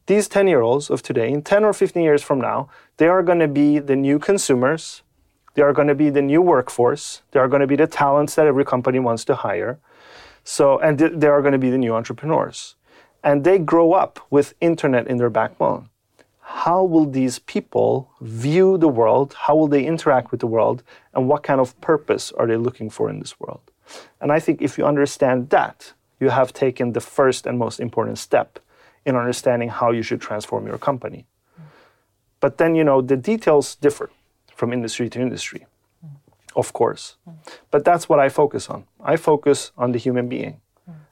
these 0.08 0.28
10 0.28 0.48
year 0.48 0.62
olds 0.62 0.90
of 0.90 1.02
today, 1.02 1.32
in 1.32 1.42
10 1.42 1.64
or 1.64 1.74
15 1.74 2.04
years 2.04 2.22
from 2.22 2.40
now, 2.40 2.70
they 2.98 3.08
are 3.08 3.24
going 3.24 3.40
to 3.40 3.48
be 3.48 3.80
the 3.80 3.96
new 3.96 4.20
consumers. 4.20 5.02
They 5.56 5.62
are 5.62 5.74
going 5.74 5.88
to 5.88 5.96
be 5.96 6.10
the 6.10 6.22
new 6.22 6.42
workforce. 6.42 7.22
They 7.32 7.40
are 7.40 7.48
going 7.48 7.62
to 7.62 7.68
be 7.68 7.76
the 7.76 7.88
talents 7.88 8.36
that 8.36 8.46
every 8.46 8.66
company 8.66 9.00
wants 9.00 9.26
to 9.26 9.36
hire. 9.36 9.80
So, 10.44 10.78
and 10.80 11.00
they 11.00 11.28
are 11.28 11.42
going 11.42 11.54
to 11.54 11.58
be 11.58 11.72
the 11.72 11.78
new 11.78 11.96
entrepreneurs. 11.96 12.76
And 13.24 13.44
they 13.44 13.58
grow 13.58 13.94
up 13.94 14.20
with 14.30 14.54
internet 14.62 15.08
in 15.08 15.18
their 15.18 15.32
backbone. 15.32 15.90
How 16.42 16.84
will 16.84 17.10
these 17.10 17.40
people 17.40 18.12
view 18.22 18.78
the 18.78 18.88
world? 18.88 19.34
How 19.34 19.56
will 19.56 19.68
they 19.68 19.84
interact 19.84 20.30
with 20.30 20.42
the 20.42 20.48
world? 20.48 20.84
And 21.16 21.28
what 21.28 21.42
kind 21.42 21.60
of 21.60 21.80
purpose 21.82 22.32
are 22.34 22.46
they 22.46 22.58
looking 22.58 22.92
for 22.92 23.10
in 23.10 23.20
this 23.20 23.40
world? 23.40 23.62
And 24.22 24.32
I 24.32 24.40
think 24.40 24.62
if 24.62 24.78
you 24.78 24.86
understand 24.86 25.50
that, 25.50 25.94
you 26.20 26.30
have 26.30 26.54
taken 26.54 26.94
the 26.94 27.02
first 27.02 27.48
and 27.48 27.58
most 27.58 27.80
important 27.80 28.20
step 28.20 28.60
in 29.06 29.16
understanding 29.16 29.70
how 29.70 29.92
you 29.92 30.02
should 30.02 30.22
transform 30.22 30.68
your 30.68 30.78
company. 30.78 31.26
But 32.40 32.58
then, 32.58 32.76
you 32.76 32.84
know, 32.84 33.02
the 33.02 33.18
details 33.18 33.76
differ 33.76 34.10
from 34.56 34.74
industry 34.74 35.10
to 35.10 35.20
industry, 35.20 35.66
of 36.56 36.74
course. 36.74 37.18
But 37.72 37.86
that's 37.86 38.10
what 38.10 38.20
I 38.20 38.30
focus 38.30 38.70
on. 38.70 38.86
I 39.04 39.16
focus 39.16 39.72
on 39.78 39.92
the 39.92 40.00
human 40.00 40.28
being. 40.30 40.62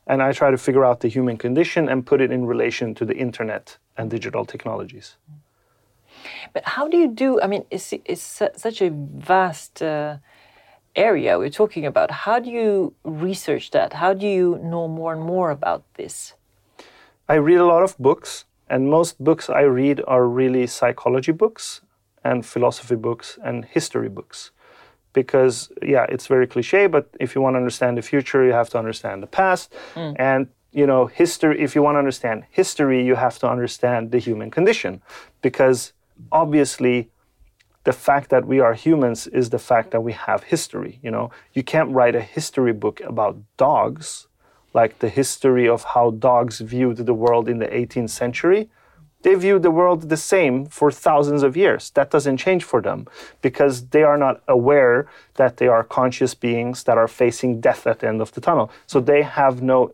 And 0.06 0.22
I 0.22 0.34
try 0.34 0.52
to 0.52 0.58
figure 0.58 0.84
out 0.84 1.00
the 1.00 1.08
human 1.08 1.38
condition 1.38 1.88
and 1.88 2.06
put 2.06 2.20
it 2.20 2.30
in 2.32 2.46
relation 2.46 2.94
to 2.96 3.06
the 3.06 3.16
internet 3.16 3.78
and 3.98 4.10
digital 4.10 4.44
technologies. 4.46 5.16
But 6.54 6.64
how 6.66 6.88
do 6.90 6.98
you 6.98 7.08
do? 7.08 7.40
I 7.42 7.48
mean, 7.48 7.66
it's, 7.72 7.94
it's 7.94 8.22
such 8.22 8.82
a 8.82 8.90
vast 8.92 9.82
uh, 9.82 10.18
area 10.96 11.40
we're 11.40 11.50
talking 11.50 11.86
about. 11.86 12.12
How 12.12 12.40
do 12.40 12.50
you 12.50 12.94
research 13.04 13.72
that? 13.72 13.94
How 13.94 14.14
do 14.14 14.28
you 14.28 14.60
know 14.62 14.88
more 14.88 15.14
and 15.14 15.22
more 15.22 15.52
about 15.52 15.84
this? 15.96 16.34
I 17.34 17.38
read 17.38 17.58
a 17.58 17.66
lot 17.66 17.82
of 17.82 17.98
books, 17.98 18.46
and 18.70 18.92
most 18.92 19.14
books 19.18 19.50
I 19.50 19.62
read 19.62 19.98
are 20.06 20.26
really 20.28 20.68
psychology 20.68 21.32
books 21.32 21.82
and 22.24 22.46
philosophy 22.46 22.96
books 23.08 23.40
and 23.44 23.66
history 23.66 24.10
books. 24.18 24.40
because 25.22 25.56
yeah 25.94 26.06
it's 26.14 26.28
very 26.36 26.48
cliche 26.54 26.84
but 26.96 27.06
if 27.26 27.30
you 27.34 27.40
want 27.46 27.54
to 27.54 27.60
understand 27.64 27.94
the 28.00 28.06
future 28.12 28.42
you 28.50 28.56
have 28.62 28.70
to 28.74 28.78
understand 28.84 29.18
the 29.26 29.32
past. 29.42 29.66
Mm. 29.96 30.14
And 30.30 30.42
you 30.80 30.88
know 30.92 31.02
history 31.22 31.56
if 31.66 31.70
you 31.76 31.82
want 31.86 31.96
to 31.96 32.02
understand 32.06 32.38
history 32.62 33.00
you 33.10 33.16
have 33.26 33.36
to 33.42 33.48
understand 33.56 34.02
the 34.14 34.20
human 34.28 34.50
condition. 34.58 34.94
Because 35.48 35.78
obviously 36.42 36.98
the 37.90 37.96
fact 38.08 38.28
that 38.34 38.44
we 38.52 38.58
are 38.66 38.76
humans 38.88 39.20
is 39.40 39.46
the 39.56 39.64
fact 39.70 39.88
that 39.94 40.02
we 40.08 40.14
have 40.28 40.40
history 40.56 40.94
you 41.06 41.12
know? 41.16 41.26
You 41.58 41.64
can't 41.74 41.90
write 41.98 42.16
a 42.24 42.26
history 42.38 42.76
book 42.84 42.98
about 43.14 43.34
dogs 43.66 44.08
like 44.74 45.00
the 45.00 45.10
history 45.10 45.68
of 45.68 45.84
how 45.84 46.12
dogs 46.12 46.60
viewed 46.60 46.98
the 46.98 47.14
world 47.14 47.48
in 47.48 47.60
the 47.60 47.68
18th 47.68 48.10
century 48.10 48.70
they 49.24 49.36
view 49.36 49.58
the 49.58 49.72
world 49.72 50.10
the 50.10 50.18
same 50.18 50.66
for 50.66 50.92
thousands 50.92 51.44
of 51.44 51.58
years. 51.58 51.90
That 51.92 52.12
doesn't 52.12 52.38
change 52.38 52.64
for 52.64 52.82
them 52.82 53.08
because 53.42 53.88
they 53.88 54.04
are 54.04 54.18
not 54.18 54.42
aware 54.48 55.08
that 55.36 55.58
they 55.58 55.68
are 55.68 55.84
conscious 55.84 56.36
beings 56.36 56.84
that 56.84 56.98
are 56.98 57.08
facing 57.08 57.62
death 57.62 57.88
at 57.88 58.00
the 58.00 58.08
end 58.08 58.22
of 58.22 58.34
the 58.34 58.42
tunnel. 58.42 58.70
So 58.86 59.00
they 59.00 59.24
have 59.24 59.62
no 59.62 59.94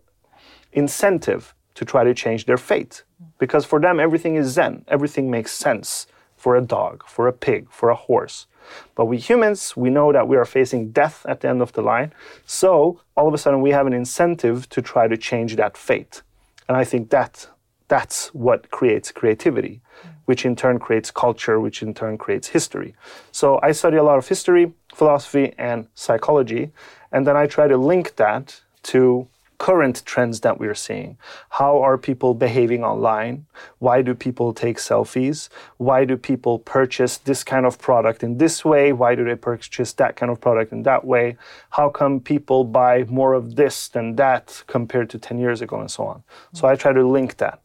incentive 0.74 1.54
to 1.76 1.86
try 1.86 2.04
to 2.04 2.14
change 2.14 2.46
their 2.46 2.58
fate 2.58 3.04
because 3.38 3.66
for 3.66 3.80
them 3.80 4.00
everything 4.00 4.36
is 4.36 4.48
zen, 4.48 4.84
everything 4.88 5.30
makes 5.30 5.52
sense 5.52 6.08
for 6.36 6.56
a 6.56 6.62
dog, 6.62 7.04
for 7.06 7.28
a 7.28 7.34
pig, 7.34 7.68
for 7.70 7.90
a 7.90 7.96
horse. 7.96 8.48
But 8.96 9.06
we 9.06 9.18
humans, 9.18 9.76
we 9.76 9.90
know 9.90 10.12
that 10.12 10.28
we 10.28 10.38
are 10.38 10.46
facing 10.46 10.92
death 10.92 11.26
at 11.28 11.42
the 11.42 11.50
end 11.50 11.62
of 11.62 11.74
the 11.74 11.82
line. 11.82 12.14
So 12.46 13.02
all 13.16 13.28
of 13.28 13.34
a 13.34 13.38
sudden 13.38 13.62
we 13.62 13.72
have 13.72 13.88
an 13.88 13.94
incentive 13.94 14.70
to 14.70 14.82
try 14.82 15.08
to 15.08 15.18
change 15.18 15.56
that 15.56 15.78
fate. 15.78 16.22
And 16.68 16.78
I 16.78 16.84
think 16.84 17.10
that 17.10 17.48
that's 17.88 18.28
what 18.34 18.70
creates 18.70 19.12
creativity, 19.12 19.82
which 20.26 20.46
in 20.46 20.56
turn 20.56 20.80
creates 20.80 21.12
culture, 21.12 21.60
which 21.60 21.82
in 21.82 21.94
turn 21.94 22.18
creates 22.18 22.50
history. 22.50 22.94
So 23.32 23.60
I 23.64 23.72
study 23.72 23.98
a 23.98 24.04
lot 24.04 24.20
of 24.20 24.28
history, 24.28 24.74
philosophy, 24.94 25.54
and 25.58 25.88
psychology, 25.96 26.72
and 27.12 27.26
then 27.26 27.36
I 27.36 27.48
try 27.48 27.68
to 27.68 27.78
link 27.78 28.16
that 28.18 28.62
to 28.84 29.28
current 29.60 30.02
trends 30.06 30.40
that 30.40 30.58
we're 30.60 30.74
seeing. 30.74 31.18
How 31.50 31.82
are 31.82 31.98
people 31.98 32.34
behaving 32.34 32.84
online? 32.84 33.46
Why 33.78 34.02
do 34.02 34.16
people 34.16 34.54
take 34.54 34.78
selfies? 34.78 35.50
Why 35.78 36.06
do 36.06 36.18
people 36.18 36.60
purchase 36.60 37.18
this 37.18 37.44
kind 37.44 37.66
of 37.66 37.78
product 37.78 38.24
in 38.24 38.38
this 38.38 38.66
way? 38.66 38.94
Why 38.94 39.16
do 39.16 39.24
they 39.26 39.36
purchase 39.36 39.94
that 39.94 40.16
kind 40.16 40.32
of 40.32 40.40
product 40.40 40.72
in 40.72 40.84
that 40.84 41.06
way? 41.06 41.38
How 41.72 41.90
come 41.90 42.22
people 42.22 42.64
buy 42.64 43.04
more 43.04 43.34
of 43.34 43.56
this 43.58 43.90
than 43.90 44.16
that 44.16 44.64
compared 44.66 45.10
to 45.12 45.20
10 45.20 45.38
years 45.38 45.62
ago 45.62 45.80
and 45.80 45.92
so 45.92 46.06
on? 46.06 46.24
So 46.54 46.68
I 46.68 46.76
try 46.76 46.94
to 46.94 47.06
link 47.06 47.38
that. 47.38 47.60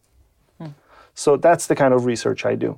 Hmm. 0.59 0.75
So 1.15 1.37
that's 1.37 1.65
the 1.67 1.75
kind 1.75 1.93
of 1.93 2.05
research 2.05 2.45
I 2.45 2.55
do. 2.55 2.77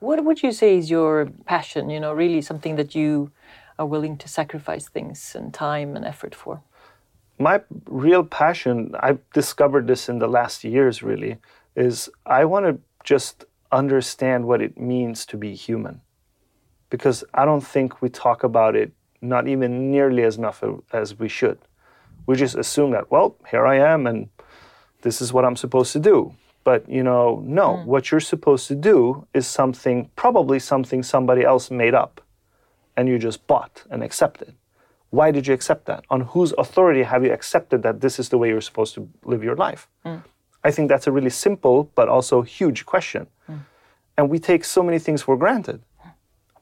What 0.00 0.24
would 0.24 0.42
you 0.42 0.50
say 0.50 0.76
is 0.76 0.90
your 0.90 1.26
passion? 1.44 1.88
You 1.88 2.00
know, 2.00 2.12
really 2.12 2.40
something 2.40 2.74
that 2.76 2.94
you 2.96 3.30
are 3.78 3.86
willing 3.86 4.16
to 4.18 4.28
sacrifice 4.28 4.88
things 4.88 5.36
and 5.36 5.54
time 5.54 5.94
and 5.94 6.04
effort 6.04 6.34
for? 6.34 6.62
My 7.40 7.62
real 7.86 8.22
passion, 8.22 8.94
I've 9.00 9.18
discovered 9.32 9.86
this 9.86 10.10
in 10.10 10.18
the 10.18 10.28
last 10.28 10.62
years 10.62 11.02
really, 11.02 11.38
is 11.74 12.10
I 12.26 12.44
want 12.44 12.66
to 12.66 12.78
just 13.02 13.46
understand 13.72 14.44
what 14.44 14.60
it 14.60 14.78
means 14.78 15.24
to 15.26 15.38
be 15.38 15.54
human. 15.54 16.02
Because 16.90 17.24
I 17.32 17.46
don't 17.46 17.62
think 17.62 18.02
we 18.02 18.10
talk 18.10 18.44
about 18.44 18.76
it 18.76 18.92
not 19.22 19.48
even 19.48 19.90
nearly 19.90 20.22
as 20.22 20.36
enough 20.36 20.62
as 20.92 21.18
we 21.18 21.30
should. 21.30 21.58
We 22.26 22.36
just 22.36 22.56
assume 22.56 22.90
that, 22.90 23.10
well, 23.10 23.36
here 23.50 23.66
I 23.66 23.78
am 23.78 24.06
and 24.06 24.28
this 25.00 25.22
is 25.22 25.32
what 25.32 25.46
I'm 25.46 25.56
supposed 25.56 25.94
to 25.94 25.98
do. 25.98 26.34
But 26.62 26.86
you 26.90 27.02
know, 27.02 27.42
no, 27.46 27.76
mm. 27.76 27.84
what 27.86 28.10
you're 28.10 28.20
supposed 28.20 28.68
to 28.68 28.74
do 28.74 29.26
is 29.32 29.46
something, 29.46 30.10
probably 30.14 30.58
something 30.58 31.02
somebody 31.02 31.42
else 31.42 31.70
made 31.70 31.94
up 31.94 32.20
and 32.98 33.08
you 33.08 33.18
just 33.18 33.46
bought 33.46 33.84
and 33.88 34.02
accepted. 34.02 34.54
Why 35.10 35.30
did 35.30 35.46
you 35.46 35.54
accept 35.54 35.86
that? 35.86 36.04
On 36.10 36.20
whose 36.20 36.52
authority 36.56 37.02
have 37.02 37.24
you 37.24 37.32
accepted 37.32 37.82
that 37.82 38.00
this 38.00 38.18
is 38.18 38.28
the 38.28 38.38
way 38.38 38.48
you're 38.48 38.60
supposed 38.60 38.94
to 38.94 39.08
live 39.24 39.42
your 39.42 39.56
life? 39.56 39.88
Mm. 40.04 40.22
I 40.62 40.70
think 40.70 40.88
that's 40.88 41.06
a 41.06 41.12
really 41.12 41.30
simple 41.30 41.90
but 41.94 42.08
also 42.08 42.42
huge 42.42 42.86
question. 42.86 43.26
Mm. 43.48 43.60
And 44.16 44.30
we 44.30 44.38
take 44.38 44.64
so 44.64 44.82
many 44.82 44.98
things 44.98 45.22
for 45.22 45.36
granted. 45.36 45.82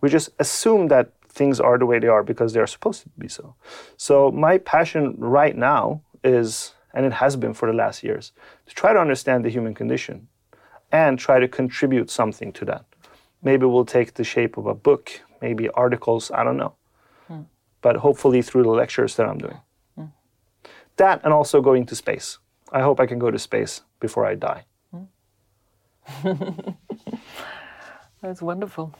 We 0.00 0.08
just 0.08 0.30
assume 0.38 0.88
that 0.88 1.12
things 1.28 1.60
are 1.60 1.76
the 1.76 1.86
way 1.86 1.98
they 1.98 2.06
are 2.06 2.22
because 2.22 2.52
they 2.52 2.60
are 2.60 2.66
supposed 2.66 3.02
to 3.02 3.08
be 3.18 3.28
so. 3.28 3.54
So, 3.96 4.30
my 4.30 4.58
passion 4.58 5.14
right 5.18 5.56
now 5.56 6.02
is 6.22 6.74
and 6.94 7.06
it 7.06 7.12
has 7.12 7.36
been 7.36 7.54
for 7.54 7.66
the 7.66 7.76
last 7.76 8.02
years, 8.02 8.32
to 8.66 8.74
try 8.74 8.92
to 8.92 8.98
understand 8.98 9.44
the 9.44 9.50
human 9.50 9.74
condition 9.74 10.28
and 10.90 11.18
try 11.18 11.38
to 11.38 11.48
contribute 11.48 12.10
something 12.10 12.52
to 12.52 12.64
that. 12.64 12.84
Maybe 13.42 13.64
it 13.64 13.68
will 13.68 13.84
take 13.84 14.14
the 14.14 14.24
shape 14.24 14.56
of 14.56 14.66
a 14.66 14.74
book, 14.74 15.20
maybe 15.40 15.68
articles, 15.70 16.30
I 16.30 16.44
don't 16.44 16.56
know. 16.56 16.74
But 17.80 17.96
hopefully 17.96 18.42
through 18.42 18.64
the 18.64 18.70
lectures 18.70 19.16
that 19.16 19.26
I'm 19.28 19.38
doing. 19.38 19.60
Mm. 19.98 20.10
That 20.96 21.20
and 21.24 21.32
also 21.32 21.60
going 21.60 21.86
to 21.86 21.94
space. 21.94 22.38
I 22.72 22.80
hope 22.82 23.00
I 23.00 23.06
can 23.06 23.18
go 23.18 23.30
to 23.30 23.38
space 23.38 23.82
before 24.00 24.26
I 24.26 24.34
die. 24.34 24.64
Mm. 24.94 25.06
That's 28.22 28.42
wonderful. 28.42 28.94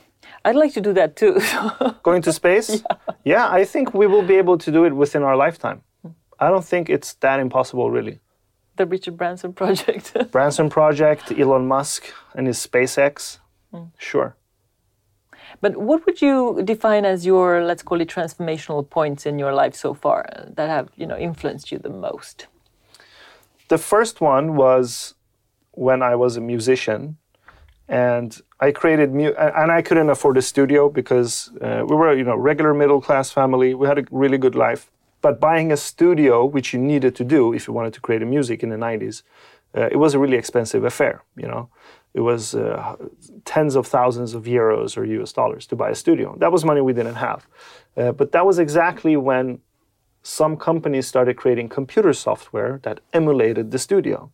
I'd 0.44 0.56
like 0.56 0.72
to 0.74 0.80
do 0.80 0.92
that 0.94 1.16
too. 1.16 1.40
Going 2.02 2.22
to 2.22 2.32
space? 2.32 2.82
yeah, 3.24 3.48
I 3.50 3.64
think 3.64 3.94
we 3.94 4.06
will 4.06 4.22
be 4.22 4.34
able 4.36 4.58
to 4.58 4.70
do 4.70 4.84
it 4.84 4.92
within 4.92 5.22
our 5.22 5.36
lifetime. 5.36 5.82
Mm. 6.06 6.14
I 6.38 6.48
don't 6.50 6.64
think 6.64 6.88
it's 6.88 7.14
that 7.14 7.40
impossible, 7.40 7.90
really. 7.90 8.20
the 8.76 8.86
Richard 8.86 9.16
Branson 9.16 9.52
project. 9.52 10.14
Branson 10.30 10.70
project, 10.70 11.32
Elon 11.32 11.66
Musk 11.66 12.12
and 12.34 12.46
his 12.46 12.58
SpaceX. 12.64 13.38
Sure. 13.98 14.36
But 15.60 15.76
what 15.76 16.04
would 16.06 16.20
you 16.22 16.60
define 16.64 17.04
as 17.04 17.26
your, 17.26 17.64
let's 17.64 17.82
call 17.82 18.00
it, 18.00 18.08
transformational 18.08 18.88
points 18.88 19.26
in 19.26 19.38
your 19.38 19.52
life 19.52 19.74
so 19.74 19.94
far 19.94 20.26
that 20.56 20.68
have, 20.68 20.88
you 20.96 21.06
know, 21.06 21.16
influenced 21.16 21.72
you 21.72 21.78
the 21.78 21.90
most? 21.90 22.46
The 23.68 23.78
first 23.78 24.20
one 24.20 24.56
was 24.56 25.14
when 25.72 26.02
I 26.02 26.16
was 26.16 26.36
a 26.36 26.40
musician, 26.40 27.18
and 27.88 28.38
I 28.60 28.72
created 28.72 29.14
mu- 29.14 29.34
and 29.38 29.70
I 29.70 29.82
couldn't 29.82 30.10
afford 30.10 30.36
a 30.36 30.42
studio 30.42 30.88
because 30.88 31.50
uh, 31.60 31.84
we 31.88 31.94
were, 31.96 32.14
you 32.14 32.24
know, 32.24 32.36
regular 32.36 32.74
middle 32.74 33.00
class 33.00 33.30
family. 33.30 33.74
We 33.74 33.86
had 33.86 33.98
a 33.98 34.04
really 34.10 34.38
good 34.38 34.54
life, 34.54 34.90
but 35.20 35.40
buying 35.40 35.72
a 35.72 35.76
studio, 35.76 36.44
which 36.44 36.72
you 36.72 36.78
needed 36.78 37.14
to 37.16 37.24
do 37.24 37.52
if 37.54 37.66
you 37.66 37.72
wanted 37.72 37.94
to 37.94 38.00
create 38.00 38.22
a 38.22 38.26
music 38.26 38.62
in 38.62 38.68
the 38.70 38.76
'90s, 38.76 39.22
uh, 39.76 39.88
it 39.90 39.96
was 39.96 40.14
a 40.14 40.18
really 40.18 40.36
expensive 40.36 40.84
affair. 40.84 41.22
You 41.36 41.48
know, 41.48 41.70
it 42.14 42.20
was 42.20 42.54
uh, 42.54 42.96
tens 43.44 43.76
of 43.76 43.86
thousands 43.86 44.34
of 44.34 44.44
euros 44.44 44.96
or 44.96 45.04
US 45.04 45.32
dollars 45.32 45.66
to 45.66 45.76
buy 45.76 45.90
a 45.90 45.94
studio. 45.94 46.36
That 46.38 46.52
was 46.52 46.64
money 46.64 46.80
we 46.80 46.92
didn't 46.92 47.16
have, 47.16 47.46
uh, 47.96 48.12
but 48.12 48.32
that 48.32 48.44
was 48.46 48.58
exactly 48.58 49.16
when 49.16 49.60
some 50.22 50.56
companies 50.56 51.06
started 51.06 51.36
creating 51.36 51.68
computer 51.68 52.12
software 52.12 52.80
that 52.82 53.00
emulated 53.12 53.70
the 53.70 53.78
studio. 53.78 54.30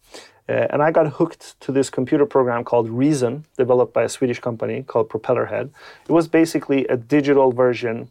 Uh, 0.49 0.67
and 0.71 0.83
I 0.83 0.91
got 0.91 1.07
hooked 1.15 1.59
to 1.61 1.73
this 1.73 1.89
computer 1.89 2.27
program 2.27 2.65
called 2.65 2.89
Reason, 2.89 3.47
developed 3.57 3.95
by 3.95 4.03
a 4.03 4.09
Swedish 4.09 4.41
company 4.41 4.83
called 4.83 5.09
Propellerhead. 5.09 5.71
It 6.09 6.13
was 6.13 6.29
basically 6.29 6.87
a 6.89 6.97
digital 6.97 7.53
version 7.53 8.11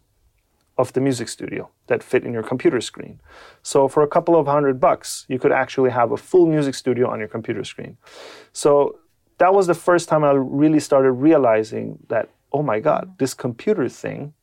of 0.78 0.92
the 0.94 1.02
music 1.02 1.30
studio 1.30 1.70
that 1.86 2.02
fit 2.02 2.24
in 2.24 2.34
your 2.34 2.42
computer 2.42 2.82
screen. 2.82 3.20
So 3.62 3.88
for 3.88 4.02
a 4.02 4.08
couple 4.08 4.36
of 4.36 4.48
hundred 4.48 4.80
bucks, 4.80 5.26
you 5.28 5.38
could 5.38 5.52
actually 5.52 5.92
have 5.92 6.12
a 6.12 6.18
full 6.18 6.48
music 6.48 6.74
studio 6.74 7.10
on 7.10 7.20
your 7.20 7.28
computer 7.28 7.64
screen. 7.64 7.98
So 8.54 8.98
that 9.38 9.54
was 9.54 9.68
the 9.68 9.74
first 9.74 10.10
time 10.10 10.24
I 10.24 10.32
really 10.32 10.80
started 10.80 11.12
realizing 11.12 12.00
that, 12.10 12.30
oh 12.52 12.64
my 12.64 12.80
God, 12.80 13.16
this 13.18 13.34
computer 13.34 13.90
thing, 13.90 14.34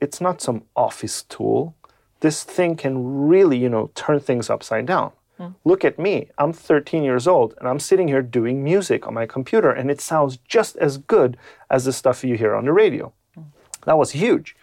it's 0.00 0.20
not 0.20 0.40
some 0.40 0.64
office 0.76 1.22
tool. 1.22 1.74
This 2.20 2.44
thing 2.44 2.76
can 2.76 3.28
really, 3.28 3.58
you 3.58 3.68
know, 3.68 3.90
turn 3.94 4.20
things 4.20 4.50
upside 4.50 4.86
down. 4.86 5.12
Hmm. 5.38 5.48
Look 5.64 5.84
at 5.84 5.98
me. 5.98 6.28
I'm 6.36 6.52
13 6.52 7.04
years 7.04 7.26
old 7.26 7.54
and 7.58 7.68
I'm 7.68 7.78
sitting 7.78 8.08
here 8.08 8.22
doing 8.22 8.62
music 8.62 9.06
on 9.06 9.14
my 9.14 9.24
computer 9.24 9.70
and 9.70 9.90
it 9.90 10.00
sounds 10.00 10.36
just 10.38 10.76
as 10.76 10.98
good 10.98 11.36
as 11.70 11.84
the 11.84 11.92
stuff 11.92 12.24
you 12.24 12.36
hear 12.36 12.54
on 12.54 12.64
the 12.64 12.72
radio. 12.72 13.12
Hmm. 13.34 13.42
That 13.86 13.98
was 13.98 14.10
huge. 14.10 14.56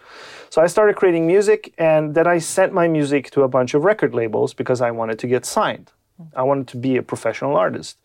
So 0.50 0.62
I 0.62 0.66
started 0.66 0.96
creating 0.96 1.26
music 1.26 1.74
and 1.78 2.14
then 2.14 2.26
I 2.26 2.38
sent 2.38 2.72
my 2.72 2.88
music 2.88 3.30
to 3.32 3.42
a 3.42 3.48
bunch 3.48 3.74
of 3.74 3.84
record 3.84 4.14
labels 4.14 4.54
because 4.54 4.80
I 4.80 4.90
wanted 4.90 5.18
to 5.20 5.26
get 5.26 5.46
signed. 5.46 5.92
Hmm. 6.18 6.38
I 6.38 6.42
wanted 6.42 6.68
to 6.68 6.76
be 6.76 6.96
a 6.96 7.02
professional 7.02 7.56
artist. 7.56 7.98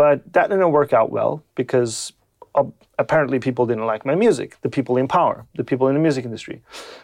But 0.00 0.32
that 0.32 0.48
didn't 0.48 0.72
work 0.72 0.94
out 0.94 1.12
well 1.12 1.44
because 1.56 2.14
uh, 2.54 2.64
apparently 2.98 3.38
people 3.38 3.66
didn't 3.66 3.84
like 3.84 4.06
my 4.06 4.14
music, 4.14 4.56
the 4.62 4.70
people 4.70 4.96
in 4.96 5.06
power, 5.06 5.44
the 5.56 5.62
people 5.62 5.88
in 5.88 5.94
the 5.94 6.00
music 6.00 6.24
industry. 6.24 6.62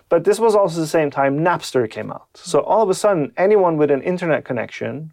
But 0.08 0.24
this 0.24 0.40
was 0.40 0.54
also 0.54 0.80
the 0.80 0.86
same 0.86 1.10
time 1.10 1.40
Napster 1.40 1.90
came 1.90 2.10
out. 2.10 2.26
So 2.32 2.60
all 2.60 2.82
of 2.82 2.88
a 2.88 2.94
sudden, 2.94 3.32
anyone 3.36 3.76
with 3.76 3.90
an 3.90 4.00
internet 4.00 4.46
connection 4.46 5.12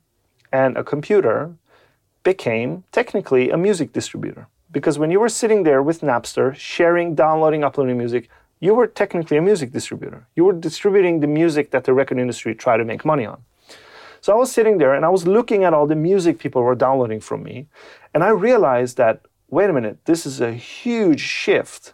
and 0.53 0.77
a 0.77 0.84
computer 0.86 1.55
became 2.23 2.86
technically 2.93 3.49
a 3.49 3.57
music 3.57 3.91
distributor. 3.91 4.47
Because 4.71 4.97
when 4.97 5.11
you 5.11 5.19
were 5.19 5.27
sitting 5.27 5.63
there 5.63 5.84
with 5.84 5.99
Napster, 5.99 6.55
sharing, 6.55 7.15
downloading, 7.15 7.65
uploading 7.65 7.97
music, 7.97 8.29
you 8.61 8.73
were 8.73 8.88
technically 8.88 9.36
a 9.36 9.41
music 9.41 9.73
distributor. 9.73 10.25
You 10.38 10.45
were 10.45 10.53
distributing 10.53 11.19
the 11.19 11.27
music 11.27 11.71
that 11.71 11.84
the 11.84 11.93
record 11.93 12.17
industry 12.17 12.55
tried 12.55 12.77
to 12.77 12.86
make 12.86 13.03
money 13.03 13.25
on. 13.25 13.43
So 14.24 14.32
I 14.32 14.38
was 14.38 14.53
sitting 14.53 14.78
there 14.78 14.93
and 14.93 15.03
I 15.03 15.09
was 15.09 15.28
looking 15.28 15.65
at 15.65 15.74
all 15.74 15.86
the 15.86 15.97
music 15.97 16.39
people 16.39 16.63
were 16.63 16.76
downloading 16.76 17.19
from 17.19 17.43
me, 17.43 17.67
and 18.13 18.24
I 18.24 18.30
realized 18.30 18.95
that 18.95 19.26
wait 19.49 19.69
a 19.69 19.74
minute, 19.74 19.97
this 20.05 20.26
is 20.26 20.39
a 20.39 20.53
huge 20.53 21.19
shift 21.19 21.93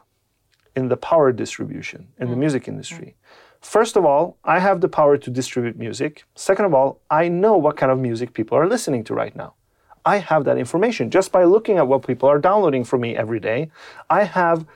in 0.76 0.90
the 0.90 0.96
power 0.96 1.32
distribution 1.32 2.10
in 2.20 2.30
the 2.30 2.36
mm. 2.36 2.42
music 2.46 2.68
industry. 2.68 3.16
Mm. 3.16 3.66
First 3.66 3.98
of 3.98 4.06
all, 4.06 4.38
I 4.44 4.60
have 4.60 4.80
the 4.80 4.88
power 4.88 5.18
to 5.18 5.30
distribute 5.32 5.76
music. 5.76 6.24
Second 6.36 6.66
of 6.66 6.74
all, 6.76 7.02
I 7.10 7.30
know 7.30 7.58
what 7.58 7.78
kind 7.78 7.92
of 7.92 7.98
music 7.98 8.34
people 8.34 8.56
are 8.60 8.68
listening 8.68 9.04
to 9.06 9.16
right 9.16 9.36
now. 9.36 9.56
I 10.06 10.18
have 10.18 10.44
that 10.46 10.60
information 10.60 11.10
just 11.10 11.32
by 11.32 11.46
looking 11.46 11.78
at 11.78 11.88
what 11.88 12.06
people 12.06 12.30
are 12.30 12.38
downloading 12.38 12.84
from 12.84 13.02
me 13.02 13.18
every 13.18 13.40
day. 13.40 13.72
I 14.08 14.26
have 14.26 14.68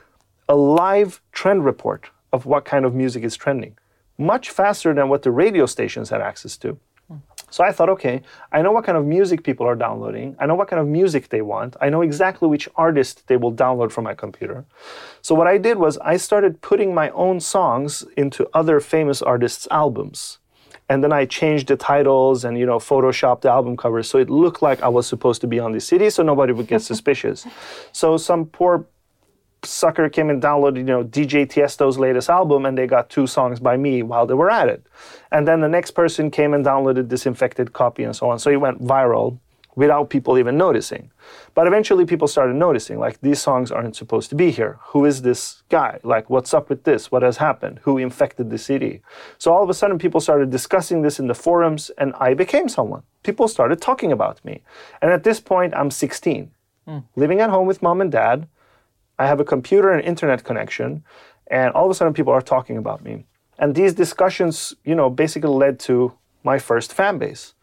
a 0.50 0.56
live 0.56 1.22
trend 1.32 1.66
report 1.66 2.10
of 2.32 2.48
what 2.48 2.66
kind 2.66 2.84
of 2.84 2.96
music 2.96 3.24
is 3.24 3.38
trending, 3.38 3.78
much 4.18 4.50
faster 4.50 4.92
than 4.92 5.08
what 5.08 5.22
the 5.22 5.30
radio 5.30 5.68
stations 5.68 6.10
had 6.10 6.20
access 6.20 6.58
to. 6.58 6.80
So 7.54 7.64
I 7.64 7.72
thought, 7.72 7.90
okay, 7.90 8.24
I 8.52 8.64
know 8.64 8.72
what 8.72 8.84
kind 8.84 8.98
of 8.98 9.06
music 9.06 9.44
people 9.44 9.68
are 9.68 9.76
downloading. 9.76 10.36
I 10.40 10.48
know 10.48 10.56
what 10.56 10.70
kind 10.70 10.80
of 10.80 10.88
music 10.88 11.30
they 11.30 11.44
want. 11.44 11.76
I 11.80 11.90
know 11.90 12.02
exactly 12.02 12.48
which 12.48 12.68
artist 12.76 13.28
they 13.28 13.38
will 13.38 13.54
download 13.54 13.92
from 13.92 14.06
my 14.06 14.16
computer. 14.16 14.66
So 15.22 15.36
what 15.36 15.46
I 15.46 15.60
did 15.60 15.78
was 15.78 16.00
I 16.00 16.18
started 16.18 16.62
putting 16.62 16.96
my 16.96 17.12
own 17.12 17.40
songs 17.40 18.06
into 18.18 18.50
other 18.56 18.80
famous 18.80 19.22
artists' 19.22 19.68
albums. 19.70 20.40
And 20.90 21.04
then 21.04 21.14
I 21.14 21.26
changed 21.26 21.68
the 21.68 21.76
titles 21.76 22.44
and 22.44 22.58
you 22.58 22.66
know 22.66 22.80
photoshopped 22.80 23.42
the 23.42 23.52
album 23.52 23.78
covers 23.78 24.10
so 24.10 24.18
it 24.18 24.32
looked 24.32 24.62
like 24.64 24.82
I 24.82 24.90
was 24.90 25.06
supposed 25.08 25.40
to 25.42 25.48
be 25.48 25.60
on 25.60 25.72
the 25.74 25.80
CD 25.80 26.10
so 26.10 26.24
nobody 26.24 26.54
would 26.54 26.68
get 26.68 26.82
suspicious. 26.92 27.46
So 27.92 28.18
some 28.18 28.48
poor 28.48 28.88
sucker 29.66 30.10
came 30.10 30.30
and 30.30 30.42
downloaded, 30.42 30.78
you 30.78 30.84
know, 30.84 31.04
DJ 31.04 31.48
Tiesto's 31.48 31.98
latest 31.98 32.30
album 32.30 32.66
and 32.66 32.78
they 32.78 32.88
got 32.88 33.10
two 33.10 33.28
songs 33.28 33.60
by 33.60 33.78
me 33.78 34.04
while 34.04 34.26
they 34.26 34.34
were 34.34 34.50
at 34.50 34.70
it. 34.70 34.86
And 35.32 35.48
then 35.48 35.62
the 35.62 35.70
next 35.70 35.92
person 35.92 36.32
came 36.32 36.54
and 36.54 36.66
downloaded 36.66 37.08
disinfected 37.08 37.74
copy 37.74 38.04
and 38.04 38.16
so 38.16 38.30
on. 38.30 38.40
So 38.40 38.50
it 38.50 38.58
went 38.58 38.82
viral 38.82 39.40
without 39.76 40.10
people 40.10 40.38
even 40.38 40.58
noticing. 40.58 41.12
But 41.56 41.68
eventually 41.68 42.06
people 42.06 42.28
started 42.28 42.56
noticing, 42.56 43.00
like, 43.00 43.20
these 43.22 43.42
songs 43.42 43.72
aren't 43.72 43.96
supposed 43.96 44.30
to 44.30 44.36
be 44.36 44.52
here. 44.52 44.78
Who 44.88 45.06
is 45.06 45.22
this 45.22 45.64
guy? 45.70 46.00
Like, 46.04 46.30
what's 46.30 46.54
up 46.54 46.70
with 46.70 46.84
this? 46.84 47.12
What 47.12 47.24
has 47.24 47.38
happened? 47.38 47.80
Who 47.84 47.98
infected 47.98 48.50
the 48.50 48.58
CD? 48.58 49.02
So 49.38 49.54
all 49.54 49.64
of 49.64 49.70
a 49.70 49.74
sudden 49.74 49.98
people 49.98 50.20
started 50.20 50.52
discussing 50.52 51.02
this 51.02 51.20
in 51.20 51.28
the 51.28 51.34
forums 51.34 51.90
and 51.98 52.14
I 52.20 52.34
became 52.34 52.70
someone. 52.70 53.04
People 53.24 53.48
started 53.48 53.82
talking 53.82 54.12
about 54.12 54.44
me. 54.46 54.62
And 55.02 55.12
at 55.12 55.24
this 55.24 55.40
point, 55.40 55.74
I'm 55.76 55.92
16, 55.92 56.52
hmm. 56.88 57.00
living 57.16 57.40
at 57.40 57.50
home 57.50 57.68
with 57.68 57.82
mom 57.82 58.02
and 58.02 58.12
dad 58.12 58.48
I 59.20 59.28
have 59.28 59.40
a 59.40 59.46
computer 59.46 59.92
and 59.92 60.04
internet 60.04 60.44
connection, 60.44 61.04
and 61.48 61.74
all 61.74 61.86
of 61.86 61.92
a 61.92 61.94
sudden 61.94 62.14
people 62.14 62.34
are 62.34 62.42
talking 62.42 62.78
about 62.78 63.04
me. 63.04 63.26
And 63.60 63.76
these 63.76 63.94
discussions, 63.94 64.74
you 64.84 64.96
know, 64.96 65.10
basically 65.10 65.50
led 65.50 65.80
to 65.82 66.14
my 66.44 66.58
first 66.60 66.94
fan 66.94 67.18
base. 67.18 67.54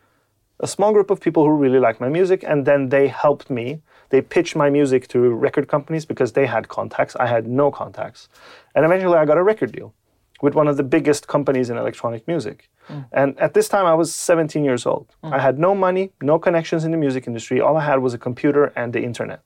A 0.60 0.66
small 0.66 0.92
group 0.92 1.10
of 1.10 1.20
people 1.20 1.44
who 1.44 1.52
really 1.52 1.78
like 1.78 2.00
my 2.00 2.08
music, 2.08 2.44
and 2.46 2.66
then 2.66 2.90
they 2.90 3.08
helped 3.08 3.50
me. 3.50 3.80
They 4.10 4.20
pitched 4.20 4.54
my 4.54 4.70
music 4.70 5.08
to 5.08 5.18
record 5.18 5.68
companies 5.68 6.04
because 6.04 6.32
they 6.32 6.46
had 6.46 6.68
contacts. 6.68 7.16
I 7.16 7.26
had 7.26 7.46
no 7.46 7.70
contacts. 7.70 8.28
And 8.74 8.84
eventually 8.84 9.16
I 9.16 9.24
got 9.24 9.38
a 9.38 9.42
record 9.42 9.72
deal 9.72 9.94
with 10.42 10.54
one 10.54 10.68
of 10.68 10.76
the 10.76 10.82
biggest 10.82 11.28
companies 11.28 11.70
in 11.70 11.76
electronic 11.76 12.26
music. 12.26 12.70
Mm. 12.88 13.06
And 13.12 13.40
at 13.40 13.54
this 13.54 13.68
time, 13.68 13.86
I 13.86 13.94
was 13.94 14.14
17 14.14 14.64
years 14.64 14.86
old. 14.86 15.14
Mm. 15.22 15.34
I 15.34 15.38
had 15.38 15.58
no 15.58 15.74
money, 15.74 16.12
no 16.22 16.38
connections 16.38 16.84
in 16.84 16.90
the 16.90 16.96
music 16.96 17.26
industry. 17.26 17.60
All 17.60 17.76
I 17.76 17.84
had 17.84 17.98
was 17.98 18.14
a 18.14 18.18
computer 18.18 18.72
and 18.76 18.92
the 18.92 19.02
internet 19.02 19.42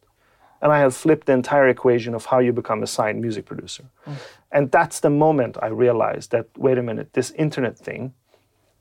and 0.64 0.72
I 0.72 0.78
had 0.78 0.94
flipped 0.94 1.26
the 1.26 1.34
entire 1.34 1.68
equation 1.68 2.14
of 2.14 2.24
how 2.24 2.38
you 2.38 2.50
become 2.50 2.82
a 2.82 2.86
signed 2.86 3.20
music 3.20 3.44
producer. 3.44 3.84
Mm. 4.06 4.16
And 4.50 4.70
that's 4.72 5.00
the 5.00 5.10
moment 5.10 5.58
I 5.60 5.66
realized 5.66 6.30
that 6.30 6.46
wait 6.56 6.78
a 6.78 6.82
minute, 6.82 7.12
this 7.12 7.30
internet 7.32 7.78
thing, 7.78 8.14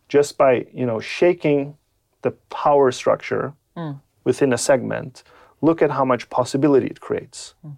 just 0.07 0.37
by 0.37 0.65
you 0.73 0.85
know 0.85 1.01
shaking 1.01 1.77
the 2.21 2.31
power 2.49 2.89
structure 2.91 3.53
mm. 3.75 3.99
within 4.23 4.53
a 4.53 4.57
segment, 4.57 5.23
look 5.59 5.81
at 5.81 5.91
how 5.91 6.05
much 6.05 6.29
possibility 6.29 6.87
it 6.87 7.01
creates. 7.01 7.53
Mm. 7.65 7.77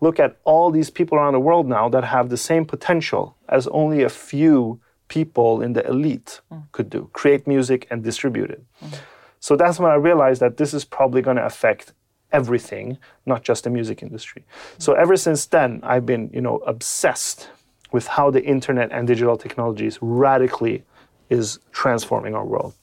Look 0.00 0.18
at 0.18 0.38
all 0.42 0.72
these 0.72 0.90
people 0.90 1.16
around 1.16 1.34
the 1.34 1.40
world 1.48 1.68
now 1.68 1.88
that 1.90 2.02
have 2.02 2.28
the 2.28 2.36
same 2.36 2.64
potential 2.64 3.36
as 3.48 3.68
only 3.68 4.02
a 4.02 4.08
few 4.08 4.80
people 5.06 5.62
in 5.62 5.74
the 5.74 5.86
elite 5.86 6.40
mm. 6.50 6.64
could 6.72 6.90
do 6.90 7.08
create 7.12 7.46
music 7.46 7.86
and 7.88 8.02
distribute 8.02 8.50
it. 8.50 8.64
Mm. 8.84 8.98
So 9.38 9.54
that's 9.54 9.78
when 9.78 9.92
I 9.92 9.94
realized 9.94 10.40
that 10.40 10.56
this 10.56 10.74
is 10.74 10.84
probably 10.84 11.22
going 11.22 11.36
to 11.36 11.44
affect 11.44 11.92
everything, 12.32 12.98
not 13.26 13.42
just 13.42 13.64
the 13.64 13.70
music 13.70 14.02
industry. 14.02 14.44
So 14.78 14.94
ever 14.94 15.16
since 15.16 15.46
then, 15.46 15.80
I've 15.82 16.06
been, 16.06 16.30
you 16.32 16.40
know, 16.40 16.58
obsessed 16.58 17.48
with 17.92 18.06
how 18.06 18.30
the 18.30 18.42
internet 18.42 18.90
and 18.90 19.06
digital 19.06 19.36
technologies 19.36 19.98
radically 20.00 20.82
is 21.28 21.58
transforming 21.72 22.34
our 22.34 22.44
world. 22.44 22.74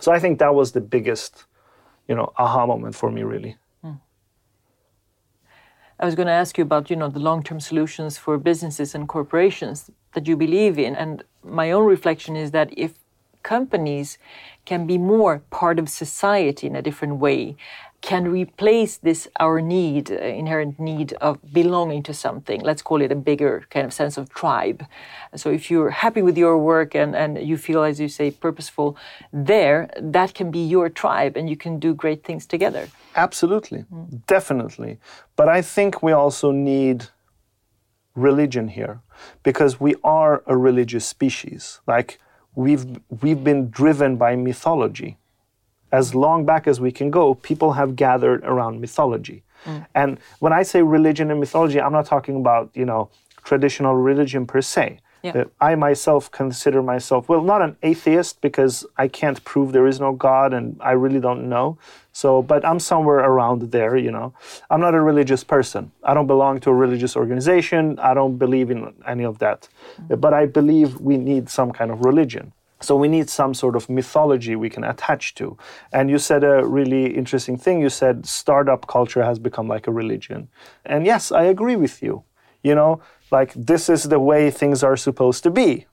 So 0.00 0.12
I 0.12 0.18
think 0.18 0.38
that 0.40 0.54
was 0.54 0.72
the 0.72 0.80
biggest, 0.80 1.44
you 2.08 2.14
know, 2.14 2.32
aha 2.36 2.66
moment 2.66 2.94
for 2.96 3.10
me, 3.10 3.22
really. 3.22 3.56
I 6.02 6.06
was 6.06 6.14
going 6.14 6.28
to 6.28 6.32
ask 6.32 6.56
you 6.56 6.64
about, 6.64 6.88
you 6.88 6.96
know, 6.96 7.08
the 7.08 7.18
long-term 7.18 7.60
solutions 7.60 8.16
for 8.16 8.38
businesses 8.38 8.94
and 8.94 9.06
corporations 9.06 9.90
that 10.14 10.26
you 10.26 10.34
believe 10.34 10.78
in, 10.78 10.96
and 10.96 11.22
my 11.44 11.70
own 11.70 11.84
reflection 11.84 12.36
is 12.36 12.52
that 12.52 12.70
if 12.74 12.94
companies 13.42 14.16
can 14.64 14.86
be 14.86 14.96
more 14.96 15.42
part 15.50 15.78
of 15.78 15.88
society 15.88 16.66
in 16.66 16.74
a 16.74 16.82
different 16.82 17.16
way 17.16 17.54
can 18.00 18.28
replace 18.28 18.96
this 18.96 19.28
our 19.38 19.60
need 19.60 20.10
uh, 20.10 20.14
inherent 20.14 20.80
need 20.80 21.12
of 21.20 21.38
belonging 21.52 22.02
to 22.04 22.14
something? 22.14 22.60
Let's 22.60 22.82
call 22.82 23.02
it 23.02 23.12
a 23.12 23.14
bigger 23.14 23.64
kind 23.70 23.86
of 23.86 23.92
sense 23.92 24.16
of 24.16 24.30
tribe. 24.30 24.84
So 25.36 25.50
if 25.50 25.70
you're 25.70 25.90
happy 25.90 26.22
with 26.22 26.38
your 26.38 26.56
work 26.58 26.94
and, 26.94 27.14
and 27.14 27.38
you 27.46 27.56
feel 27.56 27.82
as 27.82 28.00
you 28.00 28.08
say 28.08 28.30
purposeful 28.30 28.96
there 29.32 29.90
that 30.00 30.34
can 30.34 30.50
be 30.50 30.64
your 30.64 30.88
tribe 30.88 31.36
and 31.36 31.48
you 31.50 31.56
can 31.56 31.78
do 31.78 31.94
great 31.94 32.24
things 32.24 32.46
together. 32.46 32.88
Absolutely. 33.16 33.84
Mm. 33.92 34.26
definitely. 34.26 34.98
But 35.36 35.48
i 35.48 35.62
think 35.62 36.02
we 36.02 36.12
also 36.12 36.52
need 36.52 37.08
religion 38.14 38.68
here 38.68 39.00
because 39.42 39.80
we 39.80 39.94
are 40.02 40.42
a 40.46 40.56
religious 40.56 41.06
species. 41.06 41.80
Like 41.86 42.18
we've 42.54 42.86
we've 43.22 43.42
been 43.44 43.70
driven 43.70 44.16
by 44.16 44.36
mythology 44.36 45.16
as 45.92 46.14
long 46.14 46.44
back 46.44 46.66
as 46.66 46.80
we 46.80 46.92
can 46.92 47.10
go, 47.10 47.34
people 47.34 47.72
have 47.72 47.96
gathered 47.96 48.44
around 48.44 48.80
mythology. 48.80 49.42
Mm. 49.64 49.86
And 49.94 50.18
when 50.38 50.52
I 50.52 50.62
say 50.62 50.82
religion 50.82 51.30
and 51.30 51.40
mythology, 51.40 51.80
I'm 51.80 51.92
not 51.92 52.06
talking 52.06 52.36
about, 52.36 52.70
you 52.74 52.84
know, 52.84 53.10
traditional 53.44 53.94
religion 53.94 54.46
per 54.46 54.60
se. 54.60 54.98
Yeah. 55.22 55.32
Uh, 55.32 55.44
I 55.60 55.74
myself 55.74 56.30
consider 56.30 56.82
myself, 56.82 57.28
well, 57.28 57.42
not 57.42 57.60
an 57.60 57.76
atheist 57.82 58.40
because 58.40 58.86
I 58.96 59.06
can't 59.08 59.42
prove 59.44 59.72
there 59.72 59.86
is 59.86 60.00
no 60.00 60.12
God 60.12 60.54
and 60.54 60.78
I 60.80 60.92
really 60.92 61.20
don't 61.20 61.48
know. 61.48 61.76
So, 62.12 62.40
but 62.40 62.64
I'm 62.64 62.80
somewhere 62.80 63.18
around 63.18 63.70
there, 63.70 63.96
you 63.98 64.10
know. 64.10 64.32
I'm 64.70 64.80
not 64.80 64.94
a 64.94 65.00
religious 65.00 65.44
person. 65.44 65.92
I 66.02 66.14
don't 66.14 66.26
belong 66.26 66.60
to 66.60 66.70
a 66.70 66.74
religious 66.74 67.16
organization. 67.16 67.98
I 67.98 68.14
don't 68.14 68.38
believe 68.38 68.70
in 68.70 68.94
any 69.06 69.24
of 69.24 69.38
that. 69.38 69.68
Mm. 70.00 70.20
But 70.20 70.32
I 70.32 70.46
believe 70.46 71.00
we 71.00 71.18
need 71.18 71.50
some 71.50 71.70
kind 71.70 71.90
of 71.90 72.04
religion. 72.04 72.52
So 72.80 72.96
we 72.96 73.08
need 73.08 73.28
some 73.28 73.52
sort 73.54 73.76
of 73.76 73.88
mythology 73.90 74.56
we 74.56 74.70
can 74.70 74.84
attach 74.84 75.34
to. 75.34 75.56
And 75.92 76.10
you 76.10 76.18
said 76.18 76.44
a 76.44 76.64
really 76.64 77.14
interesting 77.14 77.58
thing. 77.58 77.80
You 77.80 77.90
said 77.90 78.26
startup 78.26 78.86
culture 78.86 79.22
has 79.22 79.38
become 79.38 79.68
like 79.68 79.86
a 79.86 79.92
religion. 79.92 80.48
And 80.84 81.04
yes, 81.04 81.30
I 81.30 81.44
agree 81.44 81.76
with 81.76 82.02
you. 82.02 82.24
You 82.62 82.74
know, 82.74 83.00
like 83.30 83.52
this 83.54 83.88
is 83.88 84.04
the 84.04 84.18
way 84.18 84.50
things 84.50 84.82
are 84.82 84.96
supposed 84.96 85.42
to 85.42 85.50
be. 85.50 85.86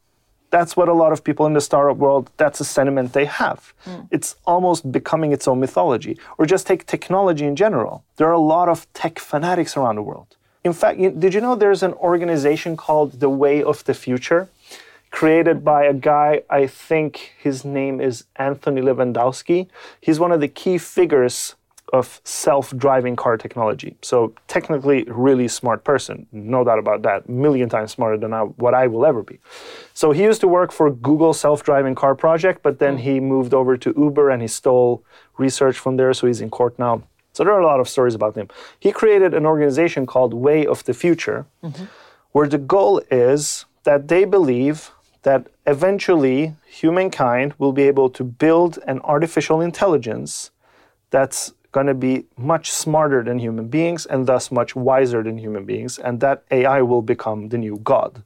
That's 0.49 0.77
what 0.77 0.87
a 0.87 0.93
lot 0.93 1.11
of 1.11 1.25
people 1.25 1.45
in 1.45 1.53
the 1.53 1.61
startup 1.61 1.97
world, 1.97 2.31
that's 2.37 2.61
a 2.61 2.65
sentiment 2.65 3.11
they 3.11 3.25
have. 3.25 3.73
Mm. 3.85 4.07
It's 4.11 4.35
almost 4.45 4.89
becoming 4.91 5.33
its 5.33 5.45
own 5.45 5.59
mythology. 5.59 6.17
Or 6.37 6.45
just 6.45 6.65
take 6.65 6.85
technology 6.85 7.45
in 7.45 7.57
general. 7.57 8.05
There 8.15 8.27
are 8.29 8.33
a 8.33 8.39
lot 8.39 8.69
of 8.69 8.87
tech 8.93 9.19
fanatics 9.19 9.75
around 9.75 9.95
the 9.95 10.03
world. 10.03 10.37
In 10.63 10.73
fact, 10.73 10.99
did 11.19 11.33
you 11.33 11.41
know 11.41 11.55
there's 11.55 11.83
an 11.83 11.93
organization 11.93 12.75
called 12.77 13.19
the 13.19 13.29
Way 13.29 13.61
of 13.61 13.83
the 13.83 13.93
Future? 13.93 14.49
Created 15.11 15.63
by 15.63 15.85
a 15.85 15.93
guy, 15.93 16.43
I 16.49 16.67
think 16.67 17.33
his 17.39 17.63
name 17.63 18.01
is 18.01 18.25
Anthony 18.35 18.81
Levandowski. 18.81 19.67
He's 20.01 20.19
one 20.19 20.31
of 20.31 20.41
the 20.41 20.47
key 20.47 20.77
figures 20.77 21.55
of 21.93 22.19
self-driving 22.25 23.15
car 23.15 23.37
technology. 23.37 23.95
So 24.01 24.33
technically, 24.47 25.05
really 25.07 25.47
smart 25.47 25.85
person, 25.85 26.27
no 26.33 26.65
doubt 26.65 26.79
about 26.79 27.03
that. 27.03 27.29
Million 27.29 27.69
times 27.69 27.91
smarter 27.91 28.17
than 28.17 28.33
I, 28.33 28.41
what 28.41 28.73
I 28.73 28.87
will 28.87 29.05
ever 29.05 29.23
be. 29.23 29.39
So 29.93 30.11
he 30.11 30.23
used 30.23 30.41
to 30.41 30.49
work 30.49 30.73
for 30.73 30.91
Google 30.91 31.33
self-driving 31.33 31.95
car 31.95 32.13
project, 32.13 32.61
but 32.61 32.79
then 32.79 32.97
he 32.97 33.21
moved 33.21 33.53
over 33.53 33.77
to 33.77 33.93
Uber 33.97 34.29
and 34.29 34.41
he 34.41 34.49
stole 34.49 35.01
research 35.37 35.79
from 35.79 35.95
there. 35.95 36.13
So 36.13 36.27
he's 36.27 36.41
in 36.41 36.49
court 36.49 36.77
now. 36.77 37.03
So 37.31 37.45
there 37.45 37.53
are 37.53 37.61
a 37.61 37.65
lot 37.65 37.79
of 37.79 37.87
stories 37.87 38.15
about 38.15 38.35
him. 38.35 38.49
He 38.77 38.91
created 38.91 39.33
an 39.33 39.45
organization 39.45 40.05
called 40.05 40.33
Way 40.33 40.65
of 40.65 40.83
the 40.83 40.93
Future, 40.93 41.45
mm-hmm. 41.63 41.85
where 42.33 42.49
the 42.49 42.57
goal 42.57 43.01
is 43.09 43.65
that 43.83 44.09
they 44.09 44.25
believe 44.25 44.91
that 45.27 45.45
eventually 45.65 46.55
humankind 46.65 47.53
will 47.57 47.73
be 47.73 47.83
able 47.83 48.09
to 48.09 48.23
build 48.23 48.79
an 48.87 48.97
artificial 49.03 49.59
intelligence 49.59 50.51
that's 51.09 51.51
going 51.73 51.87
to 51.87 51.93
be 51.93 52.23
much 52.37 52.71
smarter 52.71 53.21
than 53.21 53.37
human 53.37 53.67
beings 53.67 54.05
and 54.05 54.25
thus 54.25 54.53
much 54.53 54.73
wiser 54.73 55.21
than 55.21 55.37
human 55.37 55.65
beings, 55.65 55.99
and 55.99 56.21
that 56.21 56.45
AI 56.49 56.81
will 56.81 57.01
become 57.01 57.49
the 57.49 57.57
new 57.57 57.77
God. 57.83 58.23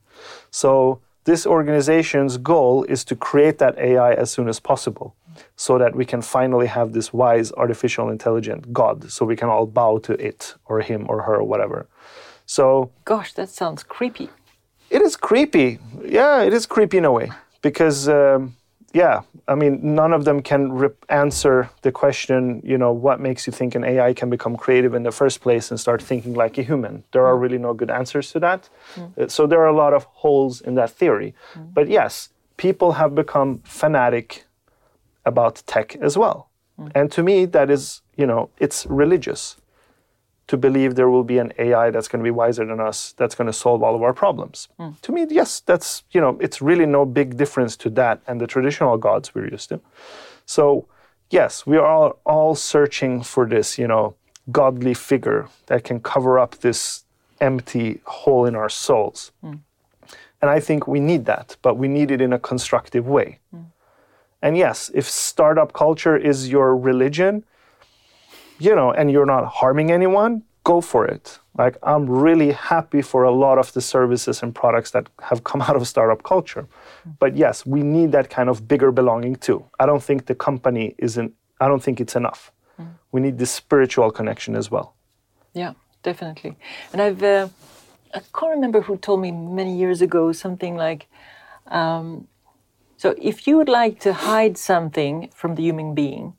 So, 0.52 1.02
this 1.24 1.48
organization's 1.48 2.38
goal 2.38 2.84
is 2.84 3.04
to 3.06 3.16
create 3.16 3.58
that 3.58 3.80
AI 3.80 4.14
as 4.14 4.30
soon 4.30 4.48
as 4.48 4.60
possible 4.60 5.16
so 5.56 5.80
that 5.80 5.96
we 5.96 6.06
can 6.06 6.22
finally 6.22 6.68
have 6.68 6.94
this 6.94 7.12
wise 7.12 7.52
artificial 7.54 8.10
intelligent 8.10 8.74
God 8.74 9.12
so 9.12 9.26
we 9.26 9.36
can 9.36 9.50
all 9.50 9.66
bow 9.66 9.98
to 10.00 10.14
it 10.14 10.54
or 10.66 10.82
him 10.82 11.08
or 11.10 11.24
her 11.24 11.38
or 11.38 11.44
whatever. 11.44 11.88
So, 12.46 12.92
gosh, 13.06 13.34
that 13.34 13.50
sounds 13.50 13.82
creepy. 13.82 14.30
It 14.92 15.02
is 15.02 15.16
creepy. 15.16 15.80
Yeah, 16.04 16.44
it 16.48 16.54
is 16.54 16.66
creepy 16.66 16.98
in 16.98 17.06
a 17.06 17.12
way 17.12 17.32
because. 17.62 18.08
Um, 18.10 18.56
yeah, 18.94 19.22
I 19.48 19.56
mean, 19.56 19.80
none 19.96 20.12
of 20.12 20.26
them 20.26 20.42
can 20.42 20.74
rip- 20.74 21.06
answer 21.08 21.70
the 21.82 21.94
question, 21.94 22.62
you 22.62 22.78
know, 22.78 22.92
what 22.92 23.22
makes 23.22 23.48
you 23.48 23.54
think 23.54 23.74
an 23.74 23.86
AI 23.86 24.14
can 24.14 24.30
become 24.30 24.58
creative 24.58 24.94
in 24.94 25.04
the 25.04 25.12
first 25.14 25.40
place 25.40 25.72
and 25.72 25.80
start 25.80 26.02
thinking 26.04 26.34
like 26.34 26.58
a 26.58 26.62
human? 26.62 27.06
There 27.14 27.26
are 27.26 27.38
really 27.38 27.58
no 27.58 27.74
good 27.74 27.90
answers 27.90 28.32
to 28.34 28.40
that. 28.42 28.68
Uh, 29.18 29.28
So 29.30 29.48
there 29.48 29.60
are 29.62 29.68
a 29.76 29.76
lot 29.84 29.94
of 29.94 30.04
holes 30.24 30.60
in 30.60 30.76
that 30.76 30.90
theory. 30.90 31.34
But 31.74 31.88
yes, 31.88 32.30
people 32.58 32.92
have 32.94 33.16
become 33.16 33.60
fanatic 33.64 34.44
about 35.24 35.64
tech 35.66 35.96
as 36.02 36.18
well. 36.18 36.50
And 36.96 37.10
to 37.12 37.24
me, 37.24 37.46
that 37.46 37.70
is, 37.70 38.02
you 38.18 38.26
know, 38.26 38.50
it's 38.60 38.86
religious 38.90 39.56
to 40.52 40.58
believe 40.58 40.96
there 40.96 41.10
will 41.10 41.24
be 41.24 41.38
an 41.38 41.54
AI 41.58 41.92
that's 41.92 42.10
going 42.10 42.20
to 42.20 42.26
be 42.26 42.38
wiser 42.44 42.66
than 42.66 42.82
us, 42.82 43.14
that's 43.16 43.36
going 43.36 43.48
to 43.48 43.54
solve 43.54 43.82
all 43.82 43.96
of 43.96 44.04
our 44.04 44.14
problems. 44.14 44.68
Hmm. 44.78 44.90
To 45.04 45.14
me, 45.14 45.26
yes, 45.30 45.62
that's, 45.62 46.04
you 46.12 46.20
know, 46.20 46.38
it's 46.42 46.62
really 46.62 46.86
no 46.86 47.06
big 47.06 47.38
difference 47.38 47.78
to 47.78 47.90
that 47.92 48.20
and 48.28 48.42
the 48.42 48.48
traditional 48.48 48.98
gods 48.98 49.34
we're 49.34 49.50
used 49.50 49.70
to. 49.70 49.80
So, 50.46 50.88
yes, 51.30 51.66
we 51.66 51.78
are 51.78 51.86
all, 51.86 52.20
all 52.26 52.54
searching 52.56 53.24
for 53.24 53.48
this, 53.48 53.78
you 53.78 53.88
know, 53.88 54.16
godly 54.52 54.94
figure 54.94 55.48
that 55.68 55.86
can 55.86 56.02
cover 56.02 56.38
up 56.38 56.58
this 56.58 57.06
empty 57.40 58.02
hole 58.04 58.46
in 58.46 58.54
our 58.54 58.68
souls. 58.68 59.32
Hmm. 59.40 59.54
And 60.42 60.52
I 60.52 60.60
think 60.60 60.86
we 60.86 61.00
need 61.00 61.24
that, 61.28 61.56
but 61.62 61.78
we 61.78 61.88
need 61.88 62.12
it 62.12 62.20
in 62.20 62.34
a 62.34 62.40
constructive 62.40 63.08
way. 63.08 63.40
Hmm. 63.52 63.72
And 64.42 64.58
yes, 64.58 64.92
if 64.94 65.10
startup 65.10 65.72
culture 65.72 66.18
is 66.18 66.50
your 66.50 66.76
religion, 66.76 67.46
you 68.62 68.76
know, 68.76 68.92
and 68.92 69.12
you're 69.12 69.26
not 69.26 69.46
harming 69.46 69.92
anyone, 69.92 70.44
go 70.64 70.82
for 70.82 71.06
it. 71.06 71.40
Like, 71.58 71.78
I'm 71.84 72.10
really 72.10 72.52
happy 72.52 73.02
for 73.02 73.24
a 73.24 73.32
lot 73.32 73.58
of 73.58 73.74
the 73.74 73.82
services 73.82 74.44
and 74.44 74.54
products 74.54 74.92
that 74.92 75.08
have 75.22 75.44
come 75.50 75.62
out 75.62 75.76
of 75.76 75.88
startup 75.88 76.24
culture. 76.24 76.68
But 77.20 77.36
yes, 77.36 77.66
we 77.66 77.82
need 77.82 78.12
that 78.12 78.30
kind 78.30 78.50
of 78.50 78.68
bigger 78.68 78.92
belonging 78.92 79.36
too. 79.36 79.66
I 79.80 79.86
don't 79.86 80.04
think 80.04 80.26
the 80.28 80.36
company 80.36 80.96
isn't, 80.98 81.34
I 81.60 81.68
don't 81.68 81.84
think 81.84 82.00
it's 82.00 82.16
enough. 82.16 82.52
We 83.12 83.22
need 83.22 83.38
this 83.38 83.52
spiritual 83.52 84.10
connection 84.10 84.56
as 84.56 84.72
well. 84.72 84.96
Yeah, 85.54 85.74
definitely. 86.02 86.58
And 86.94 87.02
I've, 87.02 87.22
uh, 87.22 87.50
I 88.14 88.22
can't 88.34 88.54
remember 88.56 88.82
who 88.82 88.98
told 88.98 89.22
me 89.22 89.32
many 89.32 89.78
years 89.78 90.02
ago 90.02 90.32
something 90.32 90.76
like, 90.76 91.08
um, 91.68 92.28
so 92.98 93.14
if 93.18 93.48
you 93.48 93.58
would 93.58 93.70
like 93.70 94.00
to 94.02 94.14
hide 94.14 94.58
something 94.58 95.30
from 95.36 95.56
the 95.56 95.64
human 95.64 95.94
being, 95.94 96.34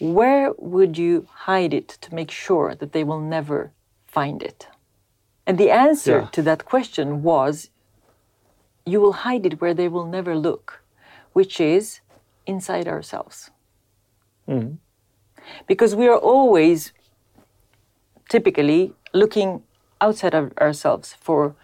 where 0.00 0.52
would 0.58 0.96
you 0.96 1.26
hide 1.46 1.74
it 1.74 1.88
to 1.88 2.14
make 2.14 2.30
sure 2.30 2.74
that 2.74 2.92
they 2.92 3.04
will 3.04 3.20
never 3.20 3.72
find 4.06 4.42
it? 4.42 4.68
And 5.46 5.58
the 5.58 5.70
answer 5.70 6.18
Yeah. 6.20 6.28
to 6.32 6.42
that 6.42 6.64
question 6.64 7.22
was, 7.22 7.70
you 8.84 9.00
will 9.00 9.12
hide 9.24 9.44
it 9.46 9.60
where 9.60 9.74
they 9.74 9.88
will 9.88 10.06
never 10.06 10.34
look, 10.36 10.82
which 11.32 11.60
is 11.60 12.00
inside 12.46 12.88
ourselves. 12.88 13.50
Mm-hmm. 14.48 14.74
Because 15.66 15.94
we 15.94 16.06
are 16.08 16.18
always 16.18 16.92
typically 18.28 18.92
looking 19.12 19.62
outside 20.00 20.34
of 20.34 20.52
ourselves 20.58 21.14
for 21.20 21.54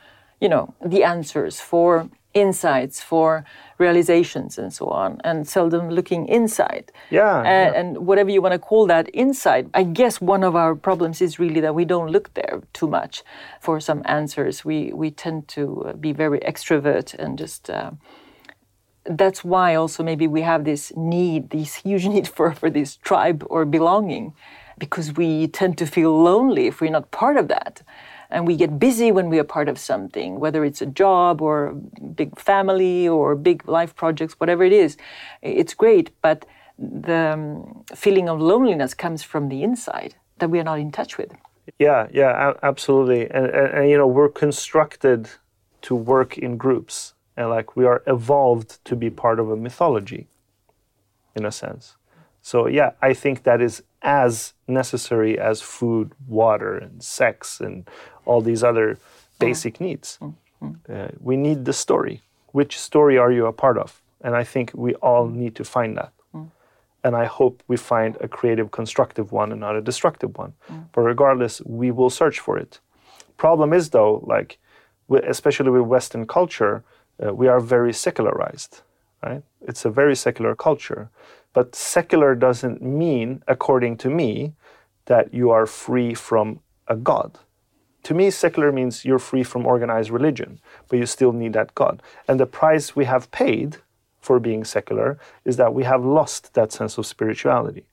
you 0.40 0.48
know 0.48 0.74
the 0.84 1.04
answers 1.04 1.60
for 1.60 2.08
insights 2.34 3.00
for 3.00 3.44
realizations 3.78 4.58
and 4.58 4.72
so 4.72 4.86
on 4.88 5.20
and 5.24 5.48
seldom 5.48 5.88
looking 5.90 6.26
inside 6.28 6.92
Yeah, 7.10 7.38
and, 7.38 7.74
yeah. 7.74 7.80
and 7.80 8.06
whatever 8.06 8.30
you 8.30 8.42
want 8.42 8.52
to 8.52 8.58
call 8.58 8.86
that 8.86 9.08
inside 9.10 9.70
i 9.74 9.82
guess 9.82 10.20
one 10.20 10.44
of 10.44 10.54
our 10.54 10.74
problems 10.74 11.20
is 11.20 11.38
really 11.38 11.60
that 11.60 11.74
we 11.74 11.84
don't 11.84 12.10
look 12.10 12.34
there 12.34 12.62
too 12.72 12.88
much 12.88 13.22
for 13.60 13.80
some 13.80 14.02
answers 14.04 14.64
we 14.64 14.92
we 14.92 15.10
tend 15.10 15.48
to 15.48 15.62
uh, 15.86 15.92
be 15.92 16.12
very 16.12 16.40
extrovert 16.40 17.14
and 17.14 17.38
just 17.38 17.70
uh, 17.70 17.90
that's 19.04 19.44
why 19.44 19.74
also 19.74 20.02
maybe 20.02 20.26
we 20.26 20.42
have 20.42 20.64
this 20.64 20.92
need, 20.96 21.50
this 21.50 21.76
huge 21.76 22.06
need 22.14 22.28
for, 22.28 22.52
for 22.52 22.70
this 22.70 22.96
tribe 22.96 23.44
or 23.50 23.64
belonging, 23.64 24.32
because 24.78 25.12
we 25.12 25.46
tend 25.46 25.78
to 25.78 25.86
feel 25.86 26.22
lonely 26.22 26.66
if 26.66 26.80
we're 26.80 26.90
not 26.90 27.10
part 27.10 27.36
of 27.36 27.48
that. 27.48 27.82
And 28.34 28.48
we 28.48 28.56
get 28.56 28.78
busy 28.78 29.12
when 29.12 29.30
we 29.30 29.38
are 29.38 29.48
part 29.56 29.68
of 29.68 29.78
something, 29.78 30.40
whether 30.40 30.64
it's 30.64 30.82
a 30.82 30.90
job 31.02 31.40
or 31.40 31.66
a 31.66 31.74
big 32.20 32.30
family 32.38 33.08
or 33.08 33.36
big 33.36 33.58
life 33.68 33.92
projects, 33.94 34.34
whatever 34.40 34.64
it 34.64 34.72
is. 34.72 34.96
It's 35.40 35.74
great, 35.84 36.10
but 36.20 36.44
the 36.76 37.32
um, 37.34 37.84
feeling 37.94 38.28
of 38.28 38.40
loneliness 38.40 38.92
comes 38.94 39.22
from 39.22 39.48
the 39.48 39.62
inside 39.62 40.16
that 40.38 40.50
we 40.50 40.58
are 40.58 40.64
not 40.64 40.80
in 40.80 40.90
touch 40.90 41.16
with. 41.16 41.30
Yeah, 41.78 42.08
yeah, 42.12 42.54
absolutely. 42.62 43.22
And, 43.30 43.46
and, 43.46 43.68
and 43.76 43.90
you 43.90 43.96
know, 43.96 44.08
we're 44.08 44.28
constructed 44.28 45.30
to 45.82 45.94
work 45.94 46.36
in 46.36 46.56
groups, 46.56 47.14
and 47.36 47.50
like 47.50 47.76
we 47.76 47.84
are 47.84 48.02
evolved 48.06 48.84
to 48.86 48.96
be 48.96 49.10
part 49.10 49.38
of 49.38 49.50
a 49.50 49.56
mythology, 49.56 50.26
in 51.36 51.44
a 51.46 51.52
sense. 51.52 51.96
So 52.42 52.66
yeah, 52.66 52.90
I 53.00 53.14
think 53.14 53.44
that 53.44 53.60
is 53.62 53.82
as 54.02 54.54
necessary 54.66 55.38
as 55.38 55.62
food, 55.62 56.12
water, 56.28 56.76
and 56.76 57.02
sex, 57.02 57.60
and 57.60 57.88
all 58.26 58.40
these 58.40 58.62
other 58.62 58.94
mm. 58.94 58.98
basic 59.38 59.80
needs. 59.80 60.18
Mm. 60.20 60.34
Mm. 60.62 60.74
Uh, 60.88 61.08
we 61.20 61.36
need 61.36 61.64
the 61.64 61.72
story. 61.72 62.22
Which 62.52 62.78
story 62.78 63.18
are 63.18 63.32
you 63.32 63.46
a 63.46 63.52
part 63.52 63.78
of? 63.78 64.00
And 64.20 64.34
I 64.34 64.44
think 64.44 64.70
we 64.74 64.94
all 64.96 65.28
need 65.28 65.54
to 65.56 65.64
find 65.64 65.96
that 65.96 66.12
and 67.04 67.14
I 67.14 67.26
hope 67.26 67.62
we 67.68 67.76
find 67.76 68.16
a 68.20 68.26
creative, 68.26 68.70
constructive 68.70 69.30
one 69.30 69.52
and 69.52 69.60
not 69.60 69.76
a 69.76 69.82
destructive 69.82 70.36
one. 70.38 70.54
But 70.92 71.02
regardless, 71.02 71.60
we 71.66 71.90
will 71.90 72.08
search 72.08 72.40
for 72.40 72.58
it. 72.58 72.80
Problem 73.36 73.74
is, 73.74 73.90
though, 73.90 74.24
like, 74.26 74.58
especially 75.10 75.70
with 75.70 75.82
Western 75.82 76.26
culture, 76.26 76.82
uh, 77.22 77.34
we 77.34 77.46
are 77.46 77.60
very 77.60 77.92
secularized, 77.92 78.80
right? 79.22 79.42
It's 79.60 79.84
a 79.84 79.90
very 79.90 80.16
secular 80.16 80.56
culture. 80.56 81.10
But 81.52 81.74
secular 81.74 82.34
doesn't 82.34 82.80
mean, 82.80 83.42
according 83.46 83.98
to 83.98 84.08
me, 84.08 84.54
that 85.04 85.34
you 85.34 85.50
are 85.50 85.66
free 85.66 86.14
from 86.14 86.60
a 86.88 86.96
God. 86.96 87.38
To 88.04 88.14
me, 88.14 88.30
secular 88.30 88.70
means 88.72 89.04
you're 89.04 89.18
free 89.18 89.42
from 89.42 89.66
organized 89.66 90.10
religion, 90.10 90.60
but 90.88 90.98
you 90.98 91.06
still 91.06 91.32
need 91.32 91.52
that 91.54 91.74
God. 91.74 92.02
And 92.28 92.38
the 92.38 92.46
price 92.46 92.94
we 92.96 93.04
have 93.06 93.30
paid 93.30 93.78
for 94.20 94.38
being 94.40 94.64
secular 94.64 95.18
is 95.44 95.56
that 95.56 95.74
we 95.74 95.84
have 95.84 96.04
lost 96.04 96.54
that 96.54 96.72
sense 96.72 96.96
of 96.98 97.04
spirituality. 97.06 97.84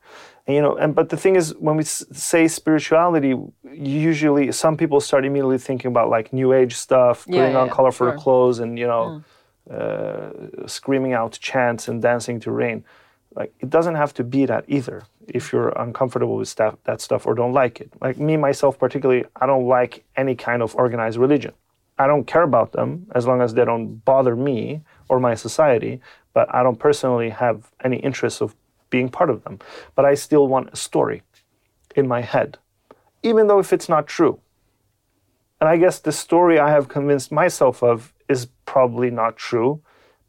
And, 0.48 0.56
you 0.56 0.62
know, 0.62 0.76
and 0.76 0.94
but 0.96 1.10
the 1.10 1.18
thing 1.18 1.36
is, 1.36 1.56
when 1.60 1.76
we 1.78 1.84
s- 1.84 2.06
say 2.12 2.48
spirituality, 2.48 3.36
usually 3.74 4.52
some 4.52 4.76
people 4.78 5.00
start 5.02 5.26
immediately 5.26 5.58
thinking 5.58 5.90
about 5.90 6.10
like 6.10 6.34
new 6.34 6.52
age 6.54 6.76
stuff, 6.76 7.26
Yeah, 7.28 7.36
putting 7.36 7.56
on 7.56 7.68
yeah, 7.68 7.74
colorful 7.74 8.08
sure. 8.12 8.18
clothes, 8.18 8.60
and 8.60 8.78
you 8.80 8.88
know, 8.88 9.24
uh, 9.70 10.68
screaming 10.68 11.14
out 11.14 11.34
chants 11.40 11.88
and 11.88 12.02
dancing 12.02 12.40
to 12.42 12.52
rain. 12.52 12.84
Like 13.34 13.54
it 13.60 13.70
doesn't 13.70 13.96
have 13.96 14.14
to 14.16 14.24
be 14.24 14.46
that 14.46 14.66
either. 14.68 15.04
If 15.28 15.54
you're 15.54 15.70
uncomfortable 15.70 16.36
with 16.36 16.48
stuff, 16.48 16.76
that 16.84 17.02
stuff 17.02 17.26
or 17.26 17.34
don't 17.34 17.54
like 17.54 17.80
it, 17.80 17.92
like 18.02 18.18
me 18.18 18.38
myself 18.38 18.78
particularly, 18.78 19.26
I 19.36 19.46
don't 19.46 19.68
like 19.68 20.04
any 20.18 20.36
kind 20.36 20.62
of 20.62 20.76
organized 20.76 21.18
religion. 21.18 21.54
I 21.98 22.08
don't 22.08 22.26
care 22.26 22.42
about 22.42 22.72
them 22.72 23.08
as 23.14 23.28
long 23.28 23.42
as 23.42 23.54
they 23.54 23.64
don't 23.64 24.04
bother 24.04 24.36
me 24.36 24.82
or 25.08 25.20
my 25.20 25.36
society, 25.36 26.02
but 26.34 26.54
I 26.54 26.64
don't 26.64 26.80
personally 26.80 27.30
have 27.30 27.72
any 27.84 27.98
interest 27.98 28.42
of 28.42 28.56
being 28.90 29.10
part 29.10 29.30
of 29.30 29.44
them. 29.44 29.60
But 29.96 30.06
I 30.06 30.16
still 30.16 30.48
want 30.48 30.74
a 30.74 30.76
story 30.76 31.22
in 31.96 32.08
my 32.08 32.22
head, 32.22 32.58
even 33.24 33.48
though 33.48 33.60
if 33.60 33.72
it's 33.72 33.88
not 33.88 34.08
true. 34.08 34.40
And 35.60 35.70
I 35.70 35.78
guess 35.78 36.00
the 36.00 36.12
story 36.12 36.60
I 36.60 36.72
have 36.72 36.88
convinced 36.88 37.32
myself 37.32 37.84
of 37.84 38.14
is 38.28 38.48
probably 38.66 39.12
not 39.12 39.38
true, 39.38 39.82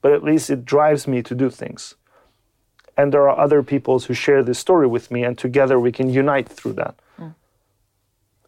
but 0.03 0.12
at 0.12 0.22
least 0.22 0.50
it 0.50 0.64
drives 0.64 1.09
me 1.09 1.22
to 1.22 1.34
do 1.34 1.48
things. 1.48 1.94
And 2.97 3.12
there 3.12 3.28
are 3.28 3.38
other 3.38 3.62
peoples 3.62 4.05
who 4.07 4.14
share 4.14 4.43
this 4.43 4.59
story 4.59 4.86
with 4.86 5.11
me, 5.11 5.24
and 5.24 5.36
together 5.38 5.78
we 5.80 5.93
can 5.93 6.11
unite 6.11 6.49
through 6.49 6.74
that. 6.74 6.95
Mm. 7.18 7.34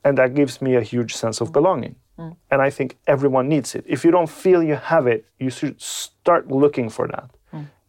And 0.04 0.18
that 0.18 0.34
gives 0.34 0.60
me 0.60 0.74
a 0.76 0.82
huge 0.82 1.14
sense 1.14 1.40
of 1.40 1.48
mm. 1.48 1.52
belonging. 1.52 1.96
Mm. 2.18 2.36
And 2.50 2.60
I 2.62 2.70
think 2.70 2.98
everyone 3.06 3.48
needs 3.48 3.74
it. 3.74 3.84
If 3.86 4.04
you 4.04 4.10
don't 4.10 4.28
feel 4.28 4.62
you 4.62 4.76
have 4.76 5.06
it, 5.06 5.24
you 5.38 5.50
should 5.50 5.80
start 5.80 6.50
looking 6.50 6.90
for 6.90 7.08
that. 7.08 7.30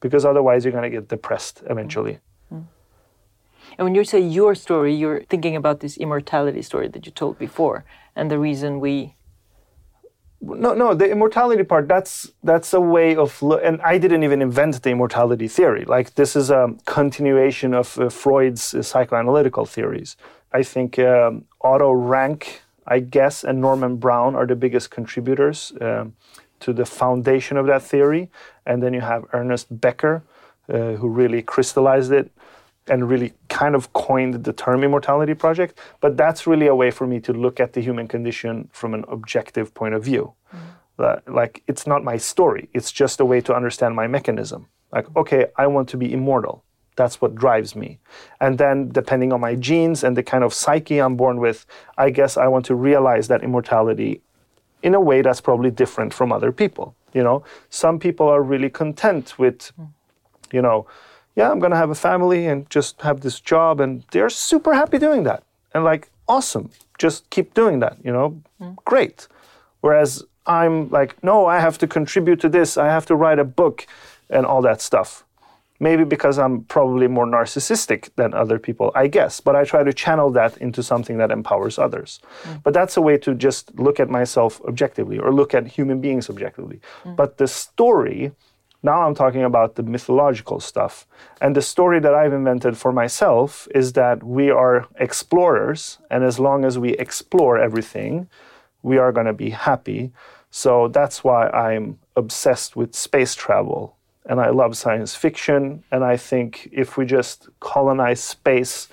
Because 0.01 0.23
otherwise, 0.23 0.63
you're 0.63 0.71
going 0.71 0.89
to 0.91 0.95
get 0.97 1.07
depressed 1.07 1.63
eventually. 1.67 2.19
And 3.77 3.85
when 3.85 3.95
you 3.95 4.03
say 4.03 4.19
your 4.19 4.55
story, 4.55 4.93
you're 4.93 5.23
thinking 5.23 5.55
about 5.55 5.79
this 5.79 5.97
immortality 5.97 6.61
story 6.61 6.87
that 6.89 7.05
you 7.05 7.11
told 7.11 7.37
before, 7.37 7.83
and 8.15 8.29
the 8.29 8.39
reason 8.39 8.79
we. 8.79 9.15
No, 10.41 10.73
no, 10.73 10.93
the 10.93 11.09
immortality 11.09 11.63
part, 11.63 11.87
that's 11.87 12.31
that's 12.43 12.73
a 12.73 12.79
way 12.79 13.15
of 13.15 13.41
lo- 13.41 13.57
and 13.57 13.81
I 13.81 13.97
didn't 13.97 14.23
even 14.23 14.41
invent 14.41 14.81
the 14.83 14.91
immortality 14.91 15.47
theory. 15.47 15.85
Like 15.85 16.15
this 16.15 16.35
is 16.35 16.49
a 16.49 16.75
continuation 16.85 17.73
of 17.73 17.97
uh, 17.97 18.09
Freud's 18.09 18.73
uh, 18.73 18.79
psychoanalytical 18.79 19.67
theories. 19.67 20.17
I 20.51 20.63
think 20.63 20.99
um, 20.99 21.45
Otto 21.61 21.91
Rank, 21.91 22.61
I 22.85 22.99
guess, 22.99 23.43
and 23.43 23.59
Norman 23.59 23.97
Brown 23.97 24.35
are 24.35 24.45
the 24.45 24.55
biggest 24.55 24.91
contributors 24.91 25.73
um, 25.81 26.13
to 26.59 26.73
the 26.73 26.85
foundation 26.85 27.57
of 27.57 27.65
that 27.67 27.81
theory. 27.81 28.29
And 28.65 28.83
then 28.83 28.93
you 28.93 29.01
have 29.01 29.25
Ernest 29.33 29.67
Becker, 29.81 30.23
uh, 30.69 30.93
who 30.99 31.07
really 31.07 31.41
crystallized 31.41 32.11
it 32.11 32.31
and 32.87 33.09
really 33.09 33.33
kind 33.49 33.75
of 33.75 33.93
coined 33.93 34.43
the 34.43 34.53
term 34.53 34.83
immortality 34.83 35.33
project. 35.33 35.79
But 36.01 36.17
that's 36.17 36.45
really 36.45 36.67
a 36.67 36.75
way 36.75 36.91
for 36.91 37.07
me 37.07 37.19
to 37.21 37.33
look 37.33 37.59
at 37.59 37.73
the 37.73 37.81
human 37.81 38.07
condition 38.07 38.69
from 38.71 38.93
an 38.93 39.05
objective 39.07 39.73
point 39.73 39.95
of 39.95 40.03
view. 40.03 40.33
Mm-hmm. 40.53 40.65
That, 40.97 41.27
like 41.27 41.61
it's 41.67 41.85
not 41.85 42.03
my 42.03 42.17
story. 42.17 42.69
It's 42.73 42.91
just 42.91 43.19
a 43.19 43.25
way 43.25 43.41
to 43.41 43.53
understand 43.53 43.95
my 43.95 44.07
mechanism. 44.07 44.67
Like, 44.91 45.13
okay, 45.17 45.47
I 45.57 45.67
want 45.67 45.89
to 45.89 45.97
be 45.97 46.13
immortal. 46.13 46.63
That's 46.95 47.19
what 47.19 47.35
drives 47.35 47.75
me. 47.75 47.99
And 48.39 48.57
then, 48.57 48.89
depending 48.89 49.33
on 49.33 49.41
my 49.41 49.55
genes 49.55 50.03
and 50.03 50.15
the 50.15 50.23
kind 50.23 50.43
of 50.43 50.53
psyche 50.53 50.99
I'm 50.99 51.17
born 51.17 51.41
with, 51.41 51.65
I 51.97 52.09
guess 52.09 52.37
I 52.37 52.47
want 52.47 52.65
to 52.67 52.75
realize 52.75 53.27
that 53.27 53.43
immortality 53.43 54.21
in 54.81 54.93
a 54.93 55.01
way 55.01 55.21
that's 55.21 55.41
probably 55.41 55.71
different 55.71 56.13
from 56.13 56.31
other 56.31 56.53
people. 56.53 56.95
You 57.13 57.23
know, 57.23 57.43
some 57.69 57.99
people 57.99 58.29
are 58.29 58.41
really 58.41 58.69
content 58.69 59.37
with, 59.37 59.71
mm. 59.77 59.89
you 60.53 60.61
know, 60.61 60.87
yeah, 61.35 61.51
I'm 61.51 61.59
gonna 61.59 61.75
have 61.75 61.89
a 61.89 61.95
family 61.95 62.47
and 62.47 62.69
just 62.69 63.01
have 63.01 63.21
this 63.21 63.39
job, 63.39 63.79
and 63.79 64.03
they're 64.11 64.29
super 64.29 64.73
happy 64.73 64.97
doing 64.97 65.23
that. 65.23 65.43
And 65.73 65.83
like, 65.83 66.09
awesome, 66.27 66.69
just 66.97 67.29
keep 67.29 67.53
doing 67.53 67.79
that. 67.79 67.97
You 68.03 68.11
know, 68.11 68.41
great. 68.85 69.27
Whereas 69.81 70.23
I'm 70.45 70.89
like, 70.89 71.21
no, 71.23 71.45
I 71.45 71.59
have 71.59 71.77
to 71.79 71.87
contribute 71.87 72.39
to 72.41 72.49
this. 72.49 72.77
I 72.77 72.87
have 72.87 73.05
to 73.07 73.15
write 73.15 73.39
a 73.39 73.43
book, 73.43 73.87
and 74.29 74.45
all 74.45 74.61
that 74.61 74.81
stuff 74.81 75.25
maybe 75.79 76.03
because 76.03 76.39
I'm 76.39 76.63
probably 76.63 77.07
more 77.07 77.25
narcissistic 77.25 78.09
than 78.15 78.33
other 78.33 78.59
people, 78.59 78.91
I 78.95 79.07
guess, 79.07 79.39
but 79.39 79.55
I 79.55 79.63
try 79.65 79.83
to 79.83 79.93
channel 79.93 80.29
that 80.31 80.57
into 80.57 80.81
something 80.81 81.17
that 81.17 81.31
empowers 81.31 81.77
others. 81.77 82.19
Mm. 82.43 82.63
But 82.63 82.73
that's 82.73 82.97
a 82.97 83.01
way 83.01 83.17
to 83.19 83.35
just 83.35 83.77
look 83.77 83.99
at 83.99 84.09
myself 84.09 84.61
objectively 84.61 85.19
or 85.19 85.33
look 85.33 85.53
at 85.53 85.67
human 85.67 85.99
beings 85.99 86.29
objectively. 86.29 86.79
Mm. 87.03 87.15
But 87.15 87.37
the 87.37 87.47
story, 87.47 88.31
now 88.85 89.05
I'm 89.05 89.15
talking 89.15 89.43
about 89.43 89.75
the 89.75 89.83
mythological 89.83 90.59
stuff. 90.59 91.05
And 91.41 91.55
the 91.55 91.61
story 91.61 91.99
that 91.99 92.13
I've 92.13 92.33
invented 92.33 92.77
for 92.77 92.91
myself 92.91 93.67
is 93.73 93.93
that 93.93 94.23
we 94.23 94.49
are 94.49 94.87
explorers, 94.97 95.97
and 96.09 96.23
as 96.23 96.39
long 96.39 96.63
as 96.63 96.79
we 96.79 96.91
explore 96.93 97.57
everything, 97.57 98.29
we 98.81 98.97
are 98.97 99.11
going 99.11 99.25
to 99.25 99.33
be 99.33 99.49
happy. 99.49 100.11
So 100.51 100.87
that's 100.87 101.23
why 101.23 101.49
I'm 101.49 101.99
obsessed 102.15 102.75
with 102.75 102.95
space 102.95 103.35
travel 103.35 103.97
and 104.27 104.39
I 104.39 104.49
love 104.49 104.77
science 104.77 105.15
fiction. 105.15 105.83
And 105.91 106.03
I 106.03 106.17
think 106.17 106.69
if 106.71 106.97
we 106.97 107.05
just 107.05 107.49
colonize 107.59 108.21
space, 108.21 108.87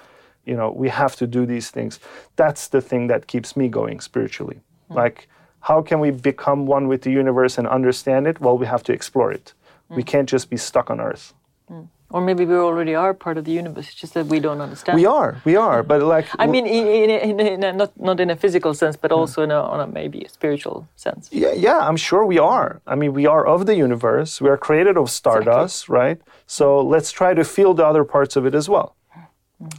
you 0.45 0.57
know, 0.57 0.71
we 0.71 0.89
have 0.89 1.15
to 1.17 1.27
do 1.27 1.47
these 1.47 1.71
things. 1.71 2.01
That's 2.37 2.69
the 2.69 2.81
thing 2.81 3.07
that 3.07 3.27
keeps 3.27 3.57
me 3.57 3.69
going 3.69 4.01
spiritually. 4.01 4.61
Mm. 4.91 4.97
Like, 4.97 5.29
how 5.61 5.83
can 5.83 6.01
we 6.01 6.11
become 6.11 6.67
one 6.67 6.89
with 6.89 7.03
the 7.03 7.11
universe 7.11 7.57
and 7.59 7.69
understand 7.69 8.27
it? 8.27 8.41
Well, 8.41 8.59
we 8.59 8.67
have 8.67 8.83
to 8.85 8.93
explore 8.93 9.31
it. 9.31 9.55
Mm. 9.93 9.97
We 9.97 10.03
can't 10.03 10.29
just 10.29 10.51
be 10.51 10.57
stuck 10.57 10.91
on 10.91 11.01
Earth. 11.01 11.35
Mm. 11.71 11.89
Or 12.11 12.21
maybe 12.21 12.45
we 12.45 12.55
already 12.55 12.95
are 12.95 13.15
part 13.15 13.39
of 13.39 13.45
the 13.47 13.53
universe, 13.53 13.87
it's 13.89 13.95
just 13.95 14.13
that 14.15 14.27
we 14.27 14.39
don't 14.39 14.61
understand. 14.61 14.97
We 14.97 15.07
are, 15.07 15.41
we 15.47 15.57
are, 15.57 15.83
but 15.83 16.03
like. 16.03 16.27
I 16.39 16.47
mean, 16.47 16.67
in, 16.67 17.09
in, 17.11 17.41
in 17.41 17.65
a, 17.65 17.73
not 17.73 17.99
not 17.99 18.21
in 18.21 18.29
a 18.29 18.37
physical 18.37 18.75
sense, 18.75 18.97
but 18.97 19.13
also 19.13 19.43
in 19.43 19.51
a, 19.51 19.61
on 19.61 19.81
a 19.81 19.87
maybe 19.87 20.23
a 20.23 20.29
spiritual 20.29 20.87
sense. 20.95 21.31
Yeah, 21.33 21.53
yeah, 21.53 21.79
I'm 21.79 21.97
sure 21.97 22.27
we 22.27 22.39
are. 22.39 22.83
I 22.87 22.97
mean, 22.97 23.15
we 23.15 23.25
are 23.27 23.47
of 23.47 23.65
the 23.65 23.75
universe. 23.75 24.43
We 24.43 24.51
are 24.51 24.59
created 24.59 24.99
of 24.99 25.09
stardust, 25.09 25.85
exactly. 25.85 25.99
right? 26.01 26.21
So 26.47 26.83
let's 26.83 27.13
try 27.13 27.33
to 27.33 27.45
feel 27.45 27.73
the 27.73 27.87
other 27.87 28.05
parts 28.05 28.37
of 28.37 28.45
it 28.45 28.55
as 28.55 28.69
well. 28.69 28.95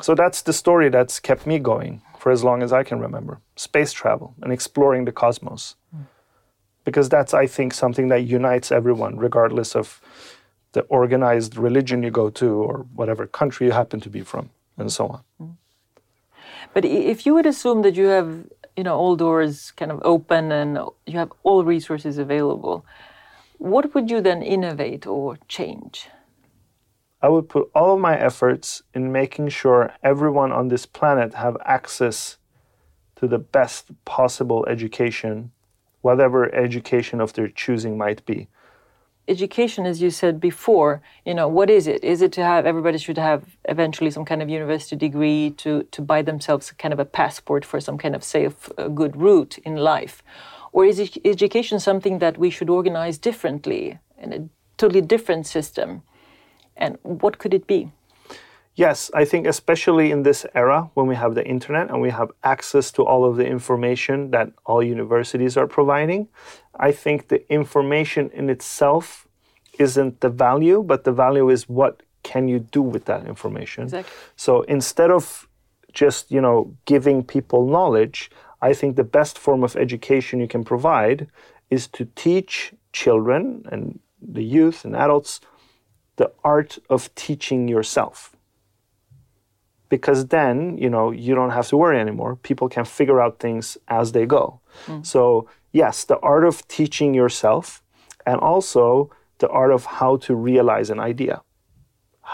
So 0.02 0.16
that's 0.16 0.42
the 0.42 0.54
story 0.54 0.90
that's 0.90 1.20
kept 1.20 1.46
me 1.46 1.60
going 1.60 2.02
for 2.18 2.32
as 2.32 2.44
long 2.44 2.64
as 2.64 2.72
I 2.72 2.84
can 2.84 3.00
remember. 3.00 3.42
Space 3.56 3.94
travel 3.94 4.34
and 4.42 4.52
exploring 4.52 5.06
the 5.06 5.12
cosmos. 5.12 5.76
Because 6.84 7.08
that's, 7.08 7.34
I 7.34 7.48
think, 7.48 7.74
something 7.74 8.10
that 8.10 8.24
unites 8.24 8.72
everyone, 8.72 9.18
regardless 9.18 9.76
of 9.76 10.02
the 10.74 10.82
organized 10.82 11.56
religion 11.56 12.04
you 12.04 12.12
go 12.12 12.30
to 12.30 12.48
or 12.50 12.86
whatever 12.94 13.26
country 13.26 13.68
you 13.68 13.74
happen 13.74 14.00
to 14.02 14.10
be 14.10 14.22
from 14.22 14.50
and 14.78 14.92
so 14.92 15.08
on 15.08 15.24
mm. 15.42 15.56
but 16.74 16.84
if 16.84 17.26
you 17.26 17.34
would 17.34 17.46
assume 17.46 17.84
that 17.84 17.96
you 17.96 18.08
have 18.08 18.46
you 18.76 18.84
know 18.84 18.96
all 18.96 19.16
doors 19.16 19.72
kind 19.72 19.92
of 19.92 20.02
open 20.04 20.52
and 20.52 20.80
you 21.06 21.18
have 21.18 21.32
all 21.44 21.64
resources 21.64 22.18
available 22.18 22.86
what 23.60 23.94
would 23.94 24.10
you 24.10 24.20
then 24.20 24.42
innovate 24.42 25.06
or 25.06 25.38
change 25.48 26.08
i 27.22 27.30
would 27.30 27.48
put 27.48 27.70
all 27.76 27.94
of 27.94 28.00
my 28.00 28.18
efforts 28.18 28.82
in 28.96 29.12
making 29.12 29.48
sure 29.48 29.94
everyone 30.04 30.52
on 30.52 30.70
this 30.70 30.88
planet 30.88 31.36
have 31.36 31.56
access 31.66 32.38
to 33.16 33.28
the 33.28 33.38
best 33.38 33.92
possible 34.06 34.66
education 34.66 35.52
whatever 36.04 36.54
education 36.54 37.20
of 37.20 37.34
their 37.34 37.50
choosing 37.50 37.98
might 37.98 38.24
be 38.26 38.48
education, 39.28 39.86
as 39.86 40.02
you 40.02 40.10
said 40.10 40.40
before, 40.40 41.02
you 41.26 41.34
know, 41.34 41.48
what 41.48 41.70
is 41.70 41.88
it? 41.88 42.04
Is 42.04 42.22
it 42.22 42.32
to 42.34 42.44
have 42.44 42.66
everybody 42.66 42.98
should 42.98 43.18
have 43.18 43.44
eventually 43.66 44.12
some 44.12 44.26
kind 44.26 44.42
of 44.42 44.50
university 44.50 44.96
degree 44.96 45.52
to 45.58 45.84
to 45.84 46.02
buy 46.02 46.22
themselves 46.22 46.72
kind 46.72 46.94
of 46.94 47.00
a 47.00 47.06
passport 47.06 47.66
for 47.66 47.80
some 47.80 47.98
kind 47.98 48.16
of 48.16 48.24
safe, 48.24 48.70
uh, 48.78 48.88
good 48.88 49.16
route 49.16 49.58
in 49.60 49.76
life, 49.76 50.24
or 50.72 50.86
is 50.86 51.00
education 51.24 51.80
something 51.80 52.20
that 52.20 52.38
we 52.38 52.50
should 52.50 52.70
organize 52.70 53.18
differently 53.18 54.00
in 54.18 54.34
a 54.34 54.50
totally 54.78 55.02
different 55.02 55.48
system? 55.48 56.04
And 56.76 56.98
what 57.04 57.38
could 57.38 57.54
it 57.54 57.68
be? 57.68 57.92
Yes, 58.76 59.12
I 59.14 59.24
think 59.26 59.46
especially 59.46 60.10
in 60.10 60.24
this 60.24 60.46
era 60.56 60.90
when 60.96 61.06
we 61.06 61.16
have 61.16 61.36
the 61.36 61.46
internet 61.46 61.90
and 61.90 62.02
we 62.02 62.10
have 62.10 62.32
access 62.44 62.92
to 62.94 63.04
all 63.04 63.24
of 63.24 63.36
the 63.36 63.46
information 63.46 64.32
that 64.32 64.52
all 64.66 64.82
universities 64.82 65.56
are 65.58 65.68
providing, 65.68 66.28
I 66.76 66.92
think 66.92 67.28
the 67.28 67.48
information 67.52 68.32
in 68.34 68.50
itself 68.50 69.28
isn't 69.78 70.22
the 70.22 70.30
value, 70.30 70.82
but 70.82 71.04
the 71.04 71.12
value 71.12 71.50
is 71.50 71.70
what 71.70 72.02
can 72.24 72.48
you 72.48 72.60
do 72.60 72.82
with 72.82 73.06
that 73.06 73.28
information. 73.28 73.84
Exactly. 73.84 74.14
So 74.36 74.62
instead 74.64 75.12
of 75.12 75.48
just, 75.94 76.32
you 76.32 76.42
know, 76.42 76.76
giving 76.86 77.24
people 77.24 77.68
knowledge, 77.68 78.32
I 78.62 78.74
think 78.74 78.96
the 78.96 79.04
best 79.04 79.38
form 79.38 79.64
of 79.64 79.76
education 79.76 80.40
you 80.40 80.48
can 80.48 80.64
provide 80.64 81.28
is 81.70 81.88
to 81.90 82.06
teach 82.16 82.74
children 82.92 83.66
and 83.72 84.00
the 84.20 84.44
youth 84.44 84.84
and 84.86 84.96
adults 84.96 85.42
the 86.16 86.32
art 86.44 86.80
of 86.90 87.14
teaching 87.16 87.68
yourself 87.68 88.33
because 89.96 90.20
then 90.38 90.56
you 90.84 90.90
know 90.90 91.06
you 91.26 91.34
don't 91.40 91.56
have 91.60 91.68
to 91.72 91.78
worry 91.78 92.00
anymore. 92.06 92.32
People 92.50 92.68
can 92.76 92.86
figure 92.98 93.20
out 93.24 93.34
things 93.46 93.78
as 94.00 94.06
they 94.16 94.26
go. 94.38 94.44
Mm. 94.88 95.06
so 95.14 95.24
yes 95.82 95.96
the 96.12 96.20
art 96.34 96.46
of 96.52 96.56
teaching 96.78 97.12
yourself 97.22 97.66
and 98.30 98.38
also 98.52 98.86
the 99.38 99.50
art 99.62 99.72
of 99.78 99.84
how 100.00 100.12
to 100.26 100.32
realize 100.50 100.90
an 100.90 101.00
idea. 101.12 101.36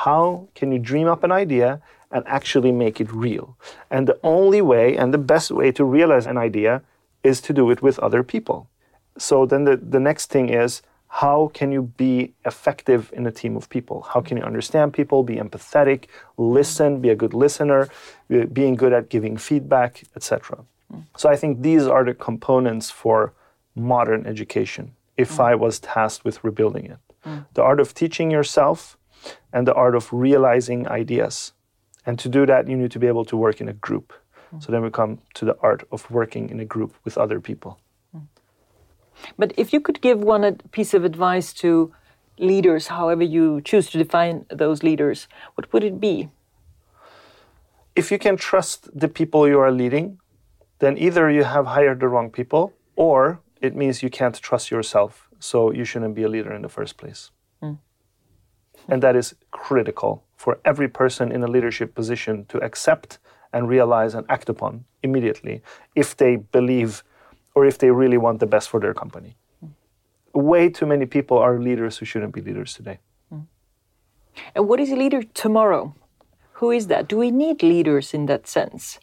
How 0.06 0.48
can 0.58 0.72
you 0.74 0.80
dream 0.92 1.08
up 1.14 1.22
an 1.28 1.34
idea 1.46 1.70
and 2.16 2.24
actually 2.38 2.72
make 2.72 3.02
it 3.04 3.12
real? 3.26 3.48
And 3.94 4.08
the 4.08 4.20
only 4.36 4.62
way 4.62 4.86
and 5.00 5.14
the 5.14 5.24
best 5.34 5.50
way 5.60 5.72
to 5.78 5.84
realize 5.98 6.26
an 6.28 6.38
idea 6.38 6.82
is 7.24 7.42
to 7.42 7.52
do 7.60 7.70
it 7.74 7.82
with 7.82 8.00
other 8.00 8.24
people. 8.34 8.60
So 9.18 9.46
then 9.46 9.64
the, 9.68 9.76
the 9.96 10.04
next 10.10 10.28
thing 10.34 10.48
is 10.64 10.82
how 11.10 11.52
can 11.54 11.72
you 11.72 11.82
be 11.82 12.34
effective 12.46 13.12
in 13.14 13.26
a 13.26 13.32
team 13.32 13.58
of 13.58 13.68
people? 13.70 14.02
How 14.02 14.22
can 14.22 14.38
you 14.38 14.44
understand 14.44 14.94
people, 14.94 15.24
be 15.24 15.38
empathetic, 15.38 16.06
listen, 16.38 17.02
be 17.02 17.10
a 17.10 17.16
good 17.16 17.34
listener, 17.34 17.90
being 18.54 18.76
good 18.76 18.94
at 18.94 19.10
giving 19.10 19.36
feedback, 19.36 20.04
etc. 20.16 20.64
So 21.18 21.30
I 21.30 21.36
think 21.36 21.62
these 21.62 21.88
are 21.88 22.04
the 22.04 22.14
components 22.14 22.90
for 22.92 23.34
modern 23.76 24.26
education 24.26 24.96
if 25.18 25.38
mm. 25.38 25.44
I 25.44 25.56
was 25.56 25.80
tasked 25.80 26.24
with 26.24 26.44
rebuilding 26.44 26.86
it. 26.86 27.00
Mm. 27.26 27.46
The 27.54 27.64
art 27.64 27.80
of 27.80 27.94
teaching 27.94 28.32
yourself 28.32 28.98
and 29.52 29.68
the 29.68 29.74
art 29.74 29.96
of 29.96 30.14
realizing 30.14 30.88
ideas. 30.88 31.54
And 32.06 32.18
to 32.20 32.30
do 32.30 32.46
that, 32.46 32.68
you 32.68 32.78
need 32.78 32.92
to 32.92 33.00
be 33.00 33.08
able 33.08 33.26
to 33.26 33.36
work 33.38 33.62
in 33.62 33.68
a 33.68 33.74
group. 33.74 34.14
So 34.60 34.72
then 34.72 34.82
we 34.82 34.90
come 34.90 35.20
to 35.36 35.46
the 35.46 35.56
art 35.62 35.88
of 35.92 36.10
working 36.10 36.50
in 36.50 36.60
a 36.60 36.66
group 36.66 36.96
with 37.04 37.20
other 37.20 37.40
people. 37.40 37.80
But 39.38 39.54
if 39.58 39.74
you 39.74 39.80
could 39.80 40.02
give 40.02 40.20
one 40.20 40.58
piece 40.72 40.94
of 40.94 41.04
advice 41.04 41.54
to 41.54 41.94
leaders, 42.38 42.88
however 42.88 43.24
you 43.24 43.62
choose 43.62 43.90
to 43.92 43.98
define 43.98 44.46
those 44.50 44.84
leaders, 44.84 45.28
what 45.56 45.72
would 45.74 45.84
it 45.84 46.00
be? 46.00 46.30
If 47.96 48.12
you 48.12 48.20
can 48.20 48.38
trust 48.38 48.90
the 48.98 49.08
people 49.08 49.48
you 49.48 49.60
are 49.60 49.72
leading, 49.72 50.20
then 50.80 50.98
either 50.98 51.30
you 51.30 51.44
have 51.44 51.66
hired 51.66 52.00
the 52.00 52.08
wrong 52.08 52.30
people 52.30 52.74
or 52.96 53.42
it 53.62 53.76
means 53.76 54.02
you 54.02 54.10
can't 54.10 54.36
trust 54.36 54.72
yourself, 54.72 55.30
so 55.40 55.72
you 55.72 55.84
shouldn't 55.84 56.16
be 56.16 56.24
a 56.24 56.30
leader 56.30 56.54
in 56.54 56.62
the 56.62 56.70
first 56.70 56.98
place. 56.98 57.32
Mm. 57.62 57.78
And 58.88 59.04
that 59.04 59.16
is 59.16 59.36
critical 59.52 60.24
for 60.38 60.60
every 60.64 60.88
person 60.88 61.32
in 61.32 61.44
a 61.44 61.48
leadership 61.48 61.94
position 61.94 62.46
to 62.46 62.58
accept 62.60 63.20
and 63.52 63.68
realize 63.68 64.14
and 64.14 64.26
act 64.30 64.48
upon 64.48 64.86
immediately 65.04 65.62
if 65.96 66.16
they 66.16 66.38
believe 66.38 67.04
or 67.60 67.66
if 67.66 67.78
they 67.78 67.92
really 67.92 68.18
want 68.18 68.40
the 68.40 68.46
best 68.56 68.70
for 68.70 68.80
their 68.80 68.94
company. 68.94 69.36
Mm. 69.64 69.72
Way 70.34 70.70
too 70.70 70.86
many 70.86 71.06
people 71.06 71.38
are 71.38 71.60
leaders 71.60 71.98
who 71.98 72.06
shouldn't 72.06 72.34
be 72.34 72.42
leaders 72.42 72.74
today. 72.74 73.00
Mm. 73.34 73.46
And 74.56 74.70
what 74.70 74.80
is 74.80 74.90
a 74.92 74.96
leader 74.96 75.22
tomorrow? 75.44 75.94
Who 76.60 76.72
is 76.72 76.88
that? 76.88 77.10
Do 77.10 77.18
we 77.18 77.32
need 77.32 77.62
leaders 77.62 78.14
in 78.14 78.28
that 78.28 78.48
sense? 78.48 79.00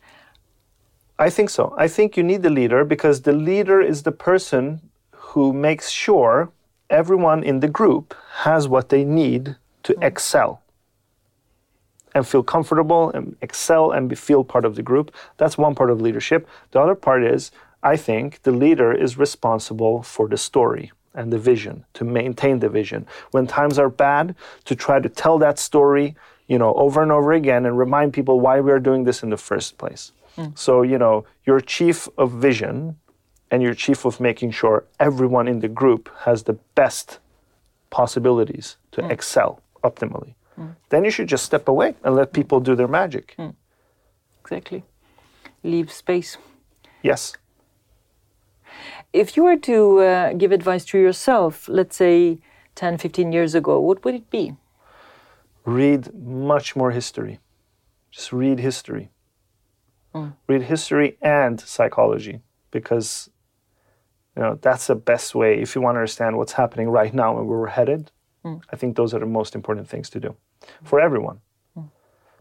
I 1.19 1.29
think 1.29 1.51
so. 1.51 1.75
I 1.77 1.89
think 1.89 2.17
you 2.17 2.23
need 2.23 2.43
the 2.43 2.57
leader 2.61 2.83
because 2.85 3.23
the 3.23 3.33
leader 3.51 3.81
is 3.93 4.03
the 4.03 4.13
person 4.13 4.65
who 5.31 5.53
makes 5.53 5.91
sure 5.91 6.51
everyone 6.89 7.43
in 7.43 7.61
the 7.61 7.69
group 7.69 8.15
has 8.47 8.69
what 8.69 8.89
they 8.89 9.05
need 9.05 9.57
to 9.83 9.93
mm. 9.93 10.03
excel 10.03 10.63
and 12.17 12.27
feel 12.27 12.43
comfortable 12.43 13.11
and 13.11 13.37
excel 13.43 13.91
and 13.91 14.09
be, 14.09 14.17
feel 14.17 14.43
part 14.43 14.65
of 14.65 14.75
the 14.77 14.83
group. 14.83 15.15
That's 15.37 15.59
one 15.59 15.75
part 15.75 15.91
of 15.91 16.01
leadership. 16.01 16.49
The 16.71 16.81
other 16.81 16.95
part 16.95 17.23
is 17.23 17.51
I 17.87 17.97
think 17.97 18.43
the 18.43 18.51
leader 18.51 18.93
is 18.93 19.17
responsible 19.17 20.03
for 20.03 20.27
the 20.27 20.37
story 20.37 20.91
and 21.15 21.33
the 21.33 21.39
vision 21.39 21.85
to 21.95 22.05
maintain 22.05 22.59
the 22.59 22.69
vision. 22.69 23.07
When 23.31 23.47
times 23.47 23.79
are 23.79 23.89
bad, 23.89 24.35
to 24.65 24.75
try 24.75 24.99
to 24.99 25.09
tell 25.09 25.39
that 25.39 25.57
story, 25.61 26.17
you 26.49 26.59
know, 26.59 26.75
over 26.75 27.01
and 27.01 27.13
over 27.13 27.33
again 27.33 27.65
and 27.65 27.79
remind 27.79 28.13
people 28.13 28.41
why 28.41 28.61
we 28.61 28.73
are 28.73 28.81
doing 28.81 29.05
this 29.05 29.23
in 29.23 29.31
the 29.31 29.37
first 29.37 29.79
place. 29.79 30.11
Hmm. 30.35 30.49
So, 30.57 30.83
you 30.83 30.99
know, 30.99 31.27
your 31.47 31.61
chief 31.61 32.09
of 32.19 32.33
vision 32.33 32.97
and 33.53 33.63
your 33.63 33.75
chief 33.75 34.05
of 34.05 34.19
making 34.19 34.51
sure 34.51 34.85
everyone 34.99 35.47
in 35.47 35.61
the 35.61 35.69
group 35.69 36.11
has 36.27 36.43
the 36.43 36.55
best 36.75 37.21
possibilities 37.91 38.79
to 38.91 39.03
hmm. 39.03 39.13
excel 39.13 39.61
optimally. 39.85 40.35
Hmm. 40.57 40.71
Then 40.89 41.05
you 41.05 41.13
should 41.13 41.29
just 41.29 41.45
step 41.45 41.69
away 41.69 41.95
and 42.03 42.17
let 42.17 42.33
people 42.33 42.59
do 42.59 42.75
their 42.75 42.89
magic. 42.89 43.37
Exactly. 44.43 44.83
Leave 45.63 45.93
space. 45.93 46.37
Yes. 47.03 47.37
If 49.23 49.37
you 49.37 49.43
were 49.45 49.61
to 49.73 49.77
uh, 50.01 50.33
give 50.35 50.53
advice 50.53 50.85
to 50.87 50.99
yourself, 50.99 51.69
let's 51.69 51.97
say 51.97 52.39
10, 52.75 52.99
15 52.99 53.33
years 53.33 53.55
ago, 53.55 53.81
what 53.81 54.05
would 54.05 54.15
it 54.15 54.29
be? 54.31 54.55
read 55.67 56.15
much 56.15 56.77
more 56.77 56.93
history. 56.93 57.41
Just 58.11 58.33
read 58.33 58.59
history. 58.61 59.11
Read 60.49 60.63
history 60.63 61.19
and 61.21 61.61
psychology 61.61 62.41
because 62.71 63.29
you 64.35 64.43
know 64.43 64.59
that's 64.63 64.87
the 64.87 64.95
best 64.95 65.35
way 65.35 65.61
if 65.61 65.75
you 65.75 65.83
want 65.83 65.97
to 65.97 65.99
understand 65.99 66.39
what's 66.39 66.53
happening 66.53 66.89
right 66.89 67.13
now 67.13 67.37
and 67.37 67.47
where 67.47 67.59
we're 67.59 67.67
headed. 67.67 68.11
I 68.73 68.77
think 68.77 68.97
those 68.97 69.13
are 69.13 69.19
the 69.19 69.27
most 69.27 69.55
important 69.55 69.89
things 69.89 70.09
to 70.11 70.21
do 70.21 70.35
for 70.85 71.01
everyone. 71.01 71.41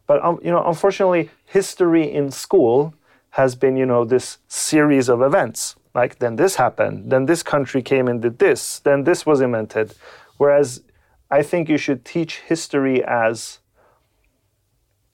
But 0.08 0.24
um, 0.24 0.40
you 0.42 0.52
know, 0.52 0.64
unfortunately, 0.66 1.32
history 1.44 2.10
in 2.10 2.32
school 2.32 2.94
has 3.32 3.56
been 3.56 3.76
you 3.76 3.86
know 3.86 4.06
this 4.06 4.38
series 4.48 5.10
of 5.10 5.22
events. 5.22 5.76
Like 5.96 6.20
then 6.20 6.36
this 6.36 6.56
happened, 6.56 7.10
then 7.12 7.26
this 7.26 7.42
country 7.42 7.82
came 7.82 8.10
and 8.10 8.22
did 8.22 8.38
this, 8.38 8.80
then 8.80 9.06
this 9.06 9.26
was 9.26 9.40
invented. 9.40 9.96
Whereas 10.38 10.84
I 11.32 11.42
think 11.42 11.70
you 11.70 11.78
should 11.78 12.04
teach 12.04 12.42
history 12.42 13.02
as 13.04 13.60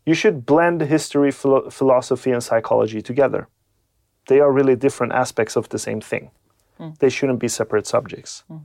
you 0.05 0.15
should 0.15 0.45
blend 0.45 0.81
history, 0.81 1.31
philo- 1.31 1.69
philosophy, 1.69 2.31
and 2.31 2.43
psychology 2.43 3.01
together. 3.01 3.47
They 4.25 4.39
are 4.39 4.51
really 4.51 4.75
different 4.75 5.13
aspects 5.13 5.55
of 5.55 5.69
the 5.69 5.77
same 5.77 6.01
thing. 6.01 6.31
Hmm. 6.77 6.89
They 6.99 7.09
shouldn't 7.09 7.39
be 7.39 7.47
separate 7.47 7.85
subjects. 7.85 8.43
Hmm. 8.47 8.57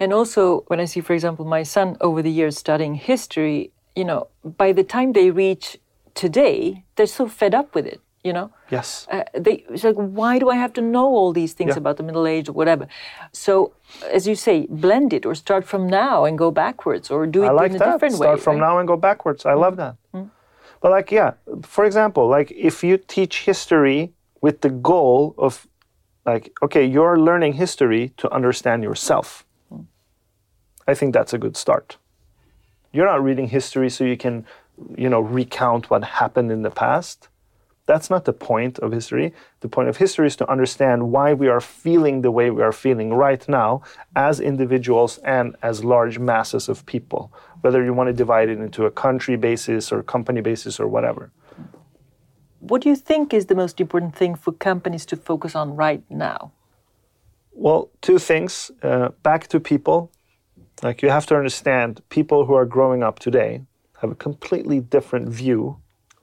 And 0.00 0.12
also, 0.12 0.64
when 0.66 0.80
I 0.80 0.86
see, 0.86 1.00
for 1.00 1.12
example, 1.12 1.44
my 1.44 1.62
son 1.62 1.96
over 2.00 2.22
the 2.22 2.30
years 2.30 2.58
studying 2.58 2.94
history, 2.94 3.72
you 3.94 4.04
know, 4.04 4.28
by 4.42 4.72
the 4.72 4.82
time 4.82 5.12
they 5.12 5.30
reach 5.30 5.78
today, 6.14 6.84
they're 6.96 7.06
so 7.06 7.28
fed 7.28 7.54
up 7.54 7.74
with 7.74 7.86
it, 7.86 8.00
you 8.24 8.32
know? 8.32 8.50
Yes. 8.70 9.06
Uh, 9.10 9.24
they, 9.34 9.64
it's 9.70 9.84
like, 9.84 9.96
why 9.96 10.38
do 10.38 10.48
I 10.50 10.56
have 10.56 10.72
to 10.74 10.80
know 10.80 11.06
all 11.06 11.32
these 11.32 11.52
things 11.52 11.70
Yeah. 11.70 11.78
about 11.78 11.96
the 11.96 12.02
Middle 12.02 12.26
Age 12.26 12.48
or 12.48 12.52
whatever? 12.52 12.88
So, 13.32 13.72
as 14.12 14.26
you 14.26 14.34
say, 14.34 14.66
blend 14.68 15.12
it 15.12 15.24
or 15.24 15.34
start 15.34 15.64
from 15.66 15.88
now 15.88 16.24
and 16.24 16.36
go 16.36 16.50
backwards 16.50 17.10
or 17.10 17.26
do 17.26 17.42
it 17.44 17.48
I 17.48 17.50
like 17.52 17.70
in 17.70 17.76
a 17.76 17.78
that. 17.78 17.92
different 17.92 18.14
Start 18.16 18.38
way. 18.38 18.42
from 18.42 18.56
right? 18.56 18.66
now 18.66 18.78
and 18.78 18.88
go 18.88 18.96
backwards. 18.96 19.46
I 19.46 19.54
love 19.54 19.76
that. 19.76 19.96
But 20.80 20.90
like, 20.92 21.10
yeah, 21.10 21.32
for 21.62 21.84
example, 21.84 22.28
like 22.28 22.52
if 22.52 22.84
you 22.84 22.98
teach 22.98 23.44
history 23.44 24.12
with 24.40 24.60
the 24.60 24.70
goal 24.70 25.34
of, 25.36 25.66
like, 26.24 26.52
okay, 26.62 26.84
you're 26.84 27.18
learning 27.18 27.54
history 27.54 28.12
to 28.18 28.30
understand 28.32 28.82
yourself. 28.84 29.44
I 30.86 30.94
think 30.94 31.12
that's 31.14 31.32
a 31.34 31.38
good 31.38 31.56
start. 31.56 31.98
You're 32.92 33.06
not 33.06 33.22
reading 33.22 33.48
history 33.48 33.90
so 33.90 34.04
you 34.04 34.16
can, 34.16 34.46
you 34.96 35.08
know, 35.08 35.20
recount 35.20 35.90
what 35.90 36.02
happened 36.04 36.50
in 36.52 36.62
the 36.62 36.70
past. 36.70 37.28
That's 37.88 38.10
not 38.10 38.26
the 38.26 38.34
point 38.34 38.78
of 38.80 38.92
history. 38.92 39.32
The 39.60 39.68
point 39.68 39.88
of 39.88 39.96
history 39.96 40.26
is 40.26 40.36
to 40.36 40.50
understand 40.50 41.10
why 41.10 41.32
we 41.32 41.48
are 41.48 41.58
feeling 41.58 42.20
the 42.20 42.30
way 42.30 42.50
we 42.50 42.62
are 42.62 42.70
feeling 42.70 43.14
right 43.14 43.48
now 43.48 43.80
as 44.14 44.40
individuals 44.40 45.16
and 45.24 45.56
as 45.62 45.82
large 45.82 46.18
masses 46.18 46.68
of 46.68 46.84
people, 46.84 47.32
whether 47.62 47.82
you 47.82 47.94
want 47.94 48.08
to 48.08 48.12
divide 48.12 48.50
it 48.50 48.58
into 48.58 48.84
a 48.84 48.90
country 48.90 49.36
basis 49.36 49.90
or 49.90 50.02
company 50.02 50.42
basis 50.42 50.78
or 50.78 50.86
whatever. 50.86 51.32
What 52.60 52.82
do 52.82 52.90
you 52.90 52.96
think 52.96 53.32
is 53.32 53.46
the 53.46 53.54
most 53.54 53.80
important 53.80 54.14
thing 54.14 54.34
for 54.34 54.52
companies 54.52 55.06
to 55.06 55.16
focus 55.16 55.54
on 55.54 55.74
right 55.74 56.02
now? 56.10 56.52
Well, 57.52 57.88
two 58.02 58.18
things. 58.18 58.70
Uh, 58.82 59.08
back 59.22 59.46
to 59.48 59.60
people. 59.60 60.12
Like 60.82 61.00
you 61.00 61.08
have 61.08 61.24
to 61.28 61.36
understand, 61.36 62.02
people 62.10 62.44
who 62.44 62.52
are 62.52 62.66
growing 62.66 63.02
up 63.02 63.18
today 63.18 63.62
have 64.02 64.10
a 64.10 64.14
completely 64.14 64.78
different 64.78 65.30
view 65.30 65.78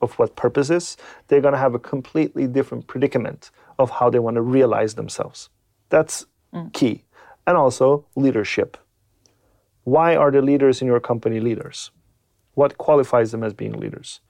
of 0.06 0.18
what 0.18 0.36
purpose 0.36 0.70
is. 0.70 0.96
They're 1.26 1.40
going 1.46 1.58
to 1.58 1.64
have 1.66 1.74
a 1.74 1.78
completely 1.78 2.46
different 2.46 2.86
predicament 2.86 3.50
of 3.78 3.90
how 3.90 4.08
they 4.10 4.22
want 4.26 4.36
to 4.36 4.42
realize 4.42 4.94
themselves. 4.94 5.50
That's 5.88 6.26
mm. 6.54 6.72
key. 6.72 7.04
And 7.46 7.56
also 7.56 8.06
leadership. 8.16 8.76
Why 9.84 10.16
are 10.16 10.30
the 10.30 10.42
leaders 10.42 10.80
in 10.82 10.86
your 10.88 11.00
company 11.00 11.38
leaders? 11.40 11.90
What 12.54 12.78
qualifies 12.78 13.30
them 13.32 13.44
as 13.44 13.52
being 13.52 13.78
leaders? 13.84 14.20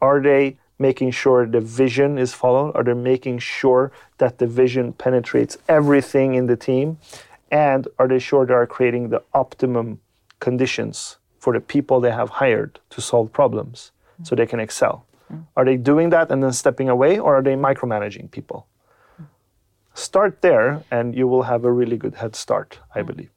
Are 0.00 0.20
they 0.20 0.56
making 0.78 1.10
sure 1.12 1.46
the 1.46 1.60
vision 1.60 2.18
is 2.18 2.32
followed? 2.32 2.72
Are 2.74 2.82
they 2.82 2.94
making 2.94 3.38
sure 3.38 3.92
that 4.18 4.38
the 4.38 4.46
vision 4.46 4.92
penetrates 4.92 5.56
everything 5.68 6.34
in 6.34 6.46
the 6.46 6.56
team? 6.56 6.98
And 7.50 7.86
are 7.98 8.08
they 8.08 8.18
sure 8.18 8.46
they 8.46 8.54
are 8.54 8.66
creating 8.66 9.10
the 9.10 9.22
optimum 9.32 10.00
conditions 10.40 11.18
for 11.38 11.52
the 11.52 11.60
people 11.60 12.00
they 12.00 12.10
have 12.10 12.30
hired 12.30 12.80
to 12.90 13.00
solve 13.00 13.32
problems 13.32 13.92
so 14.22 14.34
they 14.34 14.46
can 14.46 14.60
excel? 14.60 15.06
Are 15.56 15.64
they 15.64 15.76
doing 15.76 16.10
that 16.10 16.30
and 16.30 16.42
then 16.42 16.52
stepping 16.52 16.88
away, 16.88 17.18
or 17.18 17.36
are 17.36 17.42
they 17.42 17.54
micromanaging 17.54 18.30
people? 18.30 18.66
Start 19.94 20.42
there, 20.42 20.82
and 20.90 21.14
you 21.14 21.26
will 21.28 21.42
have 21.44 21.64
a 21.64 21.72
really 21.72 21.96
good 21.96 22.16
head 22.16 22.34
start, 22.34 22.78
I 22.94 23.02
mm. 23.02 23.06
believe. 23.06 23.30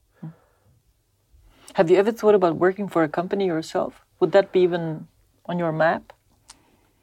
Have 1.74 1.92
you 1.92 1.98
ever 1.98 2.12
thought 2.12 2.34
about 2.34 2.56
working 2.56 2.88
for 2.88 3.04
a 3.04 3.08
company 3.08 3.46
yourself? 3.46 4.02
Would 4.20 4.32
that 4.32 4.52
be 4.52 4.62
even 4.62 5.08
on 5.46 5.60
your 5.60 5.72
map? 5.72 6.12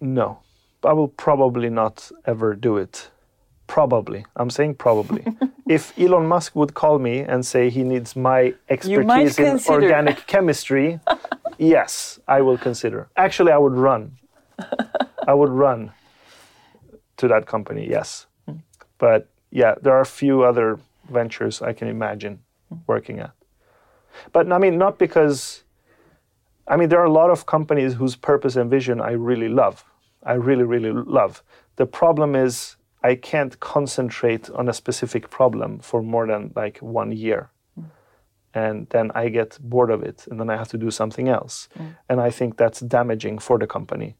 No, 0.00 0.40
I 0.82 0.92
will 0.92 1.08
probably 1.08 1.70
not 1.70 2.10
ever 2.26 2.54
do 2.56 2.76
it. 2.76 3.10
Probably. 3.68 4.26
I'm 4.36 4.50
saying 4.50 4.74
probably. 4.74 5.24
if 5.68 5.96
Elon 5.98 6.26
Musk 6.26 6.56
would 6.56 6.74
call 6.74 6.98
me 6.98 7.20
and 7.20 7.46
say 7.46 7.70
he 7.70 7.84
needs 7.84 8.16
my 8.16 8.54
expertise 8.68 9.38
in 9.38 9.60
organic 9.68 10.26
chemistry, 10.26 11.00
yes, 11.58 12.18
I 12.26 12.42
will 12.42 12.58
consider. 12.58 13.08
Actually, 13.16 13.52
I 13.52 13.58
would 13.58 13.74
run. 13.74 14.18
I 15.28 15.34
would 15.34 15.50
run 15.50 15.92
to 17.16 17.28
that 17.28 17.46
company, 17.46 17.88
yes. 17.88 18.26
Hmm. 18.46 18.58
But 18.98 19.28
yeah, 19.50 19.74
there 19.80 19.92
are 19.94 20.00
a 20.00 20.06
few 20.06 20.42
other 20.42 20.78
ventures 21.10 21.62
I 21.62 21.72
can 21.72 21.88
imagine 21.88 22.40
hmm. 22.68 22.78
working 22.86 23.20
at. 23.20 23.32
But 24.32 24.50
I 24.52 24.58
mean, 24.58 24.78
not 24.78 24.98
because 24.98 25.64
I 26.66 26.76
mean, 26.76 26.88
there 26.88 27.00
are 27.00 27.04
a 27.04 27.12
lot 27.12 27.30
of 27.30 27.46
companies 27.46 27.94
whose 27.94 28.16
purpose 28.16 28.56
and 28.56 28.70
vision 28.70 29.00
I 29.00 29.12
really 29.12 29.48
love. 29.48 29.84
I 30.22 30.34
really, 30.34 30.64
really 30.64 30.92
love. 30.92 31.42
The 31.76 31.86
problem 31.86 32.34
is 32.34 32.76
I 33.02 33.16
can't 33.16 33.58
concentrate 33.60 34.48
on 34.50 34.68
a 34.68 34.72
specific 34.72 35.28
problem 35.28 35.80
for 35.80 36.02
more 36.02 36.26
than 36.26 36.52
like 36.56 36.78
one 36.78 37.12
year. 37.12 37.50
Hmm. 37.74 37.84
And 38.54 38.86
then 38.90 39.10
I 39.14 39.28
get 39.28 39.58
bored 39.60 39.90
of 39.90 40.02
it 40.02 40.26
and 40.30 40.40
then 40.40 40.48
I 40.48 40.56
have 40.56 40.68
to 40.68 40.78
do 40.78 40.90
something 40.90 41.28
else. 41.28 41.68
And 42.08 42.20
I 42.20 42.30
think 42.30 42.56
that's 42.56 42.80
damaging 42.80 43.40
for 43.40 43.58
the 43.58 43.66
company. 43.66 44.16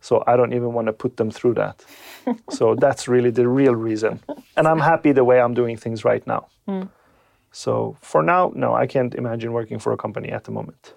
So 0.00 0.22
I 0.26 0.36
don't 0.36 0.52
even 0.52 0.72
want 0.72 0.86
to 0.86 0.92
put 0.92 1.16
them 1.16 1.30
through 1.30 1.54
that. 1.54 1.84
so 2.50 2.74
that's 2.74 3.08
really 3.08 3.30
the 3.30 3.48
real 3.48 3.74
reason. 3.74 4.20
And 4.56 4.66
I'm 4.66 4.78
happy 4.78 5.12
the 5.12 5.24
way 5.24 5.40
I'm 5.40 5.54
doing 5.54 5.76
things 5.76 6.04
right 6.04 6.26
now. 6.26 6.48
So 7.52 7.96
for 8.00 8.22
now, 8.22 8.52
no, 8.54 8.74
I 8.74 8.86
can't 8.86 9.14
imagine 9.14 9.52
working 9.52 9.78
for 9.78 9.92
a 9.92 9.96
company 9.96 10.30
at 10.30 10.44
the 10.44 10.50
moment. 10.50 10.94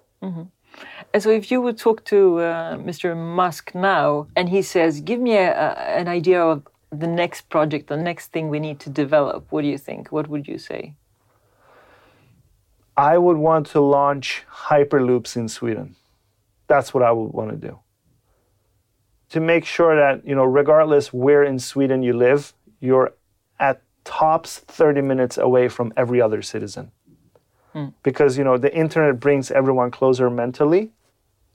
And 1.13 1.23
so, 1.23 1.29
if 1.29 1.51
you 1.51 1.61
would 1.61 1.77
talk 1.77 2.03
to 2.05 2.39
uh, 2.39 2.77
Mr. 2.77 3.15
Musk 3.15 3.73
now, 3.75 4.27
and 4.35 4.49
he 4.49 4.61
says, 4.61 4.99
"Give 5.01 5.19
me 5.19 5.35
a, 5.35 5.51
a, 5.51 5.69
an 5.99 6.07
idea 6.07 6.41
of 6.41 6.67
the 6.91 7.07
next 7.07 7.49
project, 7.49 7.87
the 7.87 7.97
next 7.97 8.31
thing 8.33 8.49
we 8.49 8.59
need 8.59 8.79
to 8.81 8.89
develop," 8.89 9.45
what 9.51 9.61
do 9.61 9.67
you 9.67 9.77
think? 9.77 10.11
What 10.11 10.27
would 10.27 10.47
you 10.47 10.57
say? 10.57 10.95
I 12.97 13.17
would 13.17 13.37
want 13.37 13.67
to 13.67 13.81
launch 13.81 14.43
Hyperloops 14.69 15.35
in 15.35 15.47
Sweden. 15.49 15.95
That's 16.67 16.93
what 16.93 17.03
I 17.03 17.11
would 17.11 17.31
want 17.33 17.51
to 17.51 17.57
do. 17.57 17.79
To 19.29 19.39
make 19.39 19.65
sure 19.65 19.95
that, 19.95 20.25
you 20.25 20.35
know, 20.35 20.43
regardless 20.43 21.11
where 21.11 21.43
in 21.43 21.59
Sweden 21.59 22.03
you 22.03 22.13
live, 22.13 22.53
you're 22.79 23.13
at 23.59 23.81
tops 24.03 24.59
30 24.59 25.01
minutes 25.01 25.37
away 25.37 25.67
from 25.67 25.91
every 25.97 26.21
other 26.21 26.41
citizen. 26.41 26.91
Hmm. 27.73 27.87
Because, 28.03 28.37
you 28.37 28.43
know, 28.43 28.57
the 28.57 28.73
internet 28.73 29.19
brings 29.19 29.51
everyone 29.51 29.91
closer 29.91 30.29
mentally 30.29 30.91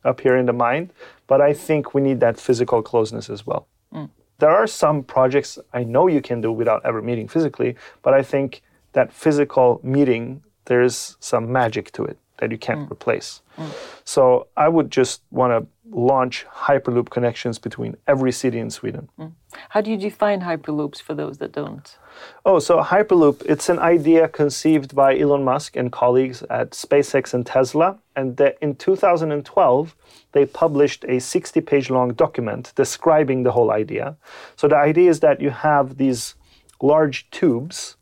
up 0.05 0.21
here 0.21 0.37
in 0.37 0.47
the 0.47 0.53
mind, 0.53 0.93
but 1.27 1.41
I 1.41 1.53
think 1.53 1.95
we 1.95 2.01
need 2.01 2.21
that 2.21 2.39
physical 2.39 2.83
closeness 2.83 3.31
as 3.31 3.47
well. 3.47 3.67
Hmm. 3.93 4.07
There 4.39 4.51
are 4.51 4.67
some 4.67 5.03
projects 5.03 5.59
I 5.73 5.85
know 5.85 6.07
you 6.07 6.21
can 6.21 6.41
do 6.41 6.51
without 6.51 6.85
ever 6.85 7.01
meeting 7.03 7.29
physically, 7.29 7.77
but 8.03 8.15
I 8.15 8.23
think 8.23 8.63
that 8.93 9.13
physical 9.13 9.81
meeting, 9.83 10.43
there's 10.65 11.17
some 11.21 11.53
magic 11.53 11.93
to 11.93 12.05
it 12.05 12.19
that 12.41 12.51
you 12.51 12.59
can't 12.59 12.89
mm. 12.89 12.93
replace. 12.93 13.43
Mm. 13.57 13.71
So 14.05 14.49
I 14.57 14.69
would 14.69 14.91
just 14.91 15.23
want 15.31 15.53
to 15.53 15.69
launch 15.93 16.47
Hyperloop 16.47 17.11
connections 17.11 17.59
between 17.59 17.97
every 18.07 18.33
city 18.33 18.59
in 18.59 18.71
Sweden. 18.71 19.09
Mm. 19.19 19.33
How 19.71 19.81
do 19.81 19.91
you 19.91 19.97
define 19.97 20.41
hyperloops 20.41 21.03
for 21.03 21.15
those 21.15 21.39
that 21.39 21.53
don't? 21.53 21.97
Oh, 22.45 22.59
so 22.59 22.81
Hyperloop, 22.83 23.45
it's 23.47 23.69
an 23.69 23.79
idea 23.79 24.29
conceived 24.29 24.95
by 24.95 25.19
Elon 25.19 25.45
Musk 25.45 25.77
and 25.77 25.91
colleagues 25.91 26.43
at 26.45 26.71
SpaceX 26.71 27.35
and 27.35 27.45
Tesla. 27.45 27.99
And 28.17 28.37
the, 28.37 28.57
in 28.63 28.77
2012, 28.77 29.97
they 30.33 30.47
published 30.47 31.05
a 31.09 31.19
60 31.19 31.61
page 31.63 31.91
long 31.91 32.15
document 32.15 32.73
describing 32.77 33.43
the 33.43 33.53
whole 33.53 33.71
idea. 33.71 34.17
So 34.57 34.69
the 34.69 34.77
idea 34.77 35.11
is 35.11 35.21
that 35.21 35.41
you 35.41 35.51
have 35.51 35.97
these 35.97 36.35
large 36.81 37.29
tubes 37.31 37.97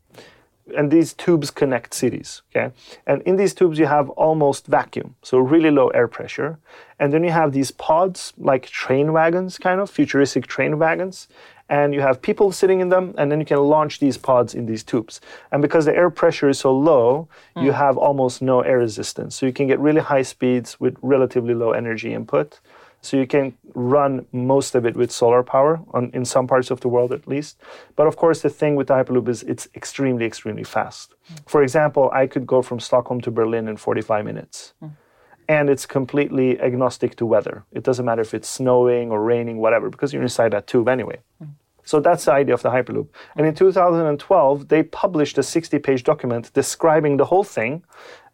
and 0.75 0.91
these 0.91 1.13
tubes 1.13 1.51
connect 1.51 1.93
cities 1.93 2.41
okay? 2.49 2.73
And 3.05 3.21
in 3.23 3.35
these 3.35 3.53
tubes 3.53 3.79
you 3.79 3.85
have 3.85 4.09
almost 4.11 4.67
vacuum 4.67 5.15
so 5.21 5.37
really 5.37 5.71
low 5.71 5.87
air 5.89 6.07
pressure. 6.07 6.59
And 6.99 7.13
then 7.13 7.23
you 7.23 7.31
have 7.31 7.53
these 7.53 7.71
pods 7.71 8.33
like 8.37 8.65
train 8.67 9.13
wagons 9.13 9.57
kind 9.57 9.79
of 9.79 9.89
futuristic 9.89 10.47
train 10.47 10.79
wagons. 10.79 11.27
And 11.71 11.93
you 11.93 12.01
have 12.01 12.19
people 12.21 12.51
sitting 12.51 12.79
in 12.79 12.89
them 12.89 13.13
and 13.17 13.31
then 13.31 13.39
you 13.39 13.45
can 13.45 13.59
launch 13.59 13.99
these 13.99 14.17
pods 14.17 14.55
in 14.55 14.65
these 14.65 14.83
tubes. 14.83 15.21
And 15.51 15.61
because 15.61 15.85
the 15.85 15.95
air 15.95 16.09
pressure 16.09 16.49
is 16.49 16.59
so 16.59 16.75
low 16.75 17.27
you 17.55 17.71
mm. 17.71 17.75
have 17.75 17.95
almost 17.97 18.41
no 18.41 18.61
air 18.61 18.79
resistance. 18.79 19.35
So 19.35 19.45
you 19.45 19.53
can 19.53 19.67
get 19.67 19.79
really 19.79 20.01
high 20.01 20.23
speeds 20.23 20.79
with 20.79 20.97
relatively 21.01 21.53
low 21.53 21.71
energy 21.71 22.13
input 22.13 22.59
so 23.01 23.17
you 23.17 23.27
can 23.27 23.53
run 23.73 24.25
most 24.31 24.75
of 24.75 24.85
it 24.85 24.95
with 24.95 25.11
solar 25.11 25.43
power 25.43 25.79
on, 25.91 26.11
in 26.13 26.25
some 26.25 26.47
parts 26.47 26.69
of 26.71 26.81
the 26.81 26.87
world 26.87 27.13
at 27.13 27.27
least. 27.27 27.57
But 27.95 28.07
of 28.07 28.17
course, 28.17 28.41
the 28.41 28.49
thing 28.49 28.75
with 28.75 28.87
the 28.87 28.95
Hyperloop 28.95 29.27
is 29.29 29.43
it's 29.43 29.67
extremely, 29.75 30.25
extremely 30.25 30.63
fast. 30.63 31.15
Mm. 31.31 31.49
For 31.49 31.63
example, 31.63 32.09
I 32.13 32.27
could 32.27 32.45
go 32.45 32.61
from 32.61 32.79
Stockholm 32.79 33.21
to 33.21 33.31
Berlin 33.31 33.67
in 33.67 33.77
45 33.77 34.25
minutes. 34.25 34.73
Mm. 34.83 34.91
And 35.47 35.69
it's 35.69 35.87
completely 35.87 36.59
agnostic 36.61 37.15
to 37.15 37.25
weather. 37.25 37.63
It 37.71 37.83
doesn't 37.83 38.05
matter 38.05 38.21
if 38.21 38.35
it's 38.35 38.47
snowing 38.47 39.09
or 39.11 39.23
raining, 39.23 39.57
whatever, 39.57 39.89
because 39.89 40.13
you're 40.13 40.21
inside 40.21 40.53
that 40.53 40.67
tube 40.67 40.87
anyway. 40.87 41.19
Mm. 41.41 41.53
So 41.89 41.99
that's 41.99 42.25
the 42.25 42.33
idea 42.33 42.53
of 42.53 42.61
the 42.61 42.69
Hyperloop. 42.69 43.07
And 43.35 43.47
in 43.47 43.55
2012, 43.55 44.67
they 44.67 44.83
published 44.83 45.39
a 45.39 45.41
60 45.41 45.79
page 45.79 46.03
document 46.03 46.53
describing 46.53 47.17
the 47.17 47.25
whole 47.25 47.43
thing. 47.43 47.83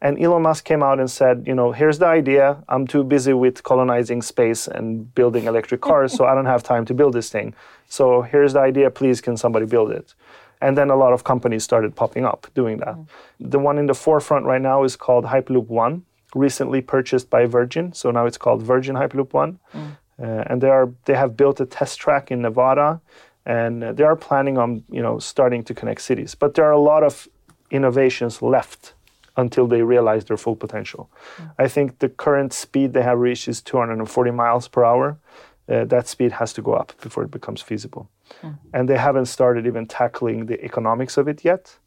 And 0.01 0.21
Elon 0.21 0.41
Musk 0.41 0.65
came 0.65 0.83
out 0.83 0.99
and 0.99 1.09
said, 1.09 1.45
you 1.47 1.55
know, 1.55 1.71
here's 1.71 1.99
the 1.99 2.05
idea. 2.05 2.61
I'm 2.67 2.85
too 2.85 3.05
busy 3.05 3.31
with 3.31 3.63
colonizing 3.63 4.21
space 4.21 4.67
and 4.67 5.15
building 5.15 5.45
electric 5.45 5.79
cars, 5.79 6.11
so 6.11 6.25
I 6.25 6.35
don't 6.35 6.51
have 6.53 6.63
time 6.63 6.83
to 6.87 6.93
build 6.93 7.13
this 7.13 7.29
thing. 7.29 7.55
So 7.87 8.23
here's 8.23 8.51
the 8.51 8.59
idea. 8.59 8.89
Please, 8.91 9.21
can 9.21 9.37
somebody 9.37 9.65
build 9.65 9.89
it? 9.89 10.13
And 10.59 10.77
then 10.77 10.89
a 10.89 10.97
lot 10.97 11.13
of 11.13 11.23
companies 11.23 11.63
started 11.63 11.95
popping 11.95 12.25
up 12.25 12.47
doing 12.55 12.79
that. 12.79 12.97
The 13.39 13.59
one 13.59 13.77
in 13.77 13.85
the 13.85 13.95
forefront 13.95 14.45
right 14.45 14.61
now 14.61 14.83
is 14.83 14.97
called 14.97 15.23
Hyperloop 15.23 15.67
One, 15.67 16.03
recently 16.35 16.81
purchased 16.81 17.29
by 17.29 17.45
Virgin. 17.45 17.93
So 17.93 18.11
now 18.11 18.25
it's 18.25 18.37
called 18.37 18.61
Virgin 18.63 18.95
Hyperloop 18.97 19.31
One. 19.31 19.59
Uh, 19.73 20.43
and 20.47 20.61
they 20.61 20.69
are 20.69 20.89
they 21.05 21.13
have 21.13 21.35
built 21.35 21.59
a 21.59 21.65
test 21.65 21.99
track 21.99 22.31
in 22.31 22.41
Nevada, 22.41 23.01
and 23.45 23.83
uh, 23.83 23.93
they 23.93 24.03
are 24.03 24.15
planning 24.15 24.57
on 24.57 24.83
you 24.89 25.01
know 25.01 25.19
starting 25.19 25.63
to 25.63 25.73
connect 25.73 26.01
cities. 26.01 26.35
But 26.35 26.53
there 26.53 26.65
are 26.65 26.71
a 26.71 26.79
lot 26.79 27.03
of 27.03 27.27
innovations 27.71 28.41
left 28.41 28.93
until 29.37 29.67
they 29.67 29.81
realize 29.81 30.25
their 30.25 30.37
full 30.37 30.55
potential. 30.55 31.09
I 31.59 31.67
think 31.67 31.99
the 31.99 32.09
current 32.09 32.53
speed 32.53 32.93
they 32.93 33.03
have 33.03 33.19
reached 33.19 33.47
is 33.47 33.61
240 33.61 34.31
miles 34.31 34.67
per 34.67 34.83
hour. 34.83 35.17
Uh, 35.67 35.83
that 35.85 36.07
speed 36.07 36.31
has 36.31 36.53
to 36.53 36.61
go 36.61 36.73
up 36.73 36.93
before 37.01 37.23
it 37.23 37.31
becomes 37.31 37.61
feasible, 37.61 38.09
and 38.73 38.87
they 38.87 38.97
haven't 38.97 39.25
started 39.25 39.65
even 39.65 39.87
tackling 39.87 40.45
the 40.45 40.63
economics 40.63 41.17
of 41.17 41.27
it 41.27 41.43
yet. 41.43 41.77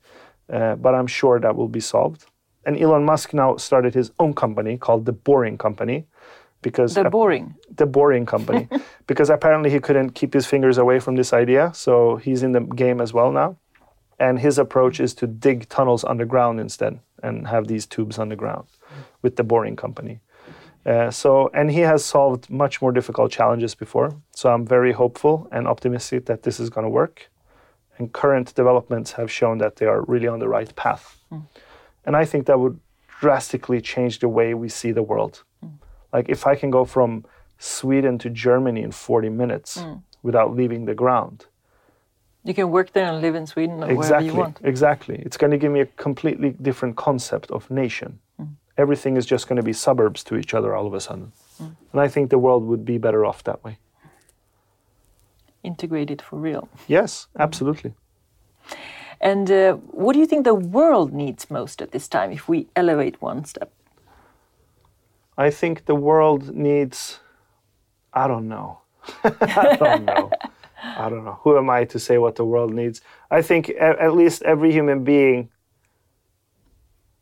Uh, 0.52 0.74
but 0.76 0.94
I'm 0.94 1.06
sure 1.06 1.38
that 1.40 1.56
will 1.56 1.68
be 1.68 1.80
solved. 1.80 2.26
And 2.64 2.76
Elon 2.78 3.04
Musk 3.04 3.32
now 3.32 3.56
started 3.56 3.94
his 3.94 4.10
own 4.18 4.34
company 4.34 4.76
called 4.76 5.04
the 5.06 5.12
Boring 5.12 5.58
Company, 5.58 6.06
because 6.62 6.94
They're 6.94 7.10
boring. 7.10 7.54
the 7.76 7.86
boring 7.86 8.26
company. 8.26 8.68
Because 9.06 9.30
apparently 9.30 9.70
he 9.70 9.80
couldn't 9.80 10.10
keep 10.10 10.34
his 10.34 10.46
fingers 10.46 10.76
away 10.76 11.00
from 11.00 11.16
this 11.16 11.32
idea 11.32 11.70
so 11.74 12.16
he's 12.16 12.42
in 12.42 12.52
the 12.52 12.60
game 12.60 13.00
as 13.00 13.14
well 13.14 13.32
now. 13.32 13.56
And 14.20 14.38
his 14.38 14.58
approach 14.58 15.00
is 15.00 15.14
to 15.14 15.26
dig 15.26 15.68
tunnels 15.68 16.04
underground 16.04 16.60
instead 16.60 16.98
and 17.22 17.46
have 17.46 17.68
these 17.68 17.86
tubes 17.86 18.18
underground 18.18 18.66
with 19.22 19.36
the 19.36 19.44
boring 19.44 19.76
company. 19.76 20.20
Uh, 20.84 21.10
so 21.10 21.50
and 21.54 21.70
he 21.70 21.80
has 21.80 22.04
solved 22.04 22.50
much 22.50 22.82
more 22.82 22.92
difficult 22.92 23.32
challenges 23.32 23.74
before. 23.74 24.10
So 24.34 24.50
i'm 24.52 24.66
very 24.66 24.92
hopeful 24.92 25.48
and 25.52 25.66
optimistic 25.66 26.26
that 26.26 26.42
this 26.42 26.60
is 26.60 26.68
going 26.70 26.84
to 26.84 26.90
work. 26.90 27.30
And 27.98 28.12
current 28.12 28.54
developments 28.54 29.12
have 29.12 29.30
shown 29.30 29.58
that 29.58 29.76
they 29.76 29.86
are 29.86 30.02
really 30.02 30.28
on 30.28 30.38
the 30.38 30.48
right 30.48 30.74
path. 30.76 31.16
And 32.04 32.14
i 32.16 32.24
think 32.26 32.46
that 32.46 32.58
would 32.60 32.78
drastically 33.20 33.80
change 33.80 34.18
the 34.18 34.28
way 34.28 34.54
we 34.54 34.68
see 34.68 34.92
the 34.92 35.02
world 35.02 35.44
like 36.12 36.28
if 36.28 36.46
I 36.46 36.54
can 36.54 36.70
go 36.70 36.84
from 36.84 37.24
Sweden 37.58 38.18
to 38.18 38.30
Germany 38.30 38.82
in 38.82 38.92
40 38.92 39.28
minutes 39.28 39.78
mm. 39.78 40.02
without 40.22 40.54
leaving 40.54 40.84
the 40.84 40.94
ground. 40.94 41.46
You 42.44 42.54
can 42.54 42.70
work 42.70 42.92
there 42.92 43.06
and 43.12 43.20
live 43.20 43.34
in 43.34 43.46
Sweden 43.46 43.76
or 43.82 43.88
wherever 43.88 44.00
Exactly. 44.00 44.26
you 44.28 44.34
want. 44.34 44.60
Exactly. 44.62 45.22
It's 45.26 45.36
going 45.36 45.50
to 45.50 45.58
give 45.58 45.72
me 45.72 45.80
a 45.80 45.86
completely 45.86 46.50
different 46.62 46.96
concept 46.96 47.50
of 47.50 47.70
nation. 47.70 48.20
Mm. 48.40 48.54
Everything 48.78 49.16
is 49.16 49.26
just 49.26 49.48
going 49.48 49.56
to 49.56 49.62
be 49.62 49.72
suburbs 49.72 50.22
to 50.24 50.36
each 50.36 50.54
other 50.54 50.74
all 50.74 50.86
of 50.86 50.94
a 50.94 51.00
sudden. 51.00 51.32
Mm. 51.60 51.76
And 51.92 52.00
I 52.00 52.08
think 52.08 52.30
the 52.30 52.38
world 52.38 52.64
would 52.64 52.84
be 52.84 52.96
better 52.96 53.26
off 53.26 53.42
that 53.44 53.62
way. 53.64 53.78
Integrated 55.64 56.22
for 56.22 56.36
real. 56.36 56.68
Yes, 56.86 57.26
absolutely. 57.38 57.92
And 59.20 59.50
uh, 59.50 59.72
what 59.72 60.12
do 60.12 60.20
you 60.20 60.26
think 60.26 60.44
the 60.44 60.54
world 60.54 61.12
needs 61.12 61.50
most 61.50 61.82
at 61.82 61.90
this 61.90 62.06
time 62.08 62.30
if 62.30 62.48
we 62.48 62.68
elevate 62.76 63.20
one 63.20 63.44
step? 63.44 63.72
I 65.38 65.50
think 65.50 65.86
the 65.86 65.94
world 65.94 66.54
needs 66.54 67.20
I 68.12 68.26
don't 68.26 68.48
know. 68.48 68.80
I 69.24 69.76
don't 69.78 70.04
know. 70.04 70.30
I 70.82 71.08
don't 71.08 71.24
know. 71.24 71.38
Who 71.42 71.56
am 71.56 71.70
I 71.70 71.84
to 71.84 71.98
say 71.98 72.18
what 72.18 72.34
the 72.36 72.44
world 72.44 72.74
needs? 72.74 73.00
I 73.30 73.42
think 73.42 73.70
at 73.78 74.14
least 74.14 74.42
every 74.42 74.72
human 74.72 75.04
being 75.04 75.50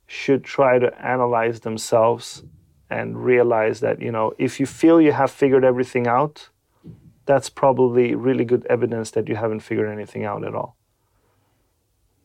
should 0.06 0.44
try 0.44 0.78
to 0.78 0.90
analyze 1.04 1.60
themselves 1.60 2.44
and 2.88 3.22
realize 3.22 3.80
that, 3.80 4.00
you 4.00 4.12
know, 4.12 4.32
if 4.38 4.60
you 4.60 4.66
feel 4.66 5.00
you 5.00 5.12
have 5.12 5.30
figured 5.30 5.64
everything 5.64 6.06
out, 6.06 6.48
that's 7.26 7.50
probably 7.50 8.14
really 8.14 8.44
good 8.44 8.64
evidence 8.66 9.10
that 9.10 9.28
you 9.28 9.36
haven't 9.36 9.60
figured 9.60 9.90
anything 9.90 10.24
out 10.24 10.44
at 10.44 10.54
all. 10.54 10.76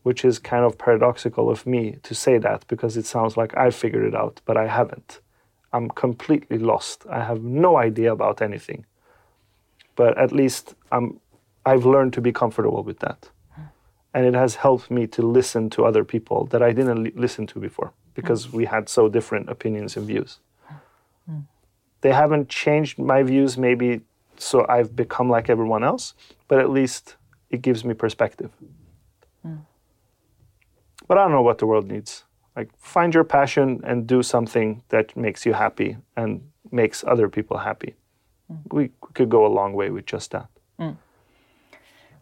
Which 0.04 0.24
is 0.24 0.38
kind 0.38 0.64
of 0.64 0.78
paradoxical 0.78 1.50
of 1.50 1.66
me 1.66 1.96
to 2.04 2.14
say 2.14 2.38
that 2.38 2.66
because 2.68 2.96
it 2.96 3.04
sounds 3.04 3.36
like 3.36 3.56
I 3.56 3.70
figured 3.70 4.04
it 4.04 4.14
out, 4.14 4.40
but 4.44 4.56
I 4.56 4.68
haven't. 4.68 5.20
I'm 5.72 5.88
completely 5.90 6.58
lost. 6.58 7.06
I 7.10 7.24
have 7.24 7.42
no 7.42 7.76
idea 7.76 8.12
about 8.12 8.42
anything. 8.42 8.84
But 9.96 10.18
at 10.18 10.32
least 10.32 10.74
I'm, 10.90 11.20
I've 11.64 11.84
learned 11.86 12.12
to 12.14 12.20
be 12.20 12.32
comfortable 12.32 12.82
with 12.82 12.98
that. 13.00 13.30
And 14.14 14.26
it 14.26 14.34
has 14.34 14.56
helped 14.56 14.90
me 14.90 15.06
to 15.06 15.22
listen 15.22 15.70
to 15.70 15.86
other 15.86 16.04
people 16.04 16.44
that 16.46 16.62
I 16.62 16.72
didn't 16.72 17.02
li- 17.02 17.12
listen 17.14 17.46
to 17.46 17.58
before 17.58 17.92
because 18.14 18.52
we 18.52 18.66
had 18.66 18.88
so 18.88 19.08
different 19.08 19.48
opinions 19.48 19.96
and 19.96 20.06
views. 20.06 20.38
They 22.02 22.12
haven't 22.12 22.48
changed 22.48 22.98
my 22.98 23.22
views, 23.22 23.56
maybe 23.56 24.00
so 24.36 24.66
I've 24.68 24.94
become 24.94 25.30
like 25.30 25.48
everyone 25.48 25.84
else, 25.84 26.14
but 26.48 26.58
at 26.58 26.68
least 26.68 27.16
it 27.50 27.62
gives 27.62 27.84
me 27.84 27.94
perspective. 27.94 28.50
Hmm. 29.42 29.58
But 31.06 31.18
I 31.18 31.22
don't 31.22 31.30
know 31.30 31.42
what 31.42 31.58
the 31.58 31.66
world 31.66 31.90
needs. 31.90 32.24
Like, 32.56 32.70
find 32.78 33.14
your 33.14 33.24
passion 33.24 33.80
and 33.84 34.06
do 34.06 34.22
something 34.22 34.82
that 34.88 35.16
makes 35.16 35.46
you 35.46 35.54
happy 35.54 35.96
and 36.16 36.42
makes 36.70 37.02
other 37.04 37.28
people 37.28 37.58
happy. 37.58 37.94
We 38.70 38.90
could 39.14 39.30
go 39.30 39.46
a 39.46 39.52
long 39.58 39.72
way 39.72 39.90
with 39.90 40.06
just 40.06 40.30
that. 40.32 40.48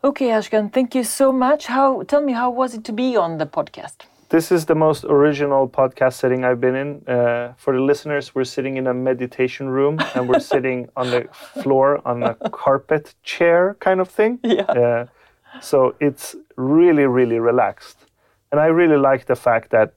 Okay, 0.02 0.28
Ashkan, 0.28 0.72
thank 0.72 0.94
you 0.94 1.04
so 1.04 1.30
much. 1.30 1.66
How 1.66 2.02
tell 2.04 2.22
me 2.22 2.32
how 2.32 2.48
was 2.48 2.74
it 2.74 2.84
to 2.84 2.92
be 2.92 3.18
on 3.18 3.36
the 3.36 3.44
podcast? 3.44 4.06
This 4.30 4.50
is 4.50 4.64
the 4.64 4.74
most 4.74 5.04
original 5.04 5.68
podcast 5.68 6.14
setting 6.14 6.42
I've 6.42 6.60
been 6.60 6.74
in. 6.74 7.04
Uh, 7.06 7.52
for 7.58 7.74
the 7.74 7.82
listeners, 7.82 8.34
we're 8.34 8.44
sitting 8.44 8.78
in 8.78 8.86
a 8.86 8.94
meditation 8.94 9.68
room 9.68 9.98
and 10.14 10.26
we're 10.26 10.40
sitting 10.54 10.88
on 10.96 11.10
the 11.10 11.28
floor 11.62 12.00
on 12.06 12.22
a 12.22 12.34
carpet 12.50 13.14
chair 13.22 13.76
kind 13.80 14.00
of 14.00 14.08
thing. 14.08 14.38
Yeah. 14.44 14.62
Uh, 14.62 15.06
so 15.60 15.94
it's 16.00 16.34
really, 16.56 17.04
really 17.04 17.38
relaxed. 17.38 17.98
And 18.52 18.60
I 18.60 18.66
really 18.66 18.96
like 18.96 19.26
the 19.26 19.36
fact 19.36 19.70
that, 19.70 19.94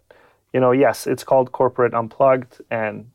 you 0.54 0.60
know, 0.60 0.72
yes, 0.72 1.08
it's 1.08 1.24
called 1.24 1.52
Corporate 1.52 1.94
Unplugged 1.94 2.62
and 2.70 3.10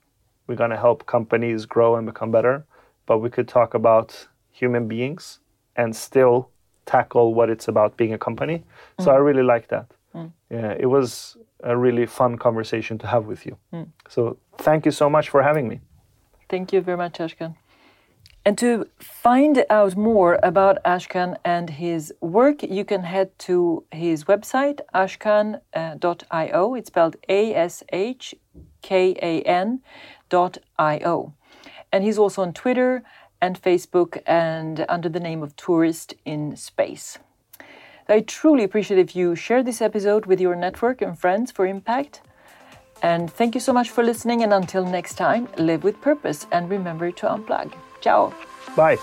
we're 0.46 0.56
going 0.56 0.70
to 0.70 0.76
help 0.76 1.06
companies 1.06 1.66
grow 1.66 1.96
and 1.96 2.06
become 2.06 2.30
better, 2.30 2.64
but 3.06 3.18
we 3.18 3.30
could 3.30 3.46
talk 3.46 3.74
about 3.74 4.26
human 4.50 4.88
beings 4.88 5.38
and 5.76 5.94
still 5.94 6.50
tackle 6.84 7.34
what 7.34 7.48
it's 7.50 7.68
about 7.68 7.96
being 7.96 8.12
a 8.14 8.18
company. 8.18 8.64
So 8.98 9.06
mm. 9.06 9.14
I 9.14 9.16
really 9.16 9.42
like 9.42 9.68
that. 9.68 9.86
Mm. 10.14 10.32
Yeah, 10.50 10.74
it 10.78 10.86
was 10.86 11.36
a 11.62 11.76
really 11.76 12.06
fun 12.06 12.38
conversation 12.38 12.98
to 12.98 13.06
have 13.06 13.26
with 13.26 13.46
you. 13.46 13.56
Mm. 13.72 13.88
So 14.08 14.38
thank 14.58 14.86
you 14.86 14.92
so 14.92 15.08
much 15.08 15.28
for 15.28 15.42
having 15.42 15.68
me. 15.68 15.80
Thank 16.48 16.72
you 16.72 16.80
very 16.80 16.96
much, 16.96 17.18
Ashkan. 17.18 17.54
And 18.44 18.56
to 18.58 18.88
find 18.98 19.64
out 19.68 19.96
more 19.96 20.38
about 20.42 20.82
Ashkan 20.84 21.36
and 21.44 21.68
his 21.70 22.14
work, 22.20 22.62
you 22.62 22.84
can 22.84 23.02
head 23.02 23.38
to 23.40 23.84
his 23.92 24.24
website, 24.24 24.80
ashkan.io. 24.94 26.74
It's 26.74 26.86
spelled 26.86 27.16
A 27.28 27.54
S 27.54 27.82
H 27.92 28.34
K 28.80 29.14
A 29.20 29.42
N 29.42 29.80
dot 30.30 30.58
I 30.78 30.98
O. 31.04 31.34
And 31.92 32.04
he's 32.04 32.18
also 32.18 32.42
on 32.42 32.52
Twitter 32.52 33.02
and 33.40 33.60
Facebook 33.60 34.22
and 34.26 34.84
under 34.88 35.08
the 35.08 35.20
name 35.20 35.42
of 35.42 35.54
Tourist 35.56 36.14
in 36.24 36.56
Space. 36.56 37.18
I 38.08 38.20
truly 38.20 38.64
appreciate 38.64 38.98
if 38.98 39.14
you 39.14 39.34
share 39.34 39.62
this 39.62 39.82
episode 39.82 40.24
with 40.24 40.40
your 40.40 40.56
network 40.56 41.02
and 41.02 41.18
friends 41.18 41.52
for 41.52 41.66
impact. 41.66 42.22
And 43.02 43.30
thank 43.30 43.54
you 43.54 43.60
so 43.60 43.72
much 43.72 43.90
for 43.90 44.02
listening. 44.02 44.42
And 44.42 44.52
until 44.52 44.84
next 44.84 45.14
time, 45.16 45.48
live 45.58 45.84
with 45.84 46.00
purpose 46.00 46.46
and 46.50 46.70
remember 46.70 47.12
to 47.12 47.26
unplug. 47.26 47.74
Tchau. 48.00 48.32
Bye. 48.76 48.98